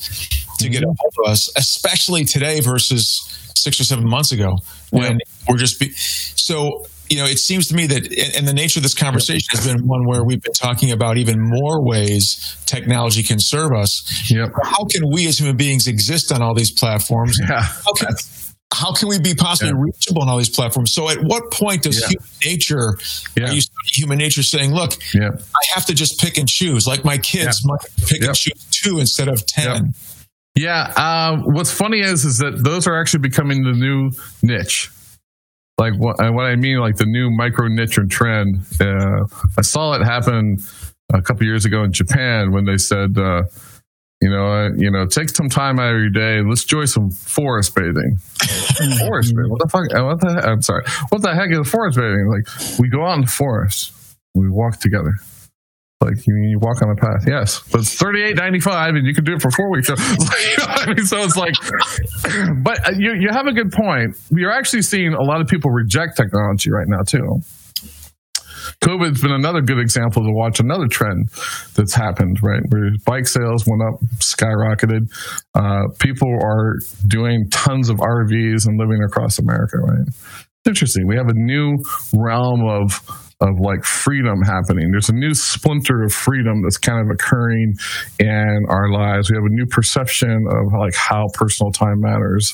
to 0.59 0.69
get 0.69 0.83
a 0.83 0.85
mm-hmm. 0.85 0.95
hold 0.97 1.13
of 1.25 1.31
us, 1.31 1.49
especially 1.57 2.23
today 2.23 2.59
versus 2.61 3.27
six 3.55 3.79
or 3.79 3.83
seven 3.83 4.07
months 4.07 4.31
ago 4.31 4.55
when 4.89 5.13
yeah. 5.13 5.17
we're 5.47 5.57
just 5.57 5.79
be, 5.79 5.91
so 5.91 6.83
you 7.11 7.17
know, 7.17 7.25
it 7.25 7.39
seems 7.39 7.67
to 7.67 7.75
me 7.75 7.87
that, 7.87 8.07
and 8.37 8.47
the 8.47 8.53
nature 8.53 8.79
of 8.79 8.83
this 8.83 8.93
conversation 8.93 9.45
has 9.51 9.67
been 9.67 9.85
one 9.85 10.07
where 10.07 10.23
we've 10.23 10.41
been 10.41 10.53
talking 10.53 10.91
about 10.91 11.17
even 11.17 11.35
more 11.37 11.85
ways 11.85 12.55
technology 12.65 13.21
can 13.21 13.37
serve 13.37 13.71
us. 13.73 14.31
Yep. 14.31 14.47
How 14.63 14.85
can 14.85 15.01
we 15.11 15.27
as 15.27 15.37
human 15.37 15.57
beings 15.57 15.87
exist 15.87 16.31
on 16.31 16.41
all 16.41 16.55
these 16.55 16.71
platforms? 16.71 17.37
Yeah. 17.37 17.61
How 17.61 17.91
can, 17.91 18.07
how 18.73 18.93
can 18.93 19.07
we 19.07 19.19
be 19.19 19.35
possibly 19.35 19.73
yeah. 19.73 19.83
reachable 19.83 20.21
on 20.21 20.29
all 20.29 20.37
these 20.37 20.49
platforms? 20.49 20.93
So, 20.93 21.09
at 21.09 21.17
what 21.21 21.51
point 21.51 21.83
does 21.83 22.01
yeah. 22.01 22.07
human 22.07 22.29
nature, 22.45 22.97
yeah. 23.35 23.59
human 23.87 24.17
nature 24.17 24.43
saying, 24.43 24.73
"Look, 24.73 24.93
yeah. 25.13 25.29
I 25.29 25.73
have 25.73 25.85
to 25.87 25.93
just 25.93 26.19
pick 26.19 26.37
and 26.37 26.47
choose"? 26.47 26.87
Like 26.87 27.03
my 27.03 27.17
kids 27.17 27.65
might 27.65 27.81
pick 28.07 28.21
yep. 28.21 28.29
and 28.29 28.37
choose 28.37 28.65
two 28.71 28.99
instead 28.99 29.27
of 29.27 29.45
ten. 29.45 29.85
Yep. 29.85 29.95
Yeah. 30.55 30.93
Um, 30.95 31.43
what's 31.53 31.71
funny 31.71 31.99
is 31.99 32.25
is 32.25 32.37
that 32.39 32.63
those 32.63 32.87
are 32.87 32.99
actually 32.99 33.21
becoming 33.21 33.63
the 33.63 33.73
new 33.73 34.11
niche. 34.43 34.89
Like 35.77 35.93
what, 35.97 36.17
what 36.19 36.45
I 36.45 36.55
mean, 36.55 36.79
like 36.79 36.97
the 36.97 37.05
new 37.05 37.31
micro 37.31 37.67
niche 37.67 37.97
and 37.97 38.11
trend. 38.11 38.59
Uh, 38.79 39.25
I 39.57 39.61
saw 39.61 39.93
it 39.93 40.03
happen 40.03 40.57
a 41.13 41.21
couple 41.21 41.45
years 41.45 41.65
ago 41.65 41.83
in 41.83 41.91
Japan 41.91 42.51
when 42.51 42.65
they 42.65 42.77
said. 42.77 43.17
Uh, 43.17 43.43
you 44.21 44.29
know, 44.29 44.69
you 44.77 44.91
know, 44.91 45.05
take 45.07 45.29
some 45.29 45.49
time 45.49 45.79
out 45.79 45.95
of 45.95 45.99
your 45.99 46.09
day. 46.09 46.41
Let's 46.47 46.63
enjoy 46.63 46.85
some 46.85 47.09
forest 47.09 47.73
bathing. 47.75 48.17
forest 49.07 49.33
bathing? 49.35 49.49
What 49.49 49.59
the 49.59 49.69
fuck? 49.69 49.85
Uh, 49.97 50.05
what 50.05 50.21
the? 50.21 50.33
Heck? 50.35 50.47
I'm 50.47 50.61
sorry. 50.61 50.83
What 51.09 51.23
the 51.23 51.33
heck 51.33 51.49
is 51.51 51.67
forest 51.67 51.97
bathing? 51.97 52.29
Like, 52.29 52.79
we 52.79 52.87
go 52.87 53.03
out 53.05 53.15
in 53.15 53.21
the 53.21 53.31
forest, 53.31 53.93
we 54.35 54.47
walk 54.49 54.79
together. 54.79 55.13
Like 56.01 56.25
you, 56.25 56.35
you 56.49 56.57
walk 56.59 56.81
on 56.81 56.89
a 56.89 56.95
path, 56.95 57.25
yes, 57.27 57.61
but 57.71 57.81
it's 57.81 57.93
thirty 57.93 58.23
eight 58.23 58.35
ninety 58.35 58.59
five, 58.59 58.95
and 58.95 59.05
you 59.05 59.13
can 59.13 59.23
do 59.23 59.33
it 59.33 59.41
for 59.41 59.51
four 59.51 59.69
weeks. 59.71 59.87
So, 59.87 59.93
you 59.97 60.57
know 60.57 60.65
I 60.67 60.87
mean, 60.87 61.05
so 61.05 61.19
it's 61.19 61.37
like, 61.37 61.53
but 62.63 62.87
uh, 62.87 62.93
you 62.97 63.13
you 63.13 63.29
have 63.31 63.45
a 63.45 63.53
good 63.53 63.71
point. 63.71 64.17
You're 64.31 64.51
actually 64.51 64.81
seeing 64.81 65.13
a 65.13 65.21
lot 65.21 65.41
of 65.41 65.47
people 65.47 65.69
reject 65.69 66.17
technology 66.17 66.71
right 66.71 66.87
now 66.87 67.03
too. 67.05 67.41
COVID's 68.81 69.21
been 69.21 69.31
another 69.31 69.61
good 69.61 69.79
example 69.79 70.23
to 70.23 70.31
watch 70.31 70.59
another 70.59 70.87
trend 70.87 71.29
that's 71.75 71.93
happened, 71.93 72.39
right? 72.41 72.61
Where 72.69 72.91
bike 73.05 73.27
sales 73.27 73.65
went 73.65 73.81
up, 73.83 73.99
skyrocketed. 74.17 75.11
Uh, 75.55 75.87
people 75.99 76.29
are 76.43 76.75
doing 77.07 77.47
tons 77.51 77.89
of 77.89 77.97
RVs 77.97 78.67
and 78.67 78.79
living 78.79 79.03
across 79.03 79.39
America, 79.39 79.77
right? 79.77 80.07
Interesting. 80.65 81.07
We 81.07 81.15
have 81.15 81.27
a 81.27 81.33
new 81.33 81.77
realm 82.13 82.67
of 82.67 83.01
of 83.41 83.59
like 83.59 83.83
freedom 83.83 84.39
happening. 84.43 84.91
There's 84.91 85.09
a 85.09 85.15
new 85.15 85.33
splinter 85.33 86.03
of 86.03 86.13
freedom 86.13 86.61
that's 86.61 86.77
kind 86.77 86.99
of 86.99 87.07
occurring 87.11 87.73
in 88.19 88.65
our 88.69 88.91
lives. 88.91 89.31
We 89.31 89.35
have 89.35 89.45
a 89.45 89.55
new 89.55 89.65
perception 89.65 90.45
of 90.47 90.79
like 90.79 90.93
how 90.93 91.25
personal 91.33 91.71
time 91.71 91.99
matters. 91.99 92.53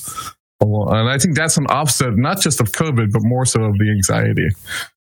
And 0.60 1.08
I 1.08 1.18
think 1.18 1.36
that's 1.36 1.56
an 1.56 1.66
offset, 1.66 2.16
not 2.16 2.40
just 2.40 2.60
of 2.60 2.72
COVID, 2.72 3.12
but 3.12 3.20
more 3.22 3.44
so 3.44 3.62
of 3.62 3.72
the 3.78 3.90
anxiety 3.90 4.48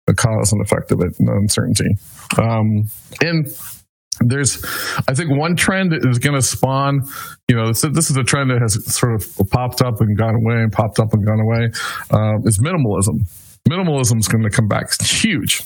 the 0.08 0.16
cause 0.16 0.52
and 0.52 0.62
effect 0.62 0.92
of 0.92 1.02
it 1.02 1.14
and 1.20 1.28
the 1.28 1.34
uncertainty. 1.34 1.92
Um, 2.40 2.90
and 3.22 3.48
there's, 4.22 4.64
I 5.08 5.14
think 5.14 5.30
one 5.38 5.56
trend 5.56 5.94
is 5.94 6.18
going 6.18 6.36
to 6.36 6.42
spawn, 6.42 7.02
you 7.48 7.56
know, 7.56 7.68
this, 7.68 7.82
this, 7.94 8.10
is 8.10 8.18
a 8.18 8.24
trend 8.24 8.50
that 8.50 8.60
has 8.62 8.84
sort 8.96 9.14
of 9.14 9.50
popped 9.52 9.82
up 9.82 10.00
and 10.00 10.18
gone 10.18 10.34
away 10.34 10.64
and 10.64 10.72
popped 10.72 11.00
up 11.00 11.14
and 11.14 11.26
gone 11.26 11.40
away, 11.40 11.70
uh, 12.12 12.40
is 12.46 12.60
minimalism. 12.60 13.30
Minimalism 13.70 14.18
is 14.18 14.28
going 14.28 14.44
to 14.44 14.50
come 14.50 14.68
back 14.68 14.86
it's 14.86 15.24
huge 15.24 15.62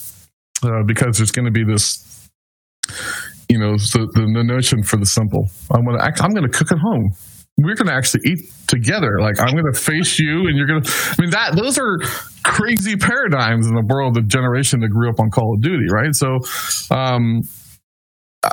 uh, 0.63 0.83
because 0.85 1.17
there's 1.17 1.31
going 1.31 1.45
to 1.45 1.51
be 1.51 1.63
this, 1.63 2.29
you 3.47 3.59
know, 3.59 3.77
the, 3.77 4.09
the, 4.13 4.43
notion 4.43 4.83
for 4.83 4.97
the 4.97 5.05
simple. 5.05 5.45
I'm 5.71 5.85
going 5.85 5.97
to 5.97 6.23
I'm 6.23 6.31
going 6.31 6.49
to 6.49 6.57
cook 6.57 6.71
at 6.71 6.79
home 6.79 7.11
we're 7.63 7.75
going 7.75 7.87
to 7.87 7.93
actually 7.93 8.21
eat 8.25 8.39
together. 8.67 9.19
Like 9.19 9.39
I'm 9.39 9.53
going 9.53 9.71
to 9.71 9.79
face 9.79 10.19
you, 10.19 10.47
and 10.47 10.57
you're 10.57 10.67
going 10.67 10.81
to. 10.81 10.91
I 10.91 11.21
mean 11.21 11.31
that 11.31 11.55
those 11.55 11.77
are 11.77 11.97
crazy 12.43 12.95
paradigms 12.95 13.67
in 13.67 13.75
the 13.75 13.85
world 13.87 14.17
of 14.17 14.27
generation 14.27 14.79
that 14.81 14.89
grew 14.89 15.09
up 15.09 15.19
on 15.19 15.29
Call 15.29 15.53
of 15.55 15.61
Duty, 15.61 15.85
right? 15.91 16.13
So, 16.15 16.39
um, 16.89 17.41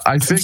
I 0.07 0.18
think 0.18 0.42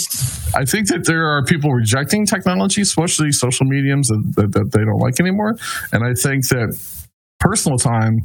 I 0.54 0.64
think 0.64 0.88
that 0.88 1.04
there 1.04 1.26
are 1.36 1.44
people 1.44 1.70
rejecting 1.70 2.24
technology, 2.24 2.80
especially 2.80 3.30
social 3.32 3.66
mediums 3.66 4.08
that, 4.08 4.32
that, 4.36 4.52
that 4.52 4.70
they 4.72 4.80
don't 4.80 5.00
like 5.00 5.20
anymore, 5.20 5.54
and 5.92 6.02
I 6.02 6.14
think 6.14 6.48
that 6.48 6.78
personal 7.40 7.76
time 7.76 8.20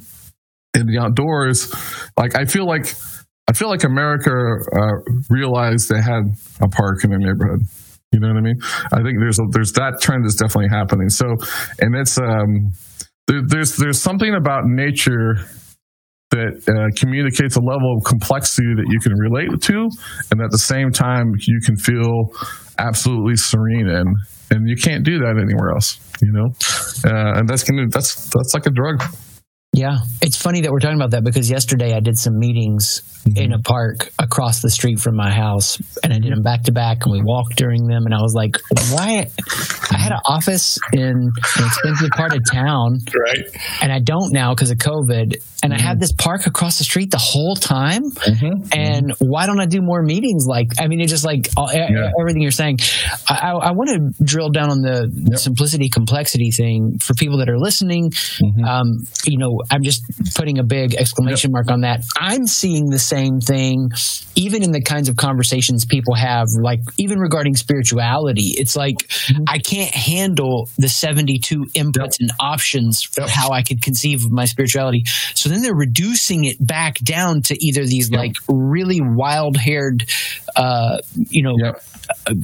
in 0.76 0.86
the 0.86 1.00
outdoors, 1.00 1.74
like 2.16 2.36
I 2.36 2.46
feel 2.46 2.66
like 2.66 2.94
I 3.50 3.54
feel 3.54 3.70
like 3.70 3.84
America 3.84 4.32
uh, 4.32 5.12
realized 5.30 5.90
they 5.90 6.02
had 6.02 6.22
a 6.62 6.70
park 6.70 7.04
in 7.04 7.10
their 7.10 7.20
neighborhood 7.20 7.62
you 8.12 8.20
know 8.20 8.28
what 8.28 8.38
I 8.38 8.42
mean? 8.42 8.60
I 8.92 9.04
think 9.04 9.20
there's 9.20 9.40
a, 9.40 9.44
there's 9.52 9.72
that 9.74 10.02
trend 10.02 10.26
is 10.26 10.36
definitely 10.36 10.70
happening. 10.70 11.10
So, 11.10 11.26
and 11.80 11.96
it's 11.96 12.18
um, 12.18 12.72
there, 13.28 13.42
there's 13.46 13.78
there's 13.78 14.02
something 14.02 14.34
about 14.34 14.66
nature 14.66 15.36
that 16.32 16.62
uh, 16.70 16.90
communicates 17.00 17.56
a 17.56 17.62
level 17.62 17.98
of 17.98 18.04
complexity 18.04 18.74
that 18.76 18.86
you 18.90 19.00
can 19.00 19.14
relate 19.14 19.62
to, 19.62 19.90
and 20.32 20.42
at 20.42 20.50
the 20.52 20.58
same 20.58 20.92
time 20.92 21.34
you 21.38 21.60
can 21.64 21.76
feel 21.76 22.34
absolutely 22.78 23.36
serene 23.36 23.88
in, 23.88 24.06
and 24.52 24.68
you 24.70 24.76
can't 24.76 25.04
do 25.04 25.20
that 25.20 25.38
anywhere 25.42 25.70
else. 25.70 26.00
You 26.22 26.32
know, 26.32 26.48
uh, 27.06 27.40
and 27.40 27.48
that's 27.48 27.64
gonna 27.64 27.88
that's 27.90 28.30
that's 28.30 28.54
like 28.54 28.66
a 28.66 28.72
drug. 28.72 29.04
Yeah, 29.74 29.98
it's 30.22 30.36
funny 30.36 30.62
that 30.62 30.72
we're 30.72 30.80
talking 30.80 30.98
about 30.98 31.12
that 31.12 31.24
because 31.24 31.50
yesterday 31.50 31.94
I 31.94 32.00
did 32.00 32.18
some 32.18 32.38
meetings. 32.40 33.19
In 33.36 33.54
a 33.54 33.60
park 33.60 34.12
across 34.20 34.62
the 34.62 34.70
street 34.70 35.00
from 35.00 35.16
my 35.16 35.32
house, 35.32 35.78
and 36.04 36.14
I 36.14 36.20
did 36.20 36.32
them 36.32 36.42
back 36.42 36.64
to 36.64 36.72
back, 36.72 37.06
and 37.06 37.12
we 37.12 37.22
walked 37.22 37.56
during 37.56 37.88
them, 37.88 38.06
and 38.06 38.14
I 38.14 38.22
was 38.22 38.34
like, 38.34 38.58
"Why?" 38.92 39.30
I 39.92 39.98
had 39.98 40.12
an 40.12 40.20
office 40.26 40.78
in 40.94 41.02
an 41.02 41.32
expensive 41.38 42.10
part 42.12 42.36
of 42.36 42.42
town, 42.52 43.00
right? 43.14 43.46
And 43.82 43.92
I 43.92 44.00
don't 44.00 44.34
now 44.34 44.54
because 44.54 44.72
of 44.72 44.78
COVID, 44.78 45.42
and 45.62 45.74
mm-hmm. 45.74 45.74
I 45.74 45.80
had 45.80 45.94
mm-hmm. 45.94 46.00
this 46.00 46.12
park 46.14 46.48
across 46.48 46.78
the 46.78 46.84
street 46.84 47.12
the 47.12 47.18
whole 47.18 47.56
time. 47.56 48.04
Mm-hmm. 48.12 48.70
And 48.74 49.14
why 49.20 49.46
don't 49.46 49.60
I 49.60 49.66
do 49.66 49.82
more 49.82 50.02
meetings? 50.02 50.46
Like, 50.48 50.74
I 50.80 50.88
mean, 50.88 51.02
it's 51.02 51.12
just 51.12 51.26
like 51.26 51.50
all, 51.58 51.70
yeah. 51.74 52.12
everything 52.20 52.42
you're 52.42 52.52
saying. 52.52 52.80
I, 53.28 53.34
I, 53.34 53.52
I 53.52 53.72
want 53.72 53.90
to 53.90 54.24
drill 54.24 54.50
down 54.50 54.70
on 54.70 54.82
the 54.82 55.12
yep. 55.14 55.40
simplicity 55.40 55.90
complexity 55.90 56.52
thing 56.52 56.98
for 57.00 57.14
people 57.14 57.40
that 57.40 57.50
are 57.50 57.60
listening. 57.60 58.12
Mm-hmm. 58.12 58.64
Um, 58.64 59.06
you 59.26 59.38
know 59.38 59.62
I'm 59.72 59.84
just 59.84 60.04
putting 60.36 60.60
a 60.60 60.64
big 60.64 60.96
exclamation 60.96 61.52
yep. 61.52 61.54
mark 61.54 61.72
on 61.72 61.82
that. 61.82 62.04
I'm 62.18 62.48
seeing 62.48 62.90
the 62.90 63.00
same 63.00 63.19
thing, 63.42 63.92
even 64.36 64.64
in 64.64 64.72
the 64.72 64.82
kinds 64.82 65.10
of 65.10 65.16
conversations 65.16 65.86
people 65.86 66.16
have, 66.16 66.48
like 66.62 66.80
even 66.98 67.20
regarding 67.20 67.56
spirituality. 67.56 68.54
It's 68.58 68.76
like 68.76 68.98
mm-hmm. 68.98 69.44
I 69.48 69.60
can't 69.60 69.94
handle 69.94 70.70
the 70.78 70.90
72 70.90 71.66
inputs 71.76 72.20
yep. 72.20 72.22
and 72.22 72.32
options 72.40 73.04
for 73.04 73.22
yep. 73.22 73.30
how 73.30 73.52
I 73.52 73.64
could 73.64 73.82
conceive 73.82 74.26
of 74.26 74.32
my 74.32 74.46
spirituality. 74.46 75.04
So 75.36 75.50
then 75.50 75.62
they're 75.62 75.76
reducing 75.76 76.46
it 76.46 76.58
back 76.66 77.00
down 77.00 77.42
to 77.44 77.66
either 77.66 77.86
these 77.86 78.12
like 78.12 78.36
really 78.48 79.02
wild 79.02 79.58
haired 79.58 80.06
uh, 80.56 81.00
you 81.30 81.44
know, 81.44 81.56
Yep. 81.58 81.84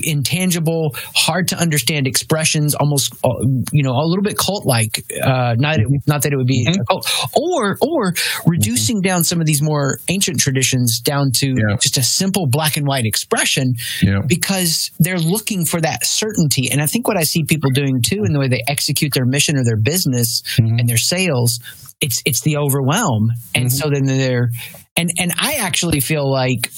Intangible, 0.03 0.95
hard 1.16 1.47
to 1.49 1.57
understand 1.57 2.07
expressions, 2.07 2.76
almost 2.76 3.13
uh, 3.24 3.30
you 3.72 3.84
know 3.84 3.91
a 3.91 4.05
little 4.05 4.24
bit 4.24 4.38
cult 4.38 4.66
like. 4.66 5.03
Uh, 5.24 5.55
not 5.57 5.80
not 6.07 6.22
that 6.24 6.34
it 6.34 6.38
would 6.38 6.47
be 6.47 6.66
Mhm. 6.68 6.82
a 6.82 6.86
cult, 6.86 7.07
or 7.36 7.78
or 7.82 8.13
reducing 8.45 9.01
down 9.01 9.24
some 9.24 9.39
of 9.39 9.45
these 9.47 9.61
more 9.61 9.99
ancient 10.09 10.39
traditions 10.39 10.99
down 10.99 11.32
to 11.36 11.47
Yeah. 11.47 11.76
just 11.82 11.97
a 11.97 12.03
simple 12.03 12.47
black 12.47 12.78
and 12.78 12.88
white 12.88 13.05
expression 13.05 13.74
Yeah. 14.01 14.22
because 14.28 14.91
they're 14.99 15.20
looking 15.20 15.66
for 15.66 15.82
that 15.82 16.05
certainty. 16.05 16.70
And 16.72 16.82
I 16.82 16.88
think 16.88 17.07
what 17.07 17.18
I 17.18 17.24
see 17.24 17.43
people 17.43 17.70
doing 17.72 18.01
too 18.01 18.24
in 18.26 18.34
the 18.34 18.39
way 18.39 18.47
they 18.47 18.63
execute 18.68 19.13
their 19.13 19.26
mission 19.26 19.57
or 19.57 19.63
their 19.63 19.78
business 19.78 20.41
Mhm. 20.59 20.80
and 20.80 20.89
their 20.89 20.97
sales, 20.97 21.59
it's 22.01 22.22
it's 22.26 22.41
the 22.41 22.57
overwhelm. 22.57 23.32
And 23.53 23.66
Mhm. 23.68 23.72
so 23.72 23.89
then 23.89 24.05
they're 24.05 24.49
and 24.97 25.11
and 25.20 25.34
I 25.38 25.53
actually 25.55 25.99
feel 25.99 26.30
like 26.32 26.72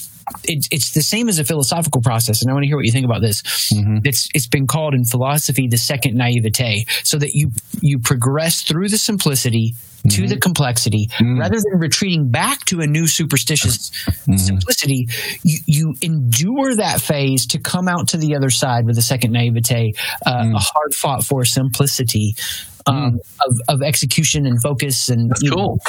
it's 0.43 0.67
it's 0.71 0.91
the 0.91 1.01
same 1.01 1.30
as 1.30 1.39
a 1.39 1.43
philosophical 1.43 2.01
process. 2.01 2.41
And 2.41 2.49
I 2.51 2.53
want 2.53 2.63
to 2.63 2.67
hear 2.67 2.78
what 2.78 2.86
you 2.86 2.91
think 2.91 3.05
about 3.05 3.21
this. 3.21 3.41
Mhm. 3.71 4.05
It's 4.05 4.28
it's 4.34 4.47
been 4.47 4.67
called 4.67 4.93
in 4.93 5.05
philosophy 5.05 5.67
the 5.69 5.78
second 5.78 6.15
naivete, 6.15 6.86
so 7.03 7.17
that 7.17 7.34
you 7.34 7.51
you 7.82 7.99
progress 7.99 8.61
through 8.61 8.89
the 8.89 8.97
simplicity 8.97 9.75
to 10.09 10.25
the 10.28 10.38
complexity 10.38 11.09
Mm. 11.19 11.39
rather 11.39 11.55
than 11.55 11.80
retreating 11.80 12.30
back 12.30 12.63
to 12.65 12.80
a 12.80 12.88
new 12.88 13.07
superstitious 13.07 13.91
Mhm. 14.30 14.39
simplicity 14.39 15.07
you, 15.43 15.59
you 15.65 15.93
endure 16.01 16.75
that 16.78 17.01
phase 17.01 17.45
to 17.47 17.59
come 17.59 17.89
out 17.89 18.07
to 18.09 18.17
the 18.17 18.34
other 18.36 18.49
side 18.49 18.86
with 18.86 18.97
a 18.97 19.01
second 19.01 19.32
naivete 19.34 19.91
uh, 20.25 20.43
Mm. 20.43 20.55
a 20.55 20.59
hard 20.59 20.93
fought 20.93 21.25
for 21.25 21.43
simplicity 21.43 22.36
um, 22.88 23.19
of, 23.47 23.55
of 23.75 23.81
execution 23.81 24.45
and 24.45 24.61
focus 24.61 25.09
and 25.09 25.29
That's 25.29 25.43
know, 25.43 25.55
cool. 25.55 25.79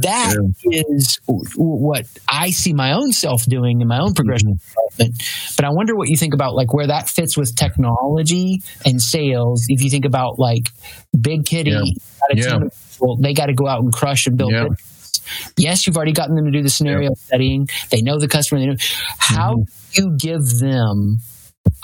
that 0.00 0.34
is 0.72 1.18
w- 1.26 1.44
what 1.56 2.06
I 2.28 2.50
see 2.50 2.72
my 2.72 2.92
own 2.92 3.12
self 3.12 3.44
doing 3.46 3.80
in 3.80 3.88
my 3.88 3.98
own 4.00 4.14
progression 4.14 4.54
development. 4.54 5.22
But 5.56 5.64
I 5.64 5.70
wonder 5.70 5.94
what 5.94 6.08
you 6.08 6.16
think 6.16 6.34
about 6.34 6.54
like 6.54 6.72
where 6.72 6.86
that 6.86 7.08
fits 7.08 7.36
with 7.36 7.54
technology 7.56 8.62
and 8.84 9.00
sales. 9.00 9.64
If 9.68 9.82
you 9.82 9.90
think 9.90 10.04
about 10.04 10.38
like 10.38 10.68
Big 11.18 11.44
Kitty, 11.44 11.70
Yeah. 11.70 11.80
Yeah. 12.34 12.58
people, 12.90 13.18
they 13.20 13.32
got 13.34 13.46
to 13.46 13.54
go 13.54 13.66
out 13.68 13.80
and 13.82 13.92
crush 13.92 14.26
and 14.26 14.36
build. 14.36 14.52
Yeah. 14.52 14.66
Yes, 15.56 15.86
you've 15.86 15.96
already 15.96 16.12
gotten 16.12 16.34
them 16.36 16.44
to 16.46 16.50
do 16.50 16.62
the 16.62 16.68
scenario 16.70 17.10
studying. 17.14 17.68
They 17.90 18.02
know 18.02 18.18
the 18.18 18.28
customer. 18.28 18.60
They 18.60 18.66
know 18.66 18.76
how 19.18 19.54
Mm-hmm. 19.54 19.62
do 19.94 20.02
you 20.02 20.16
give 20.18 20.42
them 20.60 21.18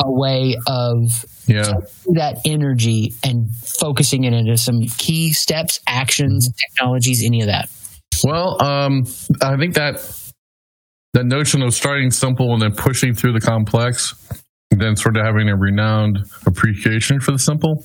a 0.03 0.11
way 0.11 0.57
of 0.67 1.25
Yeah. 1.51 1.73
that 2.15 2.41
energy 2.45 3.13
and 3.25 3.51
focusing 3.55 4.25
it 4.25 4.33
into 4.33 4.57
some 4.57 4.81
key 4.99 5.33
steps, 5.33 5.81
actions, 5.87 6.49
technologies, 6.55 7.25
any 7.25 7.41
of 7.41 7.49
that. 7.49 7.69
Well, 8.25 8.63
um, 8.63 9.05
I 9.43 9.57
think 9.57 9.75
that 9.75 9.97
that 11.15 11.25
notion 11.25 11.63
of 11.63 11.75
starting 11.75 12.11
simple 12.11 12.53
and 12.53 12.63
then 12.63 12.73
pushing 12.73 13.15
through 13.15 13.33
the 13.33 13.41
complex, 13.41 14.15
then 14.71 14.95
sort 14.97 15.17
of 15.17 15.25
having 15.25 15.49
a 15.49 15.57
renowned 15.57 16.21
appreciation 16.47 17.21
for 17.21 17.33
the 17.33 17.39
simple, 17.39 17.85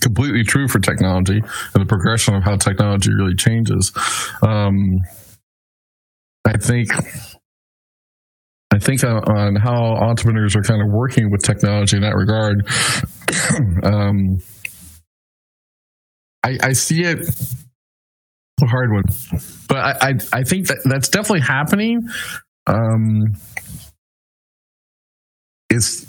completely 0.00 0.42
true 0.42 0.66
for 0.68 0.78
technology 0.78 1.36
and 1.38 1.82
the 1.82 1.86
progression 1.86 2.34
of 2.34 2.42
how 2.42 2.56
technology 2.56 3.12
really 3.12 3.34
changes. 3.34 3.92
Um, 4.42 5.00
I 6.44 6.56
think. 6.58 6.88
Think 8.82 9.04
on, 9.04 9.16
on 9.16 9.56
how 9.56 9.94
entrepreneurs 10.08 10.56
are 10.56 10.62
kind 10.62 10.80
of 10.80 10.88
working 10.90 11.30
with 11.30 11.42
technology 11.42 11.96
in 11.96 12.02
that 12.02 12.16
regard. 12.16 12.66
um, 13.84 14.38
I, 16.44 16.58
I 16.68 16.72
see 16.72 17.02
it 17.02 17.18
a 18.62 18.66
hard 18.66 18.92
one, 18.92 19.04
but 19.68 19.78
I, 19.78 19.92
I 20.00 20.12
I 20.32 20.42
think 20.42 20.68
that 20.68 20.78
that's 20.84 21.08
definitely 21.08 21.40
happening. 21.40 22.00
Um, 22.66 23.34
it's 25.70 26.06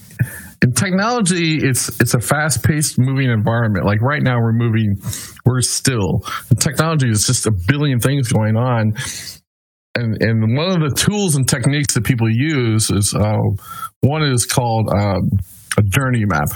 in 0.61 0.71
technology. 0.73 1.57
It's 1.61 1.89
it's 1.99 2.13
a 2.13 2.19
fast 2.19 2.63
paced 2.63 2.97
moving 2.97 3.29
environment. 3.29 3.85
Like 3.85 4.01
right 4.01 4.21
now, 4.21 4.39
we're 4.39 4.53
moving. 4.53 4.95
We're 5.45 5.61
still. 5.61 6.23
Technology 6.59 7.09
is 7.09 7.25
just 7.27 7.45
a 7.47 7.51
billion 7.67 7.99
things 7.99 8.31
going 8.31 8.55
on. 8.55 8.93
And, 9.95 10.19
and 10.21 10.57
one 10.57 10.71
of 10.71 10.89
the 10.89 10.95
tools 10.95 11.35
and 11.35 11.47
techniques 11.47 11.93
that 11.93 12.03
people 12.03 12.27
use 12.29 12.89
is 12.89 13.13
uh, 13.13 13.37
one 14.01 14.23
is 14.23 14.45
called 14.45 14.89
um, 14.89 15.29
a 15.77 15.83
journey 15.83 16.25
map. 16.25 16.49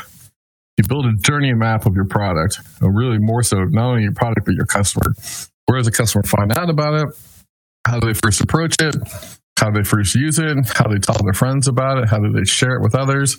You 0.77 0.83
build 0.87 1.05
a 1.05 1.13
journey 1.21 1.53
map 1.53 1.85
of 1.85 1.93
your 1.95 2.07
product, 2.07 2.59
or 2.81 2.91
really 2.93 3.17
more 3.19 3.43
so, 3.43 3.57
not 3.69 3.89
only 3.89 4.03
your 4.03 4.13
product 4.13 4.45
but 4.45 4.55
your 4.55 4.65
customer. 4.65 5.13
Where 5.65 5.79
does 5.79 5.85
the 5.85 5.91
customer 5.91 6.23
find 6.23 6.57
out 6.57 6.69
about 6.69 7.01
it? 7.01 7.07
How 7.85 7.99
do 7.99 8.07
they 8.07 8.13
first 8.13 8.41
approach 8.41 8.75
it? 8.79 8.95
How 9.59 9.69
do 9.69 9.81
they 9.81 9.87
first 9.87 10.15
use 10.15 10.39
it? 10.39 10.57
How 10.73 10.85
do 10.85 10.95
they 10.95 10.99
tell 10.99 11.17
their 11.23 11.33
friends 11.33 11.67
about 11.67 11.97
it? 11.99 12.09
How 12.09 12.17
do 12.17 12.31
they 12.31 12.45
share 12.45 12.75
it 12.75 12.81
with 12.81 12.95
others? 12.95 13.37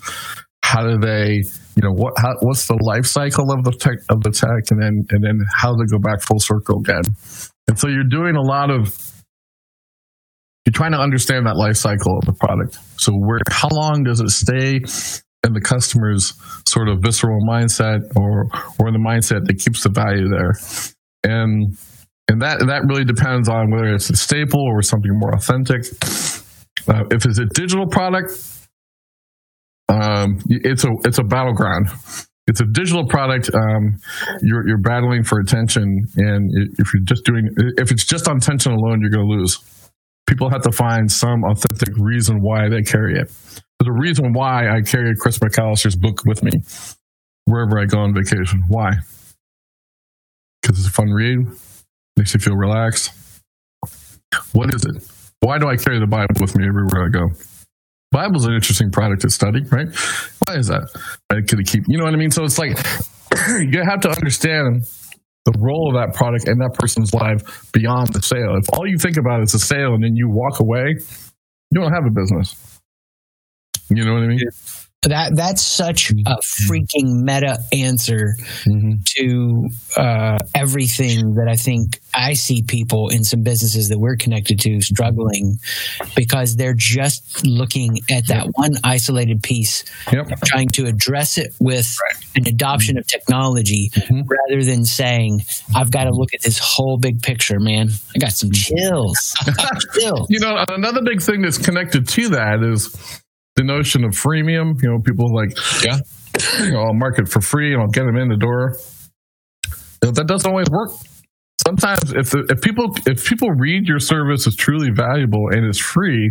How 0.65 0.83
do 0.83 0.99
they, 0.99 1.43
you 1.77 1.83
know, 1.83 1.93
what? 1.93 2.15
How, 2.19 2.35
what's 2.41 2.67
the 2.67 2.79
life 2.83 3.07
cycle 3.07 3.51
of 3.53 3.65
the 3.65 3.73
tech 3.73 3.99
of 4.11 4.23
the 4.23 4.31
tech, 4.31 4.71
and 4.71 4.83
then 4.83 5.03
and 5.11 5.25
then 5.25 5.41
how 5.53 5.73
do 5.73 5.79
they 5.79 5.91
go 5.91 5.99
back 5.99 6.23
full 6.23 6.41
circle 6.41 6.81
again? 6.81 7.03
And 7.69 7.79
so 7.79 7.89
you're 7.89 8.09
doing 8.09 8.37
a 8.37 8.43
lot 8.43 8.71
of 8.71 8.95
you're 10.69 10.77
trying 10.77 10.93
to 10.93 11.01
understand 11.01 11.47
that 11.47 11.57
life 11.57 11.77
cycle 11.77 12.19
of 12.19 12.27
the 12.27 12.35
product. 12.35 12.77
So 13.01 13.11
where 13.13 13.41
how 13.49 13.69
long 13.73 14.05
does 14.05 14.21
it 14.21 14.29
stay 14.29 14.81
in 15.47 15.55
the 15.55 15.63
customer's 15.63 16.35
sort 16.69 16.91
of 16.91 16.99
visceral 17.01 17.41
mindset 17.49 18.01
or 18.17 18.45
or 18.79 18.93
the 18.93 19.01
mindset 19.01 19.47
that 19.47 19.59
keeps 19.59 19.83
the 19.83 19.89
value 19.89 20.29
there? 20.29 20.53
And 21.25 21.75
and 22.29 22.43
that 22.43 22.59
that 22.69 22.83
really 22.87 23.07
depends 23.07 23.49
on 23.49 23.71
whether 23.71 23.95
it's 23.95 24.11
a 24.11 24.17
staple 24.17 24.61
or 24.61 24.83
something 24.83 25.11
more 25.15 25.35
authentic. 25.35 25.87
Uh, 26.87 27.05
if 27.13 27.25
it's 27.25 27.39
a 27.39 27.47
digital 27.55 27.87
product, 27.87 28.33
um, 29.89 30.37
it's 30.49 30.85
a 30.85 30.91
it's 31.05 31.19
a 31.19 31.25
battleground. 31.25 31.89
It's 32.47 32.61
a 32.61 32.67
digital 32.67 33.07
product. 33.07 33.49
Um, 33.55 33.97
you're 34.43 34.69
you're 34.69 34.83
battling 34.83 35.25
for 35.25 35.41
attention, 35.41 36.05
and 36.17 36.51
if 36.77 36.93
you're 36.93 37.05
just 37.05 37.25
doing 37.25 37.49
if 37.79 37.91
it's 37.91 38.05
just 38.05 38.29
on 38.29 38.37
attention 38.37 38.73
alone, 38.73 39.01
you're 39.01 39.11
going 39.11 39.27
to 39.27 39.35
lose. 39.35 39.65
People 40.29 40.51
have 40.51 40.61
to 40.63 40.73
find 40.73 41.11
some 41.11 41.43
authentic 41.45 41.89
reason 41.97 42.43
why 42.43 42.69
they 42.69 42.83
carry 42.83 43.19
it. 43.19 43.33
A 43.83 43.91
reason 43.91 44.35
why 44.35 44.69
I 44.69 44.83
carry 44.83 45.15
Chris 45.17 45.39
McAllister's 45.39 45.97
book 45.97 46.21
with 46.27 46.43
me 46.43 46.51
wherever 47.47 47.79
I 47.79 47.87
go 47.87 48.01
on 48.01 48.13
vacation. 48.13 48.63
Why? 48.69 48.91
Because 50.61 50.79
it's 50.79 50.89
a 50.89 50.93
fun 50.93 51.09
read, 51.09 51.39
makes 52.19 52.35
you 52.35 52.41
feel 52.41 52.57
relaxed. 52.57 53.13
What 54.53 54.75
is 54.75 54.85
it? 54.85 55.03
Why 55.41 55.57
do 55.57 55.69
I 55.69 55.77
carry 55.77 55.99
the 55.99 56.07
Bible 56.07 56.35
with 56.41 56.55
me 56.57 56.67
everywhere 56.69 57.07
I 57.07 57.09
go? 57.09 57.29
Bible's 58.11 58.45
an 58.45 58.53
interesting 58.53 58.91
product 58.91 59.23
to 59.23 59.31
study, 59.31 59.63
right? 59.71 59.89
Why 60.47 60.57
is 60.57 60.67
that? 60.69 60.91
I 61.31 61.41
could 61.41 61.67
keep, 61.67 61.85
you 61.87 61.97
know 61.97 62.05
what 62.05 62.13
I 62.13 62.19
mean? 62.19 62.31
So 62.31 62.45
it's 62.45 62.59
like 62.59 62.77
you 63.61 63.83
have 63.89 64.01
to 64.01 64.11
understand 64.11 64.85
the 65.51 65.59
role 65.59 65.89
of 65.89 65.95
that 65.97 66.15
product 66.15 66.49
in 66.49 66.59
that 66.59 66.75
person's 66.75 67.15
life 67.15 67.41
beyond 67.73 68.13
the 68.13 68.21
sale. 68.21 68.57
If 68.61 68.69
all 68.75 68.87
you 68.87 68.99
think 68.99 69.17
about 69.17 69.43
is 69.43 69.55
a 69.55 69.59
sale 69.59 69.95
and 69.95 70.03
then 70.05 70.15
you 70.15 70.29
walk 70.29 70.61
away, 70.61 70.95
you 71.71 71.81
don't 71.81 71.93
have 71.93 72.05
a 72.07 72.11
business. 72.11 72.81
You 73.89 74.05
know 74.05 74.15
what 74.15 74.25
I 74.25 74.27
mean? 74.27 74.41
That 75.03 75.37
that's 75.37 75.63
such 75.63 76.11
a 76.11 76.15
Mm-hmm. 76.15 76.73
freaking 76.73 77.23
meta 77.23 77.59
answer 77.73 78.35
to 78.65 79.69
uh, 79.97 80.39
everything 80.57 81.35
that 81.35 81.47
I 81.49 81.55
think 81.55 82.01
I 82.15 82.35
see 82.35 82.63
people 82.63 83.09
in 83.09 83.23
some 83.23 83.43
businesses 83.43 83.89
that 83.91 83.99
we're 84.01 84.17
connected 84.17 84.59
to 84.61 84.81
struggling 84.81 85.57
because 86.17 86.57
they're 86.57 86.75
just 86.77 87.47
looking 87.47 87.99
at 88.11 88.27
that 88.27 88.49
one 88.55 88.73
isolated 88.83 89.43
piece, 89.43 89.85
Yep. 90.13 90.41
trying 90.45 90.69
to 90.71 90.87
address 90.87 91.39
it 91.39 91.55
with 91.61 91.97
an 92.35 92.49
adoption 92.49 92.99
of 92.99 93.07
technology 93.07 93.91
Mhm. 93.95 94.25
rather 94.29 94.65
than 94.65 94.85
saying, 94.85 95.45
"I've 95.77 95.93
got 95.93 96.05
to 96.05 96.11
look 96.11 96.35
at 96.35 96.43
this 96.43 96.59
whole 96.59 96.99
big 96.99 97.23
picture, 97.23 97.61
man. 97.61 97.91
I 98.17 98.19
got 98.19 98.33
some 98.33 98.51
chills, 98.51 99.35
chills." 99.99 100.27
You 100.29 100.41
know, 100.41 100.65
another 100.69 101.03
big 101.03 101.23
thing 101.23 101.43
that's 101.43 101.59
connected 101.59 102.09
to 102.09 102.29
that 102.31 102.65
is 102.65 102.95
the 103.59 103.65
notion 103.65 104.05
of 104.05 104.13
freemium. 104.13 104.81
You 104.83 104.91
know, 104.91 104.99
people 105.03 105.27
like, 105.35 105.51
Yeah. 105.85 105.99
you 106.65 106.73
know, 106.73 106.81
I'll 106.81 106.95
market 106.95 107.29
for 107.29 107.41
free 107.41 107.73
and 107.75 107.83
I'll 107.83 107.89
get 107.89 108.05
them 108.05 108.17
in 108.17 108.29
the 108.29 108.37
door. 108.37 108.77
You 110.03 110.09
know, 110.09 110.13
that 110.13 110.27
doesn't 110.27 110.49
always 110.49 110.71
work. 110.71 110.91
Sometimes, 111.67 112.15
if 112.15 112.31
the, 112.31 112.47
if 112.49 112.63
people 112.63 112.95
if 113.07 113.27
people 113.27 113.51
read 113.51 113.87
your 113.87 113.99
service 113.99 114.47
is 114.47 114.55
truly 114.55 114.91
valuable 114.95 115.49
and 115.51 115.67
it's 115.67 115.79
free, 115.79 116.31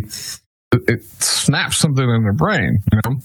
it, 0.72 0.80
it 0.88 1.04
snaps 1.20 1.76
something 1.76 2.02
in 2.02 2.22
their 2.22 2.32
brain. 2.32 2.78
You 2.90 2.98
know, 3.04 3.16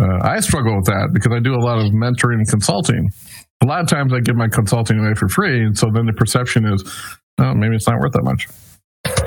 uh, 0.00 0.18
I 0.26 0.40
struggle 0.40 0.74
with 0.76 0.86
that 0.86 1.10
because 1.12 1.32
I 1.32 1.40
do 1.40 1.54
a 1.54 1.62
lot 1.62 1.78
of 1.78 1.92
mentoring 1.92 2.40
and 2.40 2.48
consulting. 2.48 3.10
A 3.62 3.66
lot 3.66 3.82
of 3.82 3.88
times, 3.88 4.12
I 4.12 4.20
give 4.20 4.36
my 4.36 4.48
consulting 4.48 4.98
away 4.98 5.14
for 5.14 5.28
free, 5.28 5.60
and 5.64 5.76
so 5.76 5.88
then 5.92 6.06
the 6.06 6.12
perception 6.12 6.66
is, 6.66 6.82
oh, 7.38 7.54
maybe 7.54 7.76
it's 7.76 7.86
not 7.86 8.00
worth 8.00 8.12
that 8.12 8.24
much 8.24 8.48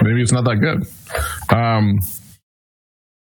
maybe 0.01 0.21
it's 0.21 0.31
not 0.31 0.45
that 0.45 0.57
good. 0.57 0.87
Um, 1.55 1.99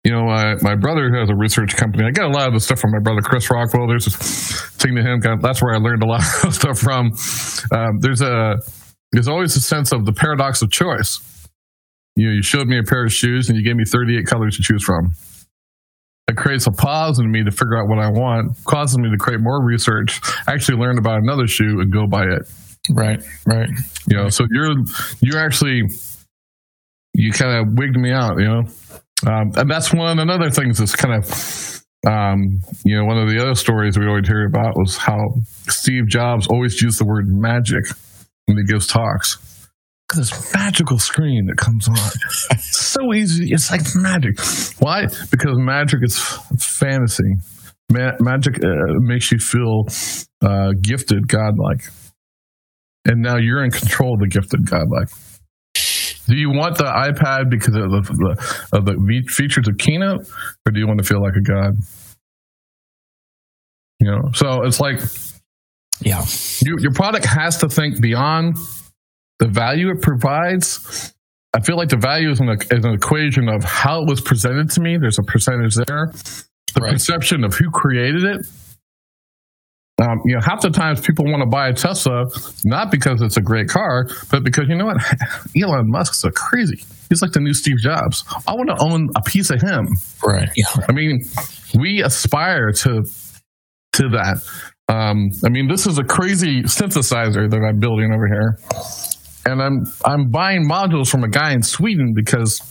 you 0.03 0.11
know, 0.11 0.23
my, 0.25 0.55
my 0.61 0.75
brother 0.75 1.13
has 1.19 1.29
a 1.29 1.35
research 1.35 1.75
company. 1.75 2.05
I 2.05 2.11
get 2.11 2.23
a 2.23 2.29
lot 2.29 2.47
of 2.47 2.53
the 2.53 2.59
stuff 2.59 2.79
from 2.79 2.91
my 2.91 2.99
brother 2.99 3.21
Chris 3.21 3.49
Rockwell. 3.51 3.87
There's 3.87 4.07
a 4.07 4.11
thing 4.11 4.95
to 4.95 5.01
him. 5.01 5.19
That's 5.41 5.61
where 5.61 5.73
I 5.73 5.77
learned 5.77 6.03
a 6.03 6.07
lot 6.07 6.21
of 6.43 6.53
stuff 6.53 6.79
from. 6.79 7.11
Um, 7.71 7.99
there's 7.99 8.21
a 8.21 8.55
there's 9.11 9.27
always 9.27 9.55
a 9.55 9.61
sense 9.61 9.91
of 9.91 10.05
the 10.05 10.13
paradox 10.13 10.61
of 10.61 10.71
choice. 10.71 11.19
you 12.15 12.27
know, 12.27 12.33
you 12.33 12.43
showed 12.43 12.67
me 12.67 12.77
a 12.77 12.83
pair 12.83 13.03
of 13.05 13.11
shoes 13.11 13.49
and 13.49 13.57
you 13.57 13.63
gave 13.63 13.75
me 13.75 13.83
38 13.85 14.25
colors 14.25 14.55
to 14.57 14.63
choose 14.63 14.83
from. 14.83 15.11
It 16.27 16.37
creates 16.37 16.67
a 16.67 16.71
pause 16.71 17.17
in 17.19 17.31
me 17.31 17.43
to 17.43 17.49
figure 17.49 17.75
out 17.75 17.89
what 17.89 17.97
I 17.97 18.09
want, 18.09 18.55
causes 18.65 18.99
me 18.99 19.09
to 19.09 19.17
create 19.17 19.39
more 19.41 19.65
research, 19.65 20.21
actually 20.47 20.77
learn 20.77 20.99
about 20.99 21.17
another 21.23 21.47
shoe 21.47 21.79
and 21.81 21.91
go 21.91 22.05
buy 22.07 22.23
it. 22.23 22.43
Right, 22.91 23.19
right. 23.47 23.69
You 24.07 24.15
know, 24.15 24.29
so 24.29 24.45
you're 24.49 24.75
you're 25.21 25.43
actually 25.43 25.81
you 27.15 27.31
kind 27.31 27.57
of 27.57 27.73
wigged 27.75 27.97
me 27.97 28.11
out, 28.11 28.39
you 28.39 28.45
know, 28.45 28.61
um, 29.27 29.51
and 29.55 29.69
that's 29.69 29.93
one 29.93 30.17
of 30.17 30.27
the 30.27 30.33
other 30.33 30.49
things 30.49 30.77
that's 30.77 30.95
kind 30.95 31.15
of 31.15 31.83
um, 32.07 32.59
you 32.85 32.95
know 32.95 33.05
one 33.05 33.17
of 33.17 33.29
the 33.29 33.39
other 33.41 33.55
stories 33.55 33.97
we 33.97 34.07
always 34.07 34.27
hear 34.27 34.45
about 34.45 34.73
was 34.75 34.97
how 34.97 35.19
Steve 35.67 36.07
Jobs 36.07 36.47
always 36.47 36.81
used 36.81 36.99
the 36.99 37.05
word 37.05 37.25
magic 37.27 37.85
when 38.45 38.57
he 38.57 38.63
gives 38.63 38.87
talks. 38.87 39.37
This 40.15 40.53
magical 40.55 40.97
screen 40.97 41.45
that 41.47 41.57
comes 41.57 41.87
on, 41.87 41.95
so 42.59 43.13
easy. 43.13 43.51
It's 43.51 43.69
like 43.69 43.81
magic. 43.95 44.39
Why? 44.79 45.05
Because 45.29 45.53
magic 45.57 45.99
is 46.01 46.17
fantasy. 46.57 47.35
Ma- 47.91 48.17
magic 48.19 48.63
uh, 48.63 48.69
makes 48.99 49.31
you 49.31 49.37
feel 49.37 49.85
uh, 50.41 50.71
gifted, 50.81 51.27
godlike 51.27 51.81
and 53.05 53.21
now 53.21 53.37
you're 53.37 53.63
in 53.63 53.71
control 53.71 54.13
of 54.13 54.19
the 54.19 54.27
gifted 54.27 54.69
godlike. 54.69 55.09
Do 56.29 56.35
you 56.37 56.51
want 56.51 56.77
the 56.77 56.83
iPad 56.83 57.49
because 57.49 57.75
of 57.75 57.89
the, 57.89 58.67
of 58.71 58.85
the 58.85 59.23
features 59.27 59.67
of 59.67 59.77
Keynote, 59.79 60.27
or 60.65 60.71
do 60.71 60.79
you 60.79 60.85
want 60.85 60.99
to 60.99 61.03
feel 61.03 61.21
like 61.21 61.33
a 61.35 61.41
god? 61.41 61.73
You 63.99 64.11
know, 64.11 64.29
so 64.33 64.61
it's 64.61 64.79
like, 64.79 64.99
yeah, 66.01 66.23
you, 66.61 66.77
your 66.79 66.93
product 66.93 67.25
has 67.25 67.57
to 67.57 67.67
think 67.67 67.99
beyond 67.99 68.57
the 69.39 69.47
value 69.47 69.89
it 69.89 70.01
provides. 70.01 71.13
I 71.55 71.61
feel 71.61 71.77
like 71.77 71.89
the 71.89 71.97
value 71.97 72.29
is 72.29 72.39
an, 72.39 72.49
is 72.49 72.85
an 72.85 72.93
equation 72.93 73.49
of 73.49 73.63
how 73.63 74.03
it 74.03 74.07
was 74.07 74.21
presented 74.21 74.69
to 74.71 74.81
me. 74.81 74.97
There's 75.01 75.17
a 75.17 75.23
percentage 75.23 75.75
there. 75.75 76.11
The 76.75 76.81
right. 76.81 76.93
perception 76.93 77.43
of 77.43 77.55
who 77.55 77.71
created 77.71 78.23
it 78.23 78.45
um, 80.01 80.21
you 80.25 80.33
know, 80.33 80.41
half 80.41 80.61
the 80.61 80.69
times 80.69 81.01
people 81.01 81.25
want 81.25 81.41
to 81.41 81.49
buy 81.49 81.67
a 81.67 81.73
Tesla 81.73 82.25
not 82.63 82.91
because 82.91 83.21
it's 83.21 83.37
a 83.37 83.41
great 83.41 83.67
car, 83.67 84.05
but 84.31 84.43
because 84.43 84.65
you 84.69 84.75
know 84.75 84.85
what, 84.85 84.97
Elon 85.61 85.89
Musk's 85.89 86.23
a 86.23 86.31
crazy. 86.31 86.83
He's 87.09 87.21
like 87.21 87.31
the 87.31 87.39
new 87.39 87.53
Steve 87.53 87.77
Jobs. 87.79 88.23
I 88.47 88.53
want 88.53 88.69
to 88.69 88.77
own 88.79 89.09
a 89.15 89.21
piece 89.21 89.49
of 89.49 89.61
him. 89.61 89.87
Right. 90.25 90.49
Yeah. 90.55 90.65
I 90.87 90.91
mean, 90.93 91.21
we 91.77 92.01
aspire 92.03 92.71
to 92.71 93.03
to 93.93 94.09
that. 94.09 94.41
Um, 94.87 95.29
I 95.45 95.49
mean, 95.49 95.67
this 95.67 95.85
is 95.85 95.97
a 95.99 96.03
crazy 96.03 96.63
synthesizer 96.63 97.49
that 97.49 97.57
I'm 97.57 97.79
building 97.79 98.11
over 98.13 98.27
here, 98.27 98.57
and 99.45 99.61
I'm 99.61 99.83
I'm 100.05 100.29
buying 100.29 100.67
modules 100.67 101.09
from 101.09 101.23
a 101.23 101.29
guy 101.29 101.51
in 101.51 101.61
Sweden 101.61 102.13
because 102.15 102.61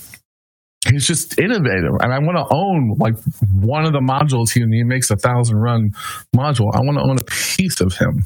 he's 0.91 1.07
just 1.07 1.39
innovative. 1.39 1.93
And 2.01 2.13
i 2.13 2.19
want 2.19 2.37
to 2.37 2.55
own 2.55 2.97
like 2.99 3.15
one 3.53 3.85
of 3.85 3.93
the 3.93 4.01
modules 4.01 4.53
he, 4.53 4.61
he 4.61 4.85
makes 4.85 5.11
a 5.11 5.17
thousand 5.17 5.57
run 5.57 5.91
module. 6.35 6.71
I 6.75 6.81
want 6.81 6.99
to 6.99 7.05
own 7.09 7.19
a 7.19 7.25
piece 7.25 7.81
of 7.81 7.95
him 7.95 8.25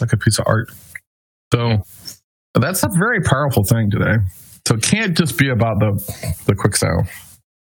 like 0.00 0.12
a 0.12 0.16
piece 0.16 0.38
of 0.38 0.44
art. 0.46 0.68
So 1.52 1.78
that's 2.54 2.82
a 2.82 2.88
very 2.98 3.20
powerful 3.20 3.64
thing 3.64 3.90
today. 3.90 4.18
So 4.66 4.74
it 4.74 4.82
can't 4.82 5.16
just 5.16 5.38
be 5.38 5.48
about 5.48 5.78
the 5.80 6.42
the 6.46 6.54
quick 6.54 6.76
sale 6.76 7.06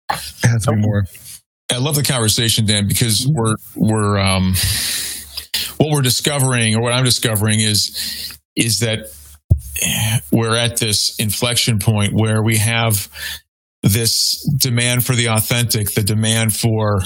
it 0.10 0.48
has 0.48 0.66
to 0.66 0.72
be 0.72 0.78
more. 0.78 1.04
I 1.72 1.80
love 1.80 1.96
the 1.96 2.04
conversation 2.04 2.66
dan 2.66 2.88
because 2.88 3.28
we're 3.28 3.56
we're 3.76 4.18
um 4.18 4.54
what 5.78 5.92
we're 5.92 6.02
discovering 6.02 6.76
or 6.76 6.82
what 6.82 6.94
i'm 6.94 7.04
discovering 7.04 7.60
is 7.60 8.38
is 8.56 8.80
that 8.80 9.12
we're 10.32 10.56
at 10.56 10.78
this 10.78 11.16
inflection 11.20 11.80
point 11.80 12.14
where 12.14 12.42
we 12.42 12.58
have 12.58 13.10
this 13.88 14.44
demand 14.58 15.06
for 15.06 15.16
the 15.16 15.30
authentic, 15.30 15.94
the 15.94 16.04
demand 16.04 16.56
for 16.56 17.00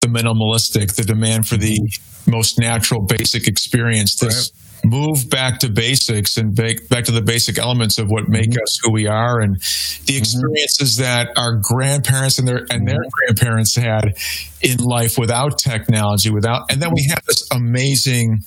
the 0.00 0.08
minimalistic, 0.08 0.94
the 0.94 1.04
demand 1.04 1.48
for 1.48 1.56
the 1.56 1.78
most 2.26 2.58
natural, 2.58 3.04
basic 3.06 3.48
experience. 3.48 4.16
This 4.16 4.50
right. 4.84 4.90
move 4.90 5.30
back 5.30 5.60
to 5.60 5.70
basics 5.70 6.36
and 6.36 6.54
back, 6.54 6.88
back 6.88 7.04
to 7.04 7.12
the 7.12 7.22
basic 7.22 7.58
elements 7.58 7.98
of 7.98 8.08
what 8.08 8.28
make 8.28 8.50
mm-hmm. 8.50 8.62
us 8.62 8.78
who 8.82 8.92
we 8.92 9.06
are, 9.06 9.40
and 9.40 9.56
the 9.56 9.60
mm-hmm. 9.60 10.18
experiences 10.18 10.96
mm-hmm. 10.96 11.02
that 11.02 11.38
our 11.38 11.58
grandparents 11.62 12.38
and 12.38 12.46
their 12.46 12.66
and 12.70 12.86
their 12.86 12.96
mm-hmm. 12.96 13.34
grandparents 13.34 13.74
had 13.76 14.16
in 14.62 14.78
life 14.78 15.18
without 15.18 15.58
technology, 15.58 16.30
without, 16.30 16.70
and 16.70 16.80
then 16.82 16.90
we 16.94 17.06
have 17.08 17.24
this 17.26 17.48
amazing. 17.52 18.38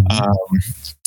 Mm-hmm. 0.00 0.22
Um, 0.22 0.60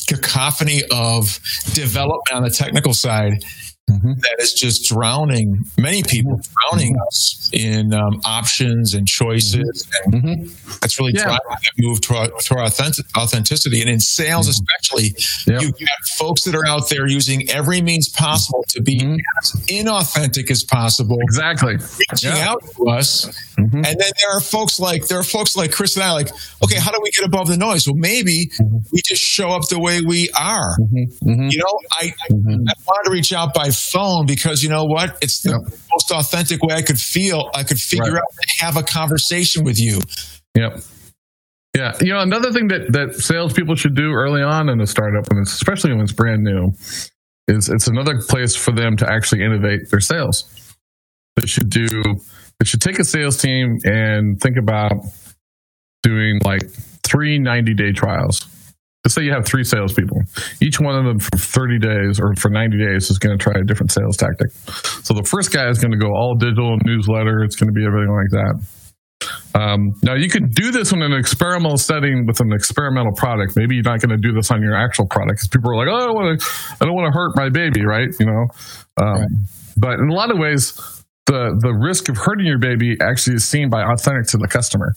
cacophony 0.06 0.82
of 0.90 1.40
development 1.72 2.34
on 2.34 2.42
the 2.42 2.50
technical 2.50 2.92
side 2.92 3.42
Mm-hmm. 3.90 4.12
That 4.14 4.36
is 4.38 4.54
just 4.54 4.88
drowning 4.88 5.64
many 5.76 6.02
people, 6.02 6.40
drowning 6.70 6.94
mm-hmm. 6.94 7.06
us 7.06 7.50
in 7.52 7.92
um, 7.92 8.18
options 8.24 8.94
and 8.94 9.06
choices, 9.06 9.86
mm-hmm. 10.06 10.14
and 10.14 10.24
mm-hmm. 10.24 10.78
that's 10.80 10.98
really 10.98 11.12
yeah. 11.14 11.24
driving 11.24 11.40
that 11.50 11.72
move 11.76 12.00
to 12.02 12.14
our, 12.14 12.28
to 12.28 12.54
our 12.56 12.64
authentic, 12.64 13.04
authenticity. 13.14 13.82
And 13.82 13.90
in 13.90 14.00
sales, 14.00 14.48
mm-hmm. 14.48 14.64
especially, 14.64 15.14
yep. 15.46 15.62
you 15.78 15.86
have 15.86 16.06
folks 16.16 16.44
that 16.44 16.54
are 16.54 16.66
out 16.66 16.88
there 16.88 17.06
using 17.06 17.50
every 17.50 17.82
means 17.82 18.08
possible 18.08 18.64
to 18.68 18.80
be 18.80 19.00
mm-hmm. 19.00 19.16
as 19.42 19.52
inauthentic 19.66 20.50
as 20.50 20.64
possible. 20.64 21.18
Exactly, 21.20 21.74
reaching 21.74 22.30
yeah. 22.30 22.48
out 22.48 22.62
to 22.76 22.88
us, 22.88 23.26
and 23.58 23.84
then 23.84 23.94
there 23.98 24.30
are 24.34 24.40
folks 24.40 24.80
like 24.80 25.08
there 25.08 25.18
are 25.18 25.24
folks 25.24 25.56
like 25.56 25.72
Chris 25.72 25.96
and 25.96 26.04
I, 26.04 26.12
like, 26.12 26.30
okay, 26.62 26.78
how 26.78 26.90
do 26.90 27.00
we 27.02 27.10
get 27.10 27.26
above 27.26 27.48
the 27.48 27.58
noise? 27.58 27.86
Well, 27.86 27.96
maybe 27.96 28.50
we 28.92 29.02
just 29.04 29.22
show 29.22 29.50
up 29.50 29.68
the 29.68 29.78
way 29.78 30.00
we 30.00 30.30
are. 30.30 30.74
You 30.90 31.58
know, 31.58 31.78
I, 31.92 32.14
I 32.30 32.32
wanted 32.32 33.04
to 33.04 33.10
reach 33.10 33.34
out 33.34 33.52
by 33.52 33.73
phone 33.74 34.26
because 34.26 34.62
you 34.62 34.68
know 34.68 34.84
what? 34.84 35.18
It's 35.20 35.42
the 35.42 35.50
yep. 35.50 35.60
most 35.92 36.10
authentic 36.10 36.62
way 36.62 36.74
I 36.74 36.82
could 36.82 36.98
feel. 36.98 37.50
I 37.54 37.62
could 37.62 37.78
figure 37.78 38.12
right. 38.12 38.18
out 38.18 38.28
to 38.40 38.64
have 38.64 38.76
a 38.76 38.82
conversation 38.82 39.64
with 39.64 39.78
you. 39.78 40.00
Yep. 40.56 40.80
Yeah, 41.76 41.92
you 42.00 42.12
know, 42.12 42.20
another 42.20 42.52
thing 42.52 42.68
that 42.68 42.92
that 42.92 43.16
salespeople 43.16 43.74
should 43.74 43.96
do 43.96 44.12
early 44.12 44.42
on 44.42 44.68
in 44.68 44.80
a 44.80 44.86
startup, 44.86 45.28
when 45.28 45.42
it's, 45.42 45.52
especially 45.52 45.90
when 45.90 46.02
it's 46.02 46.12
brand 46.12 46.44
new, 46.44 46.72
is 47.48 47.68
it's 47.68 47.88
another 47.88 48.20
place 48.20 48.54
for 48.54 48.70
them 48.70 48.96
to 48.98 49.10
actually 49.10 49.42
innovate 49.42 49.90
their 49.90 50.00
sales. 50.00 50.76
They 51.34 51.46
should 51.46 51.70
do. 51.70 51.88
They 52.60 52.64
should 52.64 52.80
take 52.80 53.00
a 53.00 53.04
sales 53.04 53.36
team 53.38 53.78
and 53.84 54.40
think 54.40 54.56
about 54.56 54.92
doing 56.04 56.38
like 56.44 56.62
three 57.02 57.40
90 57.40 57.74
day 57.74 57.90
trials 57.92 58.40
let's 59.04 59.14
say 59.14 59.22
you 59.22 59.32
have 59.32 59.44
three 59.44 59.64
salespeople. 59.64 60.16
Each 60.62 60.80
one 60.80 60.96
of 60.96 61.04
them 61.04 61.18
for 61.18 61.36
30 61.36 61.78
days 61.78 62.18
or 62.20 62.34
for 62.36 62.48
90 62.48 62.78
days 62.78 63.10
is 63.10 63.18
going 63.18 63.36
to 63.36 63.42
try 63.42 63.52
a 63.60 63.64
different 63.64 63.92
sales 63.92 64.16
tactic. 64.16 64.50
So 65.04 65.12
the 65.12 65.22
first 65.22 65.52
guy 65.52 65.68
is 65.68 65.78
going 65.78 65.92
to 65.92 65.98
go 65.98 66.08
all 66.08 66.34
digital 66.36 66.76
newsletter. 66.84 67.44
It's 67.44 67.54
going 67.54 67.68
to 67.68 67.76
be 67.76 67.84
everything 67.84 68.10
like 68.10 68.30
that. 68.32 68.64
Um, 69.54 69.92
now 70.02 70.14
you 70.14 70.28
could 70.28 70.50
do 70.50 70.70
this 70.70 70.92
in 70.92 71.02
an 71.02 71.12
experimental 71.12 71.76
setting 71.76 72.26
with 72.26 72.40
an 72.40 72.52
experimental 72.52 73.12
product. 73.12 73.56
Maybe 73.56 73.76
you're 73.76 73.84
not 73.84 74.00
going 74.00 74.10
to 74.10 74.20
do 74.20 74.32
this 74.32 74.50
on 74.50 74.62
your 74.62 74.74
actual 74.74 75.06
product 75.06 75.38
because 75.38 75.48
people 75.48 75.70
are 75.70 75.76
like, 75.76 75.88
"Oh, 75.88 75.96
I 75.96 76.06
don't 76.06 76.14
want 76.14 76.40
to, 76.40 76.46
I 76.80 76.84
don't 76.84 76.94
want 76.94 77.12
to 77.12 77.16
hurt 77.16 77.32
my 77.36 77.48
baby," 77.48 77.86
right? 77.86 78.08
You 78.18 78.26
know. 78.26 78.44
Um, 79.00 79.20
right. 79.20 79.28
But 79.76 79.94
in 80.00 80.08
a 80.10 80.12
lot 80.12 80.30
of 80.30 80.38
ways, 80.38 80.74
the 81.26 81.56
the 81.60 81.72
risk 81.72 82.08
of 82.08 82.16
hurting 82.18 82.46
your 82.46 82.58
baby 82.58 82.96
actually 83.00 83.36
is 83.36 83.44
seen 83.44 83.70
by 83.70 83.82
authentic 83.82 84.26
to 84.28 84.36
the 84.36 84.48
customer. 84.48 84.92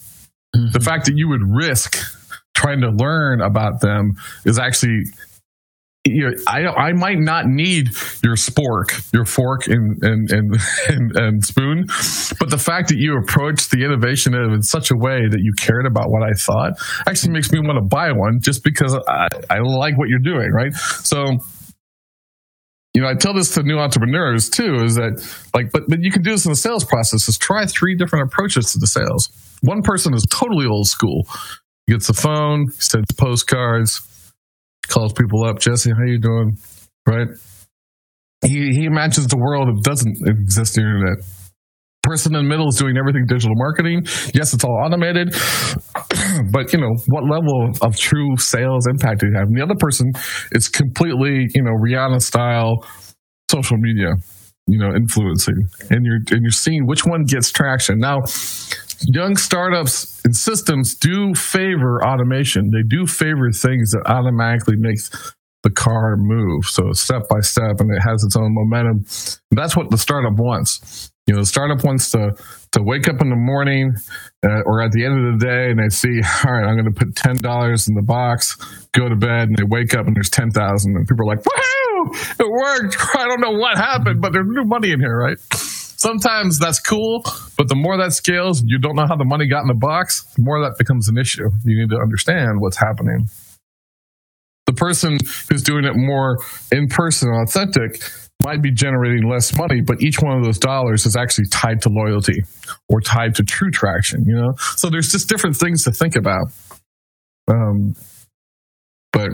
Mm-hmm. 0.55 0.72
The 0.72 0.80
fact 0.80 1.05
that 1.05 1.14
you 1.16 1.30
would 1.30 1.43
risk 1.45 1.95
trying 2.58 2.82
to 2.82 2.89
learn 2.89 3.41
about 3.41 3.82
them 3.82 4.14
is 4.45 4.58
actually 4.58 5.03
you 6.05 6.24
know, 6.24 6.32
I 6.47 6.89
I 6.89 6.93
might 6.93 7.20
not 7.20 7.45
need 7.47 7.89
your 8.24 8.36
spork, 8.36 9.12
your 9.14 9.26
fork 9.26 9.68
and 9.68 10.01
and, 10.03 10.32
and 10.32 10.55
and 10.89 11.16
and 11.16 11.43
spoon, 11.43 11.86
but 12.39 12.49
the 12.49 12.58
fact 12.58 12.89
that 12.89 12.97
you 12.97 13.18
approached 13.18 13.72
the 13.72 13.84
innovation 13.84 14.34
in 14.34 14.62
such 14.62 14.89
a 14.91 14.95
way 14.95 15.28
that 15.30 15.39
you 15.41 15.51
cared 15.58 15.86
about 15.86 16.05
what 16.08 16.24
I 16.24 16.34
thought 16.34 16.74
actually 17.08 17.34
makes 17.34 17.51
me 17.51 17.60
want 17.60 17.78
to 17.78 17.88
buy 17.88 18.12
one 18.12 18.39
just 18.41 18.64
because 18.64 18.95
I, 19.08 19.28
I 19.49 19.60
like 19.60 19.97
what 19.97 20.08
you're 20.08 20.20
doing, 20.20 20.49
right? 20.51 20.74
So 20.74 21.39
you 22.93 23.01
know, 23.03 23.10
I 23.10 23.14
tell 23.14 23.34
this 23.34 23.53
to 23.53 23.64
new 23.64 23.78
entrepreneurs 23.78 24.49
too, 24.49 24.76
is 24.84 24.95
that 24.95 25.22
like, 25.53 25.72
but 25.72 25.84
but 25.88 25.99
you 26.01 26.12
can 26.12 26.24
do 26.24 26.32
this 26.32 26.45
in 26.45 26.51
the 26.51 26.55
sales 26.55 26.86
process. 26.86 27.28
Is 27.28 27.38
try 27.38 27.66
three 27.66 27.95
different 27.95 28.32
approaches 28.32 28.72
to 28.74 28.80
the 28.80 28.88
sales. 28.88 29.30
One 29.62 29.82
person 29.82 30.14
is 30.14 30.26
totally 30.30 30.66
old 30.66 30.88
school 30.88 31.28
gets 31.88 32.08
the 32.08 32.14
phone, 32.14 32.68
sends 32.72 33.12
postcards, 33.14 34.34
calls 34.88 35.14
people 35.14 35.46
up. 35.46 35.60
Jesse, 35.60 35.92
how 35.92 36.04
you 36.06 36.20
doing? 36.20 36.58
Right? 37.06 37.28
He 38.46 38.74
he 38.74 38.86
imagines 38.86 39.28
the 39.28 39.38
world 39.38 39.68
that 39.68 39.84
doesn't 39.84 40.18
exist 40.28 40.76
the 40.76 40.82
internet. 40.82 41.26
Person 42.04 42.36
in 42.36 42.44
the 42.44 42.50
middle 42.50 42.70
is 42.70 42.76
doing 42.76 42.96
everything 42.98 43.26
digital 43.28 43.56
marketing. 43.56 44.04
Yes, 44.34 44.54
it's 44.54 44.64
all 44.64 44.80
automated, 44.86 45.34
but 46.52 46.72
you 46.72 46.80
know 46.80 46.94
what 47.08 47.24
level 47.24 47.72
of 47.82 47.98
true 47.98 48.38
sales 48.38 48.88
impact 48.88 49.22
do 49.22 49.28
you 49.28 49.34
have? 49.36 49.48
And 49.48 49.58
the 49.58 49.64
other 49.64 49.76
person 49.78 50.12
is 50.52 50.70
completely 50.70 51.48
you 51.54 51.64
know 51.64 51.72
Rihanna 51.72 52.22
style 52.22 52.86
social 53.50 53.78
media, 53.78 54.12
you 54.68 54.80
know, 54.80 54.94
influencing, 54.96 55.56
and 55.90 56.06
you're 56.06 56.20
and 56.32 56.42
you're 56.42 56.52
seeing 56.52 56.86
which 56.86 57.06
one 57.06 57.24
gets 57.24 57.52
traction. 57.52 58.00
Now, 58.00 58.20
young 59.02 59.36
startups 59.38 60.22
and 60.26 60.36
systems 60.36 60.95
do 60.95 61.34
favor 61.36 62.04
automation. 62.04 62.72
They 62.72 62.84
do 62.88 63.06
favor 63.06 63.52
things 63.52 63.91
that 63.91 64.04
automatically 64.06 64.76
makes 64.78 65.10
the 65.64 65.70
car 65.70 66.16
move. 66.18 66.66
So 66.66 66.91
step 66.93 67.28
by 67.30 67.39
step, 67.41 67.80
and 67.80 67.91
it 67.91 68.02
has 68.02 68.24
its 68.24 68.36
own 68.36 68.54
momentum. 68.54 69.06
That's 69.52 69.76
what 69.76 69.89
the 69.89 69.98
startup 69.98 70.34
wants. 70.38 71.12
You 71.26 71.34
know, 71.34 71.41
the 71.41 71.45
startup 71.45 71.84
wants 71.84 72.12
to 72.12 72.32
to 72.72 72.82
wake 72.82 73.10
up 73.10 73.22
in 73.22 73.30
the 73.30 73.36
morning 73.36 73.93
uh, 74.45 74.62
or 74.66 74.82
at 74.82 74.91
the 74.91 75.04
end 75.04 75.20
of 75.20 75.39
the 75.39 75.45
day, 75.45 75.72
and 75.72 75.80
they 75.80 75.89
see, 75.89 76.22
all 76.45 76.54
right, 76.54 76.66
I'm 76.66 76.76
going 76.76 76.86
to 76.86 76.98
put 76.98 77.16
ten 77.16 77.41
dollars 77.41 77.89
in 77.89 77.95
the 77.95 78.02
box, 78.02 78.56
go 78.93 79.10
to 79.10 79.16
bed, 79.16 79.50
and 79.50 79.58
they 79.58 79.66
wake 79.68 79.93
up 79.93 80.08
and 80.08 80.16
there's 80.16 80.30
ten 80.30 80.52
thousand, 80.52 80.95
and 80.95 81.06
people 81.06 81.28
are 81.28 81.36
like, 81.36 81.45
"Wow, 81.45 82.12
it 82.39 82.50
worked!" 82.50 82.95
I 83.16 83.28
don't 83.28 83.41
know 83.41 83.58
what 83.60 83.78
happened, 83.78 84.22
but 84.22 84.32
there's 84.32 84.48
new 84.48 84.64
money 84.66 84.91
in 84.91 85.02
here, 85.02 85.18
right? 85.18 85.38
Sometimes 85.98 86.60
that's 86.60 86.80
cool, 86.80 87.24
but 87.58 87.70
the 87.70 87.76
more 87.76 87.98
that 87.98 88.14
scales, 88.14 88.62
you 88.64 88.78
don't 88.78 88.95
know 88.95 89.08
how 89.08 89.16
the 89.16 89.26
money 89.26 89.48
got 89.48 89.62
in 89.62 89.68
the 89.68 89.78
box, 89.78 90.24
the 90.36 90.43
more 90.43 90.62
that 90.62 90.78
becomes 90.78 91.10
an 91.10 91.18
issue. 91.18 91.50
You 91.66 91.82
need 91.82 91.89
to 91.89 91.98
understand 91.98 92.60
what's 92.60 92.78
happening. 92.78 93.28
The 94.68 94.74
person 94.74 95.18
who's 95.50 95.64
doing 95.64 95.86
it 95.86 95.93
more 95.95 96.38
in 96.72 96.88
person, 96.88 97.30
and 97.30 97.48
authentic, 97.48 98.00
might 98.43 98.62
be 98.62 98.72
generating 98.72 99.28
less 99.28 99.58
money, 99.58 99.82
but 99.82 100.00
each 100.00 100.22
one 100.22 100.38
of 100.38 100.45
those 100.45 100.60
dollars 100.60 101.08
is 101.08 101.16
actually 101.16 101.45
tied 101.52 101.82
to 101.82 101.89
loyalty 101.89 102.43
or 102.89 103.02
tied 103.02 103.34
to 103.36 103.43
true 103.43 103.72
traction, 103.72 104.24
you 104.28 104.36
know? 104.36 104.54
So 104.76 104.91
there's 104.91 105.12
just 105.12 105.28
different 105.28 105.56
things 105.56 105.84
to 105.86 105.91
think 105.91 106.16
about. 106.16 106.52
Um, 107.48 107.95
but 109.12 109.30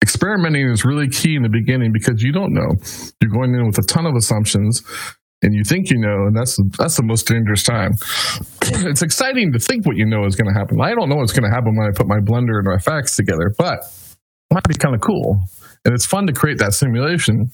experimenting 0.00 0.70
is 0.70 0.82
really 0.84 1.08
key 1.08 1.36
in 1.36 1.42
the 1.42 1.50
beginning 1.50 1.92
because 1.92 2.22
you 2.22 2.32
don't 2.32 2.54
know. 2.54 2.76
You're 3.20 3.32
going 3.32 3.54
in 3.54 3.66
with 3.66 3.76
a 3.76 3.82
ton 3.82 4.06
of 4.06 4.14
assumptions 4.14 4.82
and 5.42 5.54
you 5.54 5.62
think 5.64 5.90
you 5.90 5.98
know, 5.98 6.26
and 6.26 6.36
that's 6.36 6.58
that's 6.78 6.96
the 6.96 7.04
most 7.04 7.26
dangerous 7.26 7.62
time. 7.62 7.92
It's 8.68 9.02
exciting 9.02 9.52
to 9.52 9.60
think 9.60 9.86
what 9.86 9.96
you 9.96 10.04
know 10.04 10.24
is 10.26 10.34
going 10.34 10.52
to 10.52 10.58
happen. 10.58 10.80
I 10.80 10.92
don't 10.92 11.08
know 11.08 11.16
what's 11.16 11.32
going 11.32 11.48
to 11.48 11.54
happen 11.54 11.76
when 11.76 11.86
I 11.86 11.92
put 11.94 12.08
my 12.08 12.18
blender 12.18 12.58
and 12.58 12.66
my 12.66 12.78
facts 12.78 13.14
together, 13.14 13.54
but 13.56 13.78
it 13.78 14.54
might 14.54 14.66
be 14.66 14.74
kind 14.74 14.94
of 14.94 15.00
cool, 15.00 15.38
and 15.84 15.94
it's 15.94 16.04
fun 16.04 16.26
to 16.26 16.32
create 16.32 16.58
that 16.58 16.74
simulation 16.74 17.50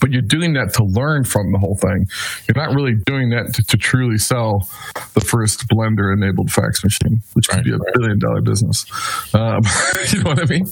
but 0.00 0.10
you're 0.10 0.22
doing 0.22 0.54
that 0.54 0.72
to 0.74 0.84
learn 0.84 1.24
from 1.24 1.52
the 1.52 1.58
whole 1.58 1.76
thing. 1.76 2.06
You're 2.46 2.56
not 2.56 2.74
really 2.74 2.94
doing 3.06 3.30
that 3.30 3.52
to, 3.54 3.62
to 3.68 3.76
truly 3.76 4.16
sell 4.16 4.68
the 5.14 5.20
first 5.20 5.68
blender 5.68 6.12
enabled 6.12 6.50
fax 6.50 6.82
machine, 6.84 7.20
which 7.34 7.48
could 7.48 7.56
right, 7.56 7.64
be 7.64 7.72
a 7.72 7.76
right. 7.76 7.94
billion 7.94 8.18
dollar 8.18 8.40
business. 8.40 8.86
Um, 9.34 9.60
you 10.12 10.22
know 10.22 10.30
what 10.30 10.40
I 10.40 10.46
mean? 10.46 10.66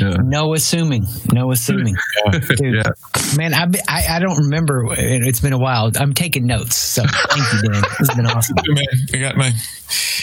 Yeah. 0.00 0.16
No 0.24 0.54
assuming, 0.54 1.06
no 1.32 1.52
assuming. 1.52 1.94
yeah. 2.26 2.38
Dude, 2.38 2.74
yeah. 2.74 2.90
Man, 3.36 3.54
I, 3.54 3.66
I, 3.88 4.16
I 4.16 4.18
don't 4.18 4.38
remember. 4.44 4.86
It's 4.96 5.40
been 5.40 5.52
a 5.52 5.58
while. 5.58 5.90
I'm 5.96 6.12
taking 6.12 6.46
notes. 6.46 6.76
So 6.76 7.02
thank 7.02 7.52
you, 7.52 7.70
Dan. 7.70 7.82
This 7.82 8.08
has 8.08 8.16
been 8.16 8.26
awesome. 8.34 8.56
Man, 8.68 8.84
I 9.14 9.16
got 9.18 9.36
my. 9.36 9.52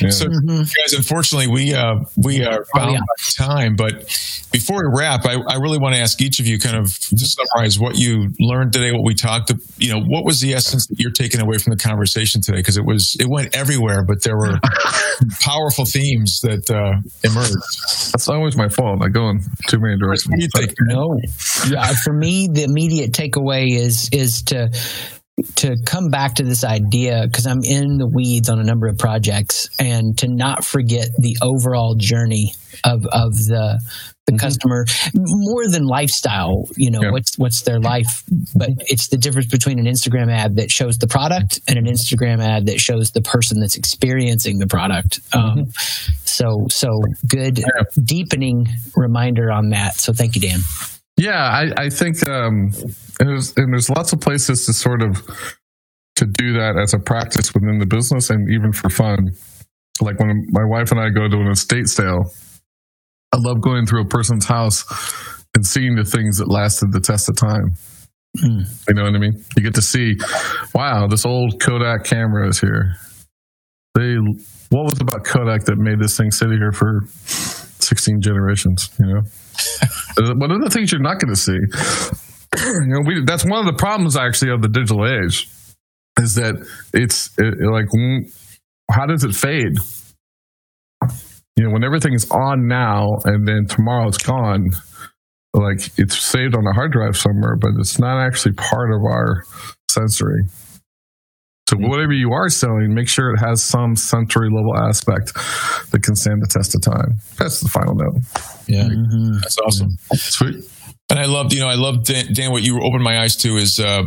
Yeah. 0.01 0.09
So, 0.09 0.25
mm-hmm. 0.25 0.57
guys, 0.57 0.93
unfortunately, 0.93 1.47
we 1.47 1.73
uh, 1.73 1.95
we 2.17 2.43
are 2.43 2.61
oh, 2.61 2.77
bound 2.77 2.89
oh, 2.89 2.93
yeah. 2.93 2.99
by 2.99 3.45
time. 3.45 3.75
But 3.75 3.93
before 4.51 4.77
we 4.77 4.99
wrap, 4.99 5.25
I, 5.25 5.35
I 5.35 5.55
really 5.55 5.77
want 5.77 5.95
to 5.95 6.01
ask 6.01 6.21
each 6.21 6.39
of 6.39 6.47
you 6.47 6.59
kind 6.59 6.75
of 6.75 6.87
to 6.87 7.25
summarize 7.25 7.79
what 7.79 7.97
you 7.97 8.09
you 8.09 8.31
learned 8.39 8.73
today, 8.73 8.91
what 8.91 9.03
we 9.03 9.13
talked, 9.13 9.51
about, 9.51 9.63
you 9.77 9.89
know, 9.89 10.01
what 10.01 10.25
was 10.25 10.39
the 10.41 10.53
essence 10.53 10.87
that 10.87 10.99
you're 10.99 11.11
taking 11.11 11.41
away 11.41 11.57
from 11.57 11.71
the 11.71 11.77
conversation 11.77 12.41
today? 12.41 12.57
Because 12.57 12.77
it 12.77 12.85
was, 12.85 13.15
it 13.19 13.27
went 13.29 13.55
everywhere, 13.55 14.03
but 14.03 14.23
there 14.23 14.37
were 14.37 14.59
powerful 15.41 15.85
themes 15.85 16.39
that 16.41 16.69
uh, 16.69 16.99
emerged. 17.23 17.53
That's 18.11 18.27
always 18.27 18.57
my 18.57 18.69
fault. 18.69 19.01
I 19.03 19.09
go 19.09 19.29
in 19.29 19.41
too 19.67 19.79
many 19.79 19.97
directions. 19.97 20.47
No, 20.81 21.17
yeah, 21.69 21.93
for 22.03 22.13
me, 22.13 22.47
the 22.51 22.67
immediate 22.99 23.13
takeaway 23.13 23.67
is 23.71 24.09
is 24.11 24.43
to 24.43 24.69
to 25.55 25.77
come 25.85 26.09
back 26.09 26.35
to 26.35 26.43
this 26.43 26.65
idea 26.65 27.23
because 27.25 27.47
I'm 27.47 27.63
in 27.63 27.97
the 27.97 28.07
weeds 28.07 28.49
on 28.49 28.59
a 28.59 28.63
number 28.63 28.87
of 28.87 28.97
projects 28.97 29.69
and 29.79 30.17
to 30.17 30.27
not 30.27 30.65
forget 30.65 31.07
the 31.17 31.37
overall 31.41 31.95
journey 31.95 32.53
of 32.83 33.05
of 33.05 33.31
the 33.33 33.79
the 34.25 34.33
mm-hmm. 34.33 34.37
customer 34.37 34.85
more 35.15 35.69
than 35.69 35.85
lifestyle 35.85 36.65
you 36.75 36.91
know 36.91 37.01
yeah. 37.01 37.11
what's 37.11 37.37
what's 37.37 37.61
their 37.61 37.79
life 37.79 38.23
but 38.53 38.69
it's 38.87 39.07
the 39.07 39.17
difference 39.17 39.47
between 39.47 39.79
an 39.79 39.85
Instagram 39.85 40.29
ad 40.29 40.57
that 40.57 40.69
shows 40.69 40.97
the 40.97 41.07
product 41.07 41.61
and 41.69 41.77
an 41.77 41.85
Instagram 41.85 42.43
ad 42.43 42.65
that 42.65 42.81
shows 42.81 43.11
the 43.11 43.21
person 43.21 43.61
that's 43.61 43.77
experiencing 43.77 44.59
the 44.59 44.67
product 44.67 45.21
um, 45.31 45.41
mm-hmm. 45.41 45.69
so 46.25 46.67
so 46.69 46.89
good 47.25 47.59
yeah. 47.59 47.65
deepening 48.03 48.67
reminder 48.93 49.49
on 49.51 49.69
that 49.69 49.95
so 49.95 50.11
thank 50.11 50.35
you 50.35 50.41
Dan 50.41 50.59
yeah 51.19 51.43
I, 51.43 51.85
I 51.85 51.89
think 51.89 52.15
um, 52.27 52.71
and 53.19 53.29
there's 53.29 53.53
and 53.57 53.73
there's 53.73 53.89
lots 53.89 54.13
of 54.13 54.21
places 54.21 54.65
to 54.65 54.73
sort 54.73 55.01
of 55.01 55.21
to 56.15 56.25
do 56.25 56.53
that 56.53 56.79
as 56.81 56.93
a 56.93 56.99
practice 56.99 57.53
within 57.53 57.79
the 57.79 57.85
business 57.85 58.29
and 58.29 58.49
even 58.51 58.71
for 58.71 58.89
fun 58.89 59.31
like 60.01 60.19
when 60.19 60.47
my 60.49 60.63
wife 60.65 60.91
and 60.91 60.99
I 60.99 61.09
go 61.09 61.27
to 61.27 61.37
an 61.37 61.51
estate 61.51 61.87
sale 61.87 62.31
I 63.31 63.37
love 63.37 63.61
going 63.61 63.85
through 63.85 64.01
a 64.01 64.07
person's 64.07 64.45
house 64.45 64.85
and 65.55 65.65
seeing 65.65 65.95
the 65.95 66.03
things 66.03 66.37
that 66.37 66.49
lasted 66.49 66.91
the 66.91 66.99
test 66.99 67.29
of 67.29 67.35
time. 67.35 67.73
Mm. 68.37 68.87
You 68.87 68.95
know 68.95 69.03
what 69.03 69.15
I 69.15 69.19
mean? 69.19 69.43
You 69.55 69.63
get 69.63 69.75
to 69.75 69.81
see, 69.81 70.15
wow, 70.73 71.07
this 71.07 71.25
old 71.25 71.59
Kodak 71.59 72.05
camera 72.05 72.47
is 72.47 72.59
here. 72.59 72.93
They, 73.95 74.15
what 74.69 74.85
was 74.85 75.01
about 75.01 75.25
Kodak 75.25 75.65
that 75.65 75.77
made 75.77 75.99
this 75.99 76.15
thing 76.17 76.31
sit 76.31 76.49
here 76.49 76.71
for 76.71 77.01
16 77.89 78.21
generations? 78.21 78.89
You 78.99 79.05
know, 79.07 79.21
one 80.37 80.51
of 80.51 80.61
the 80.61 80.69
things 80.71 80.91
you're 80.91 81.01
not 81.01 81.19
going 81.19 81.33
to 81.33 81.39
see. 81.39 81.57
you 82.63 82.87
know, 82.87 83.01
we, 83.05 83.23
that's 83.25 83.45
one 83.45 83.59
of 83.59 83.65
the 83.65 83.77
problems 83.77 84.15
actually 84.15 84.51
of 84.51 84.61
the 84.61 84.69
digital 84.69 85.05
age 85.05 85.47
is 86.19 86.35
that 86.35 86.55
it's 86.93 87.31
it, 87.37 87.53
like, 87.71 87.87
how 88.91 89.05
does 89.05 89.23
it 89.23 89.35
fade? 89.35 89.77
you 91.59 91.65
know, 91.65 91.71
when 91.71 91.83
everything's 91.83 92.29
on 92.31 92.67
now 92.67 93.17
and 93.25 93.45
then 93.45 93.65
tomorrow 93.67 94.07
it's 94.07 94.17
gone, 94.17 94.69
like 95.53 95.91
it's 95.97 96.17
saved 96.17 96.55
on 96.55 96.65
a 96.65 96.73
hard 96.73 96.93
drive 96.93 97.17
somewhere, 97.17 97.57
but 97.59 97.71
it's 97.79 97.99
not 97.99 98.25
actually 98.25 98.53
part 98.53 98.91
of 98.93 99.01
our 99.03 99.43
sensory. 99.91 100.43
So 101.69 101.75
mm-hmm. 101.75 101.87
whatever 101.87 102.13
you 102.13 102.31
are 102.31 102.49
selling, 102.49 102.95
make 102.95 103.07
sure 103.07 103.31
it 103.31 103.37
has 103.37 103.61
some 103.61 103.95
sensory 103.95 104.49
level 104.49 104.75
aspect 104.75 105.35
that 105.91 106.01
can 106.01 106.15
stand 106.15 106.41
the 106.41 106.47
test 106.47 106.73
of 106.73 106.81
time. 106.81 107.19
That's 107.37 107.59
the 107.59 107.69
final 107.69 107.93
note. 107.93 108.15
Yeah, 108.65 108.85
mm-hmm. 108.85 109.33
that's 109.33 109.57
awesome. 109.59 109.91
Sweet. 110.15 110.65
And 111.11 111.19
I 111.19 111.25
loved, 111.25 111.53
you 111.53 111.59
know, 111.59 111.67
I 111.67 111.75
loved 111.75 112.07
Dan, 112.07 112.33
Dan, 112.33 112.51
What 112.51 112.63
you 112.63 112.81
opened 112.81 113.03
my 113.03 113.21
eyes 113.21 113.35
to 113.37 113.57
is 113.57 113.79
uh, 113.79 114.01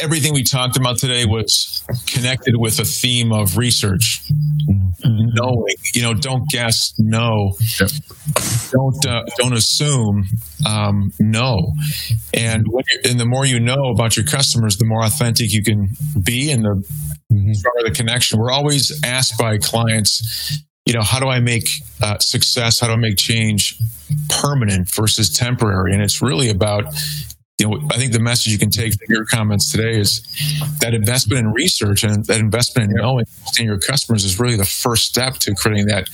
everything 0.00 0.32
we 0.32 0.42
talked 0.42 0.76
about 0.76 0.98
today 0.98 1.24
was 1.26 1.82
connected 2.06 2.54
with 2.56 2.78
a 2.78 2.84
theme 2.84 3.32
of 3.32 3.56
research. 3.56 4.22
Knowing, 5.04 5.74
you 5.94 6.02
know, 6.02 6.12
don't 6.12 6.48
guess, 6.50 6.92
no 6.98 7.52
Yep. 7.80 7.90
Don't 8.72 9.06
uh, 9.06 9.22
don't 9.38 9.52
assume, 9.54 10.24
um, 10.66 11.10
know. 11.18 11.72
And 12.34 12.64
and 13.04 13.18
the 13.18 13.26
more 13.26 13.46
you 13.46 13.60
know 13.60 13.90
about 13.94 14.16
your 14.16 14.26
customers, 14.26 14.76
the 14.76 14.86
more 14.86 15.04
authentic 15.04 15.52
you 15.52 15.62
can 15.62 15.88
be, 16.22 16.50
and 16.50 16.64
the 16.64 16.82
mm-hmm. 17.32 17.52
stronger 17.52 17.88
the 17.88 17.94
connection. 17.94 18.38
We're 18.38 18.50
always 18.50 19.00
asked 19.04 19.38
by 19.38 19.58
clients, 19.58 20.62
you 20.84 20.94
know, 20.94 21.02
how 21.02 21.20
do 21.20 21.28
I 21.28 21.40
make 21.40 21.68
uh, 22.02 22.18
success? 22.18 22.80
How 22.80 22.88
do 22.88 22.94
I 22.94 22.96
make 22.96 23.16
change 23.16 23.78
permanent 24.28 24.88
versus 24.94 25.30
temporary? 25.30 25.92
And 25.92 26.02
it's 26.02 26.20
really 26.20 26.50
about 26.50 26.84
you 27.58 27.68
know, 27.68 27.80
I 27.90 27.96
think 27.96 28.12
the 28.12 28.20
message 28.20 28.52
you 28.52 28.58
can 28.58 28.70
take 28.70 28.92
from 28.92 29.06
your 29.08 29.24
comments 29.24 29.72
today 29.72 29.98
is 29.98 30.22
that 30.80 30.94
investment 30.94 31.40
in 31.40 31.52
research 31.52 32.04
and 32.04 32.24
that 32.26 32.38
investment 32.38 32.90
in 32.90 32.96
knowing 32.96 33.26
your 33.58 33.78
customers 33.78 34.24
is 34.24 34.38
really 34.38 34.56
the 34.56 34.64
first 34.64 35.06
step 35.06 35.34
to 35.34 35.54
creating 35.54 35.86
that 35.86 36.08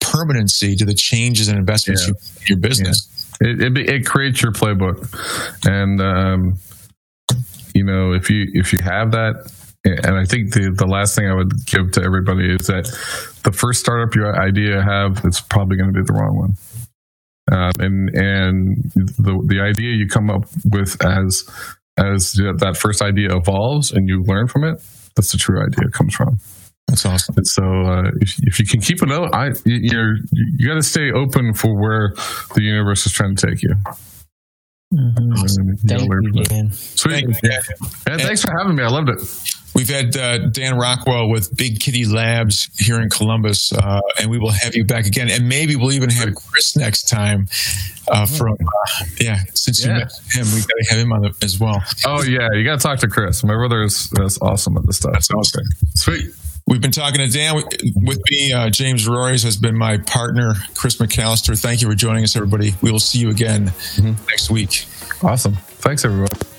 permanency 0.00 0.76
to 0.76 0.84
the 0.84 0.94
changes 0.94 1.48
and 1.48 1.58
investments 1.58 2.02
yeah. 2.02 2.08
you, 2.08 2.14
in 2.40 2.46
your 2.48 2.58
business. 2.58 3.08
Yeah. 3.42 3.48
It, 3.48 3.62
it, 3.62 3.90
it, 3.90 4.06
creates 4.06 4.42
your 4.42 4.52
playbook, 4.52 5.08
and 5.66 6.00
um, 6.00 6.58
you 7.74 7.84
know 7.84 8.12
if 8.12 8.30
you 8.30 8.46
if 8.52 8.72
you 8.72 8.78
have 8.80 9.10
that, 9.12 9.50
and 9.84 10.16
I 10.16 10.24
think 10.24 10.52
the 10.52 10.72
the 10.76 10.86
last 10.86 11.16
thing 11.16 11.28
I 11.28 11.34
would 11.34 11.66
give 11.66 11.90
to 11.92 12.02
everybody 12.02 12.54
is 12.54 12.68
that 12.68 12.84
the 13.42 13.52
first 13.52 13.80
startup 13.80 14.14
your 14.14 14.40
idea 14.40 14.82
have 14.82 15.24
is 15.24 15.40
probably 15.40 15.76
going 15.76 15.92
to 15.92 15.98
be 15.98 16.04
the 16.06 16.12
wrong 16.12 16.36
one. 16.36 16.54
Um, 17.52 17.72
and 17.78 18.08
and 18.14 18.76
the 18.94 19.36
the 19.46 19.60
idea 19.60 19.92
you 19.92 20.06
come 20.08 20.30
up 20.30 20.44
with 20.64 20.96
as 21.04 21.44
as 21.98 22.32
that 22.32 22.76
first 22.76 23.02
idea 23.02 23.36
evolves 23.36 23.92
and 23.92 24.08
you 24.08 24.22
learn 24.26 24.48
from 24.48 24.64
it, 24.64 24.82
that's 25.14 25.32
the 25.32 25.38
true 25.38 25.60
idea 25.60 25.90
comes 25.90 26.14
from. 26.14 26.38
That's 26.88 27.06
awesome. 27.06 27.34
And 27.36 27.46
so 27.46 27.62
uh, 27.62 28.10
if, 28.20 28.36
if 28.42 28.60
you 28.60 28.66
can 28.66 28.80
keep 28.80 29.02
it 29.02 29.10
out, 29.10 29.34
I 29.34 29.50
you're 29.64 30.16
you 30.32 30.68
got 30.68 30.74
to 30.74 30.82
stay 30.82 31.10
open 31.14 31.54
for 31.54 31.74
where 31.80 32.14
the 32.54 32.62
universe 32.62 33.06
is 33.06 33.12
trying 33.12 33.36
to 33.36 33.46
take 33.46 33.62
you. 33.62 33.74
Mm-hmm. 34.94 35.32
Awesome. 35.32 35.76
Thank 35.86 36.02
you, 36.02 36.42
Dan. 36.44 36.72
Sweet. 36.72 37.12
Thank 37.12 37.28
you, 37.28 37.50
Dan. 37.50 37.60
And 38.06 38.20
thanks 38.20 38.42
for 38.42 38.52
having 38.58 38.76
me. 38.76 38.82
I 38.82 38.88
loved 38.88 39.08
it. 39.08 39.20
We've 39.74 39.88
had 39.88 40.16
uh, 40.16 40.38
Dan 40.50 40.76
Rockwell 40.76 41.28
with 41.28 41.56
Big 41.56 41.80
Kitty 41.80 42.04
Labs 42.04 42.70
here 42.78 43.00
in 43.00 43.10
Columbus, 43.10 43.72
uh, 43.72 44.00
and 44.20 44.30
we 44.30 44.38
will 44.38 44.52
have 44.52 44.74
you 44.74 44.84
back 44.84 45.06
again. 45.06 45.28
And 45.28 45.48
maybe 45.48 45.74
we'll 45.74 45.92
even 45.92 46.10
have 46.10 46.34
Chris 46.34 46.76
next 46.76 47.08
time. 47.08 47.48
Uh, 48.06 48.26
from 48.26 48.52
uh, 48.52 49.04
yeah, 49.18 49.38
since 49.54 49.82
yeah. 49.82 49.92
you 49.92 49.98
met 50.00 50.12
him, 50.30 50.46
we 50.54 50.60
got 50.60 50.68
to 50.68 50.86
have 50.90 50.98
him 50.98 51.12
on 51.12 51.22
the, 51.22 51.34
as 51.42 51.58
well. 51.58 51.82
Oh 52.04 52.22
yeah, 52.22 52.48
you 52.52 52.62
got 52.62 52.78
to 52.78 52.82
talk 52.82 52.98
to 52.98 53.08
Chris. 53.08 53.42
My 53.42 53.54
brother 53.54 53.82
is, 53.82 54.12
is 54.20 54.38
awesome 54.42 54.76
at 54.76 54.86
this 54.86 54.98
stuff. 54.98 55.14
That's 55.14 55.30
awesome. 55.30 55.64
Sweet. 55.94 56.34
We've 56.66 56.80
been 56.80 56.92
talking 56.92 57.20
to 57.20 57.28
Dan. 57.28 57.56
With 57.56 58.20
me, 58.30 58.52
uh, 58.52 58.70
James 58.70 59.06
Roys 59.06 59.42
has 59.42 59.56
been 59.56 59.76
my 59.76 59.98
partner, 59.98 60.54
Chris 60.74 60.96
McAllister. 60.96 61.60
Thank 61.60 61.82
you 61.82 61.88
for 61.88 61.94
joining 61.94 62.24
us, 62.24 62.36
everybody. 62.36 62.74
We 62.80 62.90
will 62.90 63.00
see 63.00 63.18
you 63.18 63.30
again 63.30 63.66
mm-hmm. 63.66 64.12
next 64.28 64.50
week. 64.50 64.86
Awesome. 65.22 65.54
Thanks, 65.54 66.04
everybody. 66.04 66.53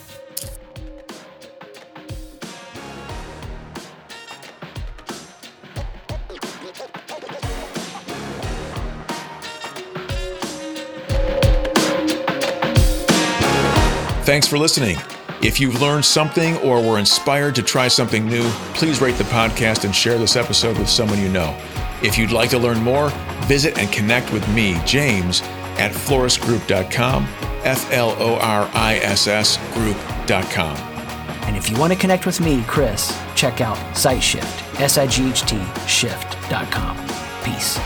Thanks 14.26 14.48
for 14.48 14.58
listening. 14.58 14.98
If 15.44 15.60
you've 15.60 15.80
learned 15.80 16.04
something 16.04 16.58
or 16.58 16.82
were 16.82 16.98
inspired 16.98 17.54
to 17.56 17.62
try 17.62 17.88
something 17.88 18.26
new, 18.26 18.50
please 18.74 19.00
rate 19.00 19.20
the 19.20 19.24
podcast 19.26 19.86
and 19.86 19.94
share 19.94 20.18
this 20.18 20.36
episode 20.36 20.80
with 20.80 20.90
someone 20.90 21.22
you 21.22 21.30
know. 21.30 21.56
If 22.02 22.18
you'd 22.18 22.32
like 22.32 22.50
to 22.50 22.58
learn 22.58 22.80
more, 22.82 23.10
visit 23.46 23.78
and 23.78 23.92
connect 23.92 24.34
with 24.34 24.48
me, 24.50 24.82
James, 24.84 25.44
at 25.78 25.92
florissgroup.com, 25.92 27.28
F 27.64 27.92
L 27.92 28.16
O 28.18 28.38
R 28.38 28.68
I 28.74 28.96
S 29.04 29.28
S 29.28 29.58
group.com. 29.76 30.76
And 31.46 31.56
if 31.56 31.70
you 31.70 31.78
want 31.78 31.94
to 31.94 32.00
connect 32.00 32.26
with 32.26 32.42
me, 32.42 32.64
Chris, 32.64 33.16
check 33.36 33.62
out 33.62 33.78
SightShift, 33.94 34.82
S 34.82 34.98
I 34.98 35.06
G 35.06 35.30
H 35.30 35.42
T 35.44 35.62
shift.com. 35.86 36.98
Peace. 37.44 37.78